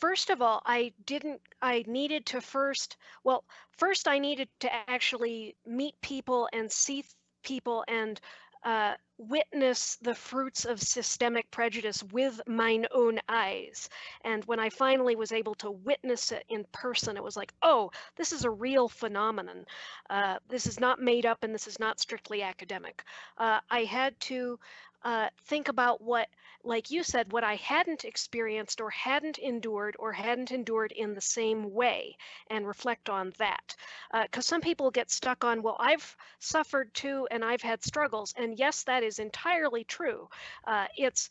[0.00, 3.44] first of all, I didn't, I needed to first, well,
[3.76, 7.04] first I needed to actually meet people and see
[7.42, 8.20] people and
[8.68, 13.88] uh, witness the fruits of systemic prejudice with mine own eyes.
[14.24, 17.90] And when I finally was able to witness it in person, it was like, oh,
[18.16, 19.64] this is a real phenomenon.
[20.10, 23.02] Uh, this is not made up and this is not strictly academic.
[23.38, 24.58] Uh, I had to
[25.04, 26.28] uh, think about what,
[26.64, 31.20] like you said, what I hadn't experienced or hadn't endured or hadn't endured in the
[31.20, 32.16] same way
[32.50, 33.76] and reflect on that.
[34.12, 38.34] Because uh, some people get stuck on, well, I've suffered too and I've had struggles.
[38.36, 40.28] And yes, that is entirely true.
[40.66, 41.30] Uh, it's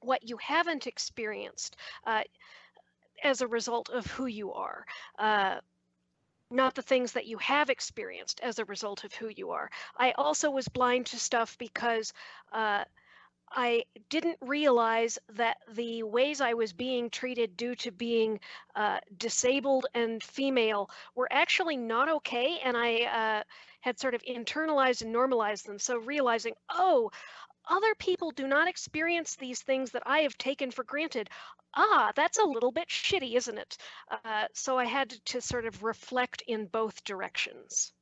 [0.00, 1.76] what you haven't experienced
[2.06, 2.22] uh,
[3.22, 4.84] as a result of who you are
[5.18, 5.56] uh,
[6.50, 9.70] not the things that you have experienced as a result of who you are.
[9.96, 12.12] I also was blind to stuff because
[12.52, 12.84] uh,
[13.52, 18.40] I didn't realize that the ways I was being treated due to being
[18.76, 22.58] uh, disabled and female were actually not okay.
[22.62, 23.42] And I uh,
[23.80, 25.78] had sort of internalized and normalized them.
[25.78, 27.10] So realizing, oh,
[27.68, 31.28] other people do not experience these things that I have taken for granted
[31.74, 33.76] ah, that's a little bit shitty, isn't it?
[34.24, 37.92] Uh, so I had to sort of reflect in both directions.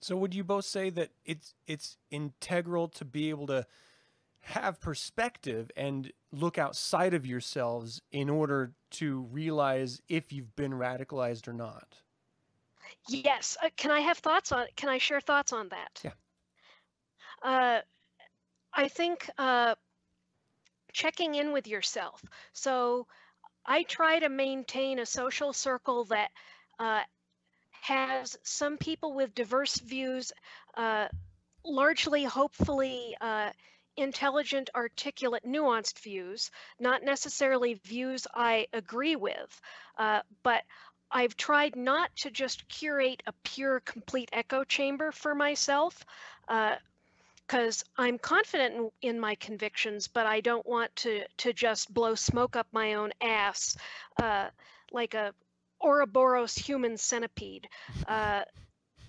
[0.00, 3.66] So would you both say that it's it's integral to be able to
[4.42, 11.46] have perspective and look outside of yourselves in order to realize if you've been radicalized
[11.46, 11.96] or not?
[13.08, 13.58] Yes.
[13.62, 14.66] Uh, can I have thoughts on?
[14.76, 16.00] Can I share thoughts on that?
[16.02, 16.12] Yeah.
[17.42, 17.80] Uh,
[18.72, 19.74] I think uh,
[20.92, 22.22] checking in with yourself.
[22.52, 23.06] So
[23.66, 26.30] I try to maintain a social circle that
[26.78, 27.02] uh,
[27.82, 30.32] has some people with diverse views,
[30.76, 31.08] uh,
[31.64, 33.50] largely, hopefully, uh,
[33.96, 39.60] intelligent, articulate, nuanced views, not necessarily views I agree with,
[39.98, 40.62] uh, but
[41.10, 46.04] I've tried not to just curate a pure, complete echo chamber for myself.
[47.50, 52.14] Because I'm confident in, in, my convictions, but I don't want to to just blow
[52.14, 53.76] smoke up my own ass
[54.22, 54.50] uh,
[54.92, 55.34] like a
[55.82, 57.68] Ouroboros human centipede.
[58.06, 58.42] Uh,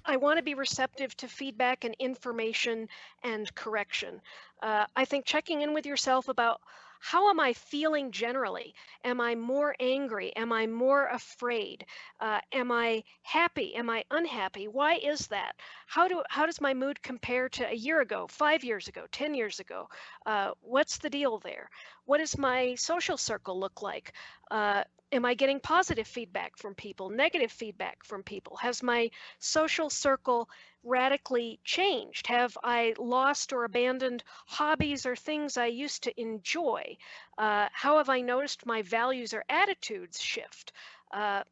[0.05, 2.89] I want to be receptive to feedback and information
[3.23, 4.19] and correction.
[4.63, 6.61] Uh, I think checking in with yourself about
[7.01, 8.73] how am I feeling generally?
[9.03, 10.33] Am I more angry?
[10.35, 11.85] Am I more afraid?
[12.19, 13.75] Uh, am I happy?
[13.75, 14.67] Am I unhappy?
[14.67, 15.55] Why is that?
[15.87, 19.33] How do how does my mood compare to a year ago, five years ago, ten
[19.33, 19.89] years ago?
[20.25, 21.69] Uh, what's the deal there?
[22.05, 24.13] What does my social circle look like?
[24.49, 28.55] Uh, am I getting positive feedback from people, negative feedback from people?
[28.57, 30.49] Has my social circle
[30.83, 32.27] radically changed?
[32.27, 36.97] Have I lost or abandoned hobbies or things I used to enjoy?
[37.37, 40.71] Uh, how have I noticed my values or attitudes shift?
[41.11, 41.43] Uh,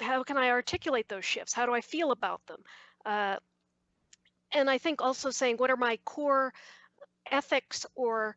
[0.00, 1.52] how can I articulate those shifts?
[1.52, 2.62] How do I feel about them?
[3.04, 3.36] Uh,
[4.52, 6.52] and I think also saying what are my core
[7.30, 8.36] ethics or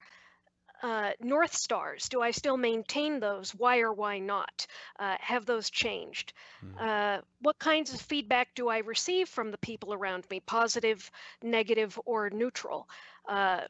[0.82, 3.52] uh, North Stars, do I still maintain those?
[3.52, 4.68] Why or why not?
[4.98, 6.34] Uh, have those changed?
[6.66, 6.82] Mm.
[6.82, 11.12] Uh, what kinds of feedback do I receive from the people around me, positive,
[11.42, 12.88] negative, or neutral?
[13.28, 13.62] Uh,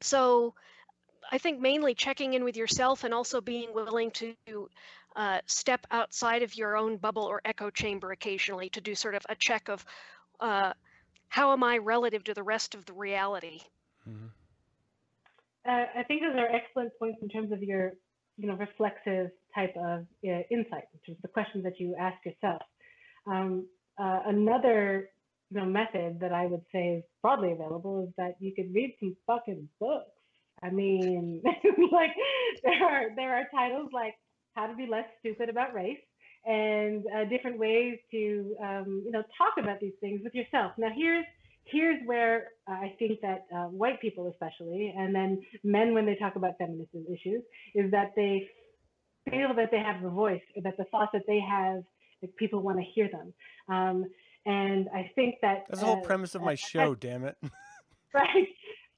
[0.00, 0.54] so
[1.30, 4.34] I think mainly checking in with yourself and also being willing to
[5.16, 9.22] uh, step outside of your own bubble or echo chamber occasionally to do sort of
[9.28, 9.84] a check of
[10.40, 10.72] uh,
[11.28, 13.60] how am I relative to the rest of the reality.
[14.08, 14.26] Mm-hmm.
[15.68, 17.92] Uh, I think those are excellent points in terms of your,
[18.38, 22.62] you know, reflexive type of uh, insight, which is the questions that you ask yourself.
[23.26, 23.66] Um,
[23.98, 25.10] uh, another,
[25.50, 28.94] you know, method that I would say is broadly available is that you could read
[29.00, 30.10] some fucking books.
[30.62, 31.42] I mean,
[31.92, 32.10] like
[32.62, 34.14] there are there are titles like
[34.54, 35.98] How to Be Less Stupid About Race
[36.46, 40.72] and uh, different ways to, um, you know, talk about these things with yourself.
[40.78, 41.26] Now here's
[41.70, 46.36] here's where I think that uh, white people, especially, and then men, when they talk
[46.36, 47.42] about feminist issues,
[47.74, 48.48] is that they
[49.28, 51.82] feel that they have the voice, or that the thoughts that they have,
[52.22, 53.32] like people want to hear them.
[53.68, 54.04] Um,
[54.46, 56.94] and I think that that's the whole uh, premise of my show.
[56.94, 57.36] damn it.
[58.14, 58.48] right.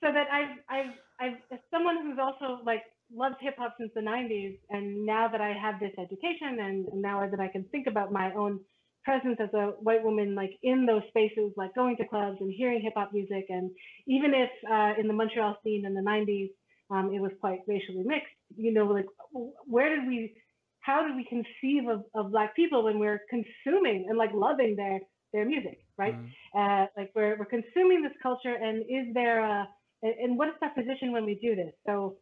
[0.02, 2.82] So that I've, I've, I've, as someone who's also like
[3.14, 7.28] loved hip hop since the 90s, and now that I have this education, and now
[7.28, 8.60] that I can think about my own
[9.04, 12.80] presence as a white woman, like in those spaces, like going to clubs and hearing
[12.80, 13.46] hip hop music.
[13.48, 13.70] And
[14.06, 16.50] even if uh, in the Montreal scene in the 90s,
[16.90, 19.06] um, it was quite racially mixed, you know, like
[19.66, 20.34] where did we,
[20.80, 25.00] how did we conceive of, of Black people when we're consuming and like loving their,
[25.32, 26.14] their music, right?
[26.54, 26.84] Mm.
[26.84, 29.68] Uh, like we're, we're consuming this culture and is there a,
[30.02, 31.72] and what is our position when we do this?
[31.86, 32.16] So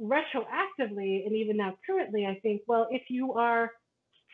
[0.00, 3.70] retroactively and even now currently, I think, well, if you are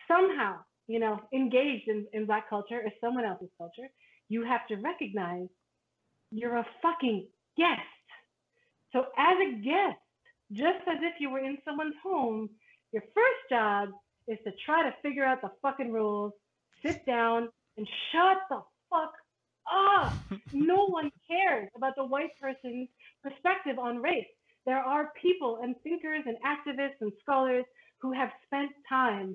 [0.08, 0.58] somehow
[0.92, 3.88] you know, engaged in, in Black culture or someone else's culture,
[4.28, 5.48] you have to recognize
[6.30, 7.80] you're a fucking guest.
[8.92, 9.98] So, as a guest,
[10.52, 12.50] just as if you were in someone's home,
[12.92, 13.88] your first job
[14.28, 16.34] is to try to figure out the fucking rules,
[16.84, 17.48] sit down,
[17.78, 18.60] and shut the
[18.90, 19.12] fuck
[19.72, 20.12] up.
[20.52, 22.88] no one cares about the white person's
[23.22, 24.26] perspective on race.
[24.66, 27.64] There are people and thinkers and activists and scholars
[28.02, 29.34] who have spent time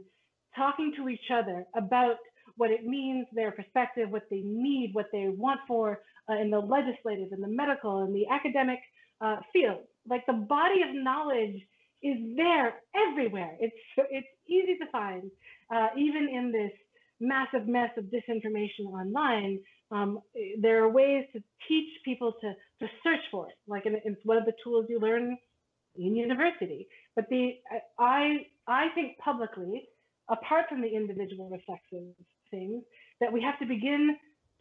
[0.57, 2.17] talking to each other about
[2.55, 6.59] what it means, their perspective, what they need, what they want for uh, in the
[6.59, 8.79] legislative, in the medical, in the academic
[9.21, 9.79] uh, field.
[10.09, 11.61] Like the body of knowledge
[12.03, 13.55] is there everywhere.
[13.59, 13.75] It's
[14.09, 15.29] it's easy to find,
[15.73, 16.71] uh, even in this
[17.19, 19.59] massive mess of disinformation online.
[19.89, 20.19] Um,
[20.61, 23.55] there are ways to teach people to to search for it.
[23.67, 25.37] Like it's one of the tools you learn
[25.97, 26.87] in university.
[27.15, 27.55] But the
[27.99, 29.87] I I think publicly
[30.29, 32.13] apart from the individual reflexive
[32.51, 32.83] things,
[33.19, 34.15] that we have to begin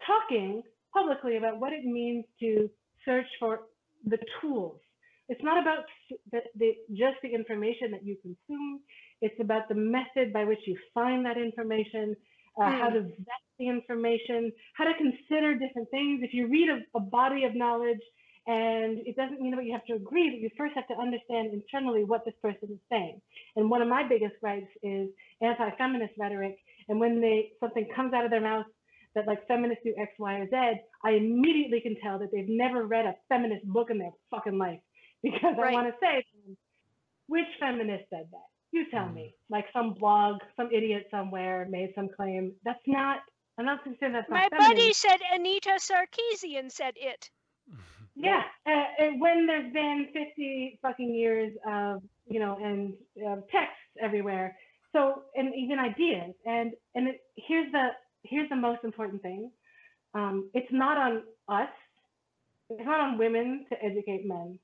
[0.07, 0.63] talking
[0.93, 2.71] publicly about what it means to
[3.05, 3.61] search for
[4.07, 4.81] the tools.
[5.29, 5.85] It's not about
[6.31, 8.81] the, the, just the information that you consume.
[9.21, 12.15] It's about the method by which you find that information,
[12.61, 12.81] uh, mm.
[12.81, 16.21] how to vet the information, how to consider different things.
[16.23, 18.01] If you read a, a body of knowledge
[18.47, 21.53] and it doesn't mean that you have to agree, but you first have to understand
[21.53, 23.21] internally what this person is saying.
[23.57, 25.09] And one of my biggest gripes is
[25.43, 26.57] anti-feminist rhetoric.
[26.89, 28.67] And when they something comes out of their mouth
[29.17, 32.87] that like feminists do X, Y, or Z, I immediately can tell that they've never
[32.87, 34.81] read a feminist book in their fucking life
[35.25, 35.71] because right.
[35.71, 36.25] I want to say,
[37.27, 38.47] which feminist said that?
[38.71, 39.35] You tell me.
[39.35, 39.57] Mm.
[39.57, 42.53] Like some blog, some idiot somewhere made some claim.
[42.65, 43.21] That's not.
[43.59, 44.53] I'm not saying that's not.
[44.53, 47.31] My buddy said Anita Sarkeesian said it.
[48.17, 52.95] Yeah, uh, when there's been 50 fucking years of, you know, and
[53.27, 54.57] uh, texts everywhere.
[54.93, 56.35] So, and even ideas.
[56.47, 57.89] And and it, here's the
[58.25, 59.51] here's the most important thing.
[60.15, 61.69] Um, it's not on us.
[62.71, 64.59] It's not on women to educate men.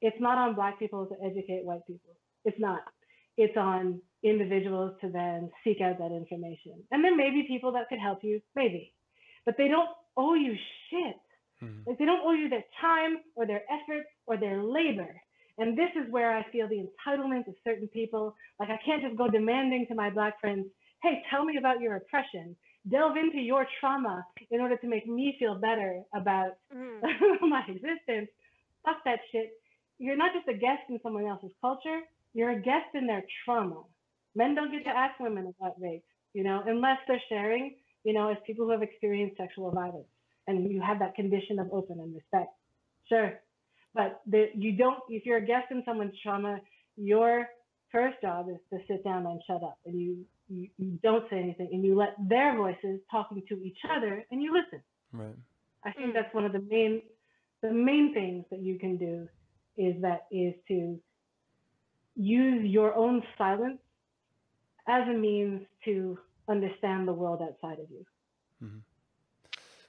[0.00, 2.16] It's not on black people to educate white people.
[2.44, 2.82] It's not.
[3.36, 6.82] It's on individuals to then seek out that information.
[6.90, 8.94] And there may be people that could help you, maybe,
[9.44, 10.54] but they don't owe you
[10.90, 11.16] shit.
[11.64, 11.90] Mm-hmm.
[11.90, 15.14] Like they don't owe you their time or their effort or their labor.
[15.58, 18.34] And this is where I feel the entitlement of certain people.
[18.58, 20.66] Like I can't just go demanding to my black friends,
[21.02, 22.56] hey, tell me about your oppression.
[22.90, 27.48] Delve into your trauma in order to make me feel better about mm-hmm.
[27.48, 28.28] my existence.
[28.84, 29.52] Fuck that shit.
[29.98, 32.00] You're not just a guest in someone else's culture,
[32.34, 33.82] you're a guest in their trauma.
[34.34, 36.02] Men don't get to ask women about rape,
[36.34, 40.08] you know, unless they're sharing, you know, as people who have experienced sexual violence
[40.46, 42.50] and you have that condition of open and respect.
[43.08, 43.40] Sure.
[43.94, 46.60] But the, you don't, if you're a guest in someone's trauma,
[46.96, 47.48] your
[47.92, 51.38] first job is to sit down and shut up and you, you, you don't say
[51.38, 54.82] anything and you let their voices talking to each other and you listen.
[55.12, 55.36] Right.
[55.84, 56.14] I think mm.
[56.14, 57.02] that's one of the main,
[57.62, 59.28] the main things that you can do
[59.76, 60.98] is that is to
[62.16, 63.78] use your own silence
[64.88, 66.18] as a means to
[66.48, 68.04] understand the world outside of you.
[68.62, 68.78] Mm-hmm.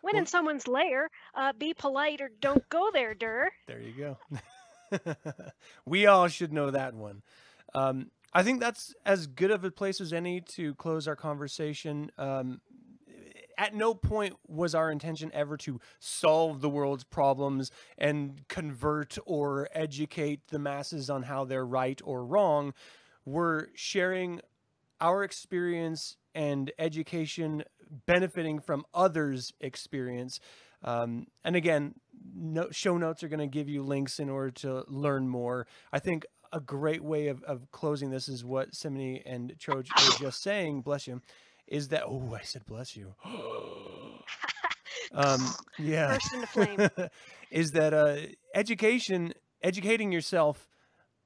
[0.06, 3.52] When well, in someone's lair, uh, be polite or don't go there, Dur.
[3.66, 4.16] There you
[4.92, 5.00] go.
[5.88, 7.24] we all should know that one.
[7.74, 12.12] Um, I think that's as good of a place as any to close our conversation.
[12.20, 12.62] Um,
[13.58, 19.70] at no point was our intention ever to solve the world's problems and convert or
[19.74, 22.76] educate the masses on how they're right or wrong.
[23.26, 24.42] We're sharing
[25.02, 27.64] our experience and education
[28.06, 30.40] benefiting from others' experience.
[30.84, 31.96] Um, and again,
[32.36, 35.68] no, show notes are going to give you links in order to learn more.
[35.92, 40.26] I think a great way of, of closing this is what Cimminnee and Troj were
[40.26, 41.22] just saying, bless you,
[41.68, 43.14] is that, oh, I said bless you.
[45.14, 45.46] um,
[45.80, 46.90] yeah, burst into flame.
[47.52, 48.18] is that uh,
[48.54, 50.68] education, educating yourself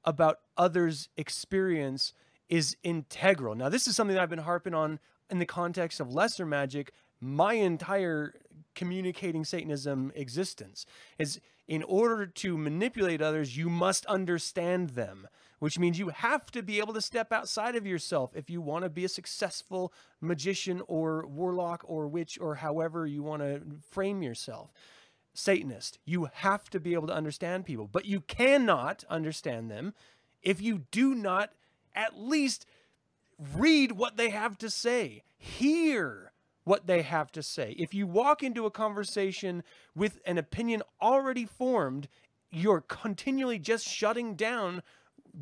[0.04, 2.14] about others' experience
[2.48, 3.54] is integral.
[3.54, 4.98] Now, this is something that I've been harping on
[5.30, 8.34] in the context of lesser magic my entire
[8.74, 10.86] communicating Satanism existence.
[11.18, 15.28] Is in order to manipulate others, you must understand them,
[15.60, 18.84] which means you have to be able to step outside of yourself if you want
[18.84, 24.22] to be a successful magician or warlock or witch or however you want to frame
[24.22, 24.72] yourself.
[25.32, 29.94] Satanist, you have to be able to understand people, but you cannot understand them
[30.42, 31.52] if you do not
[31.94, 32.66] at least
[33.54, 36.32] read what they have to say, hear
[36.64, 37.74] what they have to say.
[37.78, 39.62] If you walk into a conversation
[39.94, 42.08] with an opinion already formed,
[42.50, 44.82] you're continually just shutting down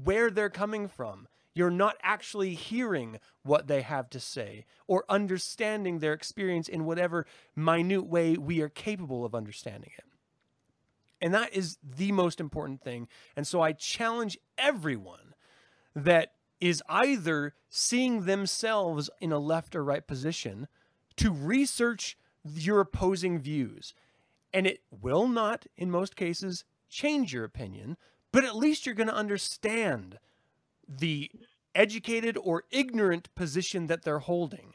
[0.04, 1.26] where they're coming from.
[1.54, 7.26] You're not actually hearing what they have to say or understanding their experience in whatever
[7.56, 10.04] minute way we are capable of understanding it.
[11.20, 13.08] And that is the most important thing.
[13.34, 15.34] And so I challenge everyone
[15.96, 20.68] that is either seeing themselves in a left or right position
[21.16, 23.94] to research your opposing views.
[24.52, 27.96] And it will not, in most cases, change your opinion,
[28.32, 30.18] but at least you're going to understand
[30.88, 31.30] the
[31.74, 34.74] educated or ignorant position that they're holding.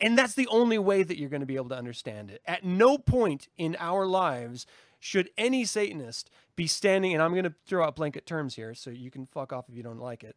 [0.00, 2.42] And that's the only way that you're going to be able to understand it.
[2.46, 4.66] At no point in our lives
[5.02, 8.88] should any Satanist be standing, and I'm going to throw out blanket terms here, so
[8.88, 10.36] you can fuck off if you don't like it.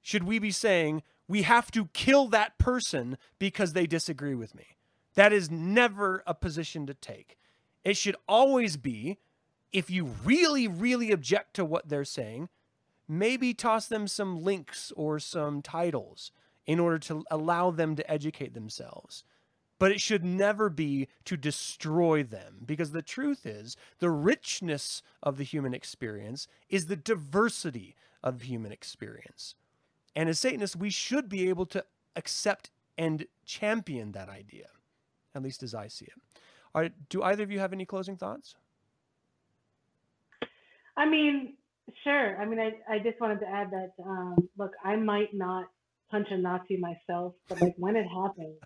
[0.00, 4.76] Should we be saying, we have to kill that person because they disagree with me?
[5.14, 7.38] That is never a position to take.
[7.84, 9.18] It should always be,
[9.72, 12.48] if you really, really object to what they're saying,
[13.06, 16.32] maybe toss them some links or some titles
[16.66, 19.22] in order to allow them to educate themselves
[19.78, 25.36] but it should never be to destroy them because the truth is the richness of
[25.38, 29.54] the human experience is the diversity of human experience.
[30.14, 31.84] And as Satanists, we should be able to
[32.16, 34.66] accept and champion that idea,
[35.34, 36.92] at least as I see it.
[37.08, 38.54] Do either of you have any closing thoughts?
[40.96, 41.54] I mean,
[42.04, 42.40] sure.
[42.40, 45.66] I mean, I, I just wanted to add that, um, look, I might not
[46.10, 48.58] punch a Nazi myself, but like when it happens,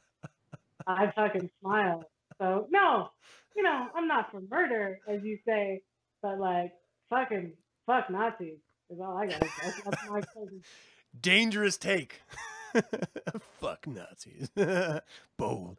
[0.87, 2.05] I fucking smile.
[2.39, 3.09] So no,
[3.57, 5.83] you know, I'm not for murder, as you say,
[6.23, 6.73] but like
[7.11, 7.53] fucking
[7.87, 8.59] fuck Nazis
[8.91, 9.41] is all I got.
[9.41, 10.63] That's, that's my closing.
[11.21, 12.21] Dangerous take.
[13.61, 14.51] fuck Nazis.
[15.39, 15.79] Bold.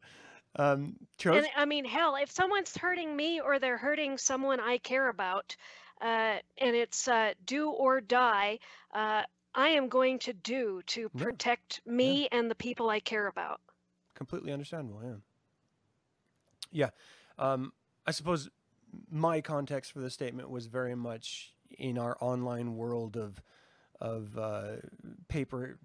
[0.56, 5.08] Um, and, I mean, hell, if someone's hurting me or they're hurting someone I care
[5.08, 5.56] about,
[6.02, 8.58] uh, and it's uh, do or die,
[8.92, 9.24] uh,
[9.54, 11.92] I am going to do to protect yeah.
[11.92, 12.40] me yeah.
[12.40, 13.62] and the people I care about
[14.18, 15.02] completely understandable.
[15.04, 15.16] Yeah.
[16.72, 16.90] Yeah.
[17.40, 17.72] Um,
[18.06, 18.50] I suppose
[19.10, 23.42] my context for the statement was very much in our online world of
[24.00, 24.76] of uh,
[25.28, 25.80] paper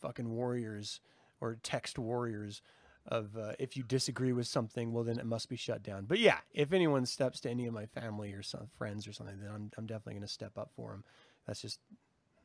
[0.00, 1.00] fucking warriors
[1.40, 2.62] or text warriors
[3.06, 6.04] of uh, if you disagree with something, well then it must be shut down.
[6.04, 9.38] But yeah, if anyone steps to any of my family or some friends or something,
[9.40, 11.04] then I'm I'm definitely going to step up for them.
[11.46, 11.80] That's just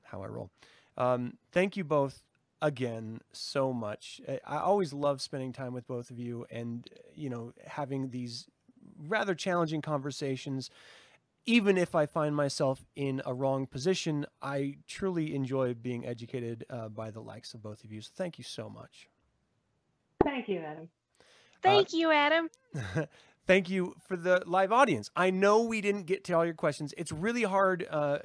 [0.03, 0.49] how I roll.
[0.97, 2.21] Um, thank you both
[2.65, 4.19] again so much.
[4.43, 8.47] I always love spending time with both of you and, you know, having these
[9.07, 10.71] rather challenging conversations.
[11.45, 16.89] Even if I find myself in a wrong position, I truly enjoy being educated uh,
[16.89, 18.01] by the likes of both of you.
[18.01, 19.09] So thank you so much.
[20.23, 20.89] Thank you, Adam.
[21.61, 22.49] Thank uh, you, Adam.
[23.45, 25.11] thank you for the live audience.
[25.15, 26.95] I know we didn't get to all your questions.
[26.97, 28.19] It's really hard uh,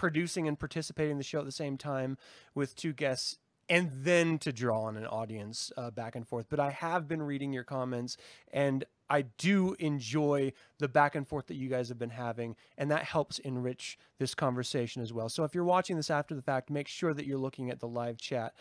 [0.00, 2.16] producing and participating in the show at the same time
[2.54, 3.36] with two guests
[3.68, 6.46] and then to draw on an audience uh, back and forth.
[6.48, 8.16] But I have been reading your comments
[8.50, 12.90] and I do enjoy the back and forth that you guys have been having, and
[12.92, 15.28] that helps enrich this conversation as well.
[15.28, 17.88] So if you're watching this after the fact, make sure that you're looking at the
[17.88, 18.54] live chat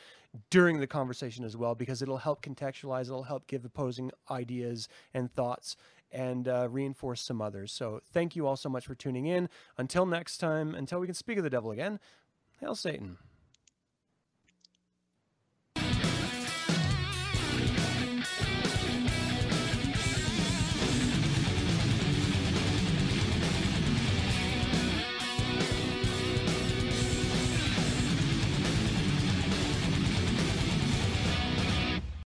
[0.49, 5.31] during the conversation as well, because it'll help contextualize, it'll help give opposing ideas and
[5.31, 5.77] thoughts
[6.11, 7.71] and uh, reinforce some others.
[7.71, 9.49] So thank you all so much for tuning in.
[9.77, 11.99] Until next time, until we can speak of the devil again,
[12.59, 13.17] hail Satan.